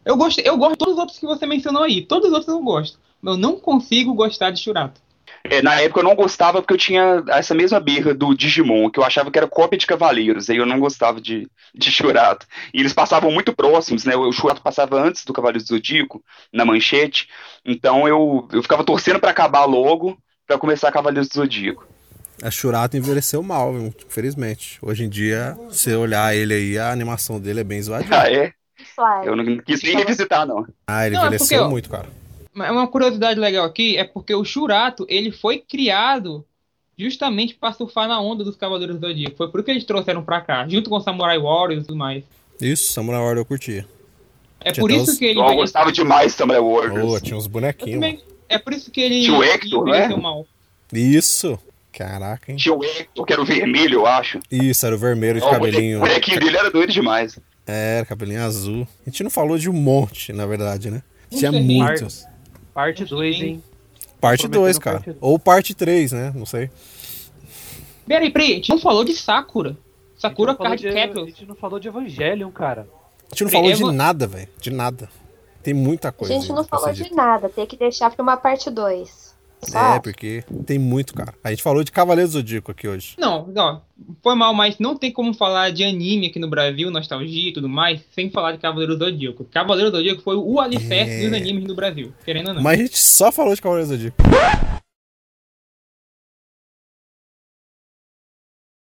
Eu 0.03 0.17
gosto, 0.17 0.39
eu 0.39 0.57
gosto 0.57 0.71
de 0.71 0.77
todos 0.77 0.93
os 0.95 0.99
outros 0.99 1.19
que 1.19 1.25
você 1.25 1.45
mencionou 1.45 1.83
aí. 1.83 2.01
Todos 2.01 2.27
os 2.27 2.33
outros 2.33 2.49
eu 2.49 2.61
gosto. 2.61 2.99
Mas 3.21 3.35
eu 3.35 3.39
não 3.39 3.57
consigo 3.57 4.13
gostar 4.13 4.51
de 4.51 4.59
Churato. 4.59 4.99
É, 5.43 5.61
na 5.61 5.79
época 5.81 5.99
eu 5.99 6.03
não 6.03 6.15
gostava 6.15 6.61
porque 6.61 6.73
eu 6.73 6.77
tinha 6.77 7.23
essa 7.29 7.53
mesma 7.53 7.79
birra 7.79 8.13
do 8.13 8.35
Digimon, 8.35 8.89
que 8.89 8.99
eu 8.99 9.03
achava 9.03 9.31
que 9.31 9.37
era 9.37 9.47
cópia 9.47 9.77
de 9.77 9.87
Cavaleiros, 9.87 10.49
aí 10.49 10.57
eu 10.57 10.65
não 10.65 10.79
gostava 10.79 11.19
de, 11.19 11.47
de 11.73 11.91
Churato. 11.91 12.45
E 12.73 12.79
eles 12.79 12.93
passavam 12.93 13.31
muito 13.31 13.53
próximos, 13.53 14.05
né? 14.05 14.15
O 14.15 14.31
Churato 14.31 14.61
passava 14.61 15.01
antes 15.01 15.25
do 15.25 15.33
Cavaleiro 15.33 15.63
do 15.63 15.67
Zodíaco, 15.67 16.23
na 16.53 16.65
manchete, 16.65 17.27
então 17.65 18.07
eu, 18.07 18.47
eu 18.51 18.61
ficava 18.61 18.83
torcendo 18.83 19.19
pra 19.19 19.31
acabar 19.31 19.65
logo, 19.65 20.17
pra 20.45 20.57
começar 20.57 20.91
Cavaleiros 20.91 21.29
do 21.29 21.35
Zodíaco. 21.35 21.85
A 22.41 22.49
Shurato 22.49 22.97
envelheceu 22.97 23.43
mal, 23.43 23.75
infelizmente. 23.77 24.79
Hoje 24.81 25.03
em 25.03 25.09
dia, 25.09 25.55
se 25.69 25.93
olhar 25.93 26.35
ele 26.35 26.53
aí, 26.53 26.77
a 26.77 26.91
animação 26.91 27.39
dele 27.39 27.59
é 27.59 27.63
bem 27.63 27.81
zoadinha. 27.81 28.19
Ah, 28.19 28.31
é? 28.31 28.51
Eu 29.23 29.35
não 29.35 29.57
quis 29.59 29.83
nem 29.83 29.95
revisitar, 29.95 30.45
não. 30.47 30.65
Ah, 30.87 31.05
ele 31.05 31.15
Não, 31.15 31.23
é 31.23 31.27
envelheceu 31.27 31.47
porque, 31.47 31.67
ó, 31.67 31.69
muito, 31.69 31.89
cara. 31.89 32.20
Mas 32.53 32.71
Uma 32.71 32.87
curiosidade 32.87 33.39
legal 33.39 33.65
aqui 33.65 33.97
é 33.97 34.03
porque 34.03 34.33
o 34.35 34.43
Churato, 34.43 35.05
ele 35.09 35.31
foi 35.31 35.59
criado 35.59 36.45
justamente 36.97 37.55
pra 37.55 37.71
surfar 37.73 38.07
na 38.07 38.19
onda 38.21 38.43
dos 38.43 38.55
Cavaleiros 38.55 38.99
do 38.99 39.07
Zodíaco. 39.07 39.37
Foi 39.37 39.49
por 39.49 39.59
isso 39.59 39.65
que 39.65 39.71
eles 39.71 39.83
trouxeram 39.85 40.23
pra 40.23 40.41
cá, 40.41 40.67
junto 40.67 40.89
com 40.89 40.97
o 40.97 41.01
Samurai 41.01 41.39
Warriors 41.39 41.83
e 41.83 41.87
tudo 41.87 41.97
mais. 41.97 42.23
Isso, 42.59 42.91
Samurai 42.93 43.19
Warrior 43.19 43.37
eu 43.39 43.45
curtia. 43.45 43.87
É 44.63 44.71
Tinha 44.71 44.83
por 44.83 44.91
isso 44.91 45.11
os- 45.11 45.17
que 45.17 45.25
ele 45.25 45.39
Eu 45.39 45.55
gostava 45.55 45.91
demais 45.91 46.31
de 46.33 46.37
Samurai 46.37 46.61
Warriors. 46.61 47.11
Oh, 47.13 47.19
tinha 47.19 47.35
uns 47.37 47.47
bonequinhos. 47.47 47.95
Também- 47.95 48.19
É 48.47 48.57
por 48.59 48.73
isso 48.73 48.91
que 48.91 48.99
ele 49.01 49.21
Tinha 49.23 49.37
o 49.37 49.43
Hector, 49.43 49.85
né? 49.85 50.07
mal. 50.09 50.45
Isso. 50.93 51.57
Caraca, 51.93 52.51
hein? 52.51 52.57
Tinha 52.57 52.73
o 52.75 52.83
Hector, 52.83 53.25
que 53.25 53.33
era 53.33 53.41
o 53.41 53.45
vermelho, 53.45 53.95
eu 53.99 54.05
acho. 54.05 54.39
Isso, 54.51 54.85
era 54.85 54.95
o 54.95 54.99
vermelho 54.99 55.39
de 55.39 55.45
Ó, 55.45 55.47
o 55.47 55.51
cabelinho. 55.51 55.97
O 55.97 56.01
bonequinho 56.01 56.39
dele 56.39 56.57
era 56.57 56.69
doido 56.69 56.91
demais. 56.91 57.39
É, 57.65 58.05
cabelinho 58.07 58.43
azul. 58.43 58.87
A 59.05 59.09
gente 59.09 59.23
não 59.23 59.29
falou 59.29 59.57
de 59.57 59.69
um 59.69 59.73
monte, 59.73 60.31
na 60.33 60.45
verdade, 60.45 60.91
né? 60.91 61.01
Tinha 61.29 61.51
muitos. 61.51 62.25
Parte 62.73 63.05
2, 63.05 63.35
hein? 63.41 63.63
Parte 64.19 64.41
Prometendo 64.41 64.63
2, 64.65 64.77
cara. 64.79 64.97
parte 64.97 65.05
dois. 65.11 65.17
Ou 65.21 65.39
parte 65.39 65.73
3, 65.73 66.11
né? 66.11 66.31
Não 66.35 66.45
sei. 66.45 66.69
Peraí, 68.07 68.29
peraí, 68.29 68.51
a 68.51 68.55
gente 68.55 68.69
não 68.69 68.79
falou 68.79 69.03
de 69.03 69.13
Sakura. 69.13 69.77
Sakura 70.17 70.51
a, 70.59 70.75
gente 70.75 70.85
não 70.85 70.91
falou 70.91 70.93
Card 70.93 71.13
de, 71.13 71.19
a 71.21 71.25
gente 71.25 71.45
não 71.45 71.55
falou 71.55 71.79
de 71.79 71.87
Evangelion, 71.87 72.51
cara. 72.51 72.87
A 73.31 73.33
gente 73.33 73.43
não 73.45 73.51
falou 73.51 73.73
de 73.73 73.83
nada, 73.97 74.27
velho. 74.27 74.49
De 74.59 74.69
nada. 74.69 75.09
Tem 75.63 75.73
muita 75.73 76.09
A 76.09 76.11
coisa. 76.11 76.33
gente 76.33 76.51
não 76.51 76.63
falou 76.63 76.91
de 76.91 77.13
nada, 77.13 77.49
tem 77.49 77.65
que 77.65 77.77
deixar 77.77 78.11
pra 78.11 78.21
uma 78.21 78.37
parte 78.37 78.69
2. 78.69 79.20
É, 79.73 79.99
porque 79.99 80.43
tem 80.65 80.79
muito, 80.79 81.13
cara. 81.13 81.33
A 81.43 81.49
gente 81.51 81.61
falou 81.63 81.83
de 81.83 81.91
Cavaleiro 81.91 82.27
do 82.29 82.33
Zodíaco 82.33 82.71
aqui 82.71 82.87
hoje. 82.87 83.13
Não, 83.17 83.47
ó, 83.55 83.79
foi 84.23 84.35
mal, 84.35 84.53
mas 84.53 84.77
não 84.79 84.95
tem 84.97 85.11
como 85.11 85.33
falar 85.33 85.71
de 85.71 85.83
anime 85.83 86.27
aqui 86.27 86.39
no 86.39 86.49
Brasil, 86.49 86.89
nostalgia 86.89 87.49
e 87.49 87.53
tudo 87.53 87.69
mais, 87.69 88.01
sem 88.13 88.29
falar 88.29 88.53
de 88.53 88.57
Cavaleiro 88.57 88.97
do 88.97 89.05
Zodíaco. 89.05 89.45
Cavaleiro 89.45 89.91
do 89.91 89.97
Zodíaco 89.97 90.21
foi 90.21 90.35
o 90.35 90.59
alicerce 90.59 91.11
É. 91.25 91.29
dos 91.29 91.37
animes 91.37 91.65
no 91.65 91.75
Brasil, 91.75 92.11
querendo 92.25 92.47
ou 92.49 92.53
não. 92.55 92.61
Mas 92.63 92.79
a 92.79 92.83
gente 92.83 92.97
só 92.97 93.31
falou 93.31 93.53
de 93.53 93.61
Cavaleiro 93.61 93.87
do 93.87 93.93
Zodíaco. 93.95 94.17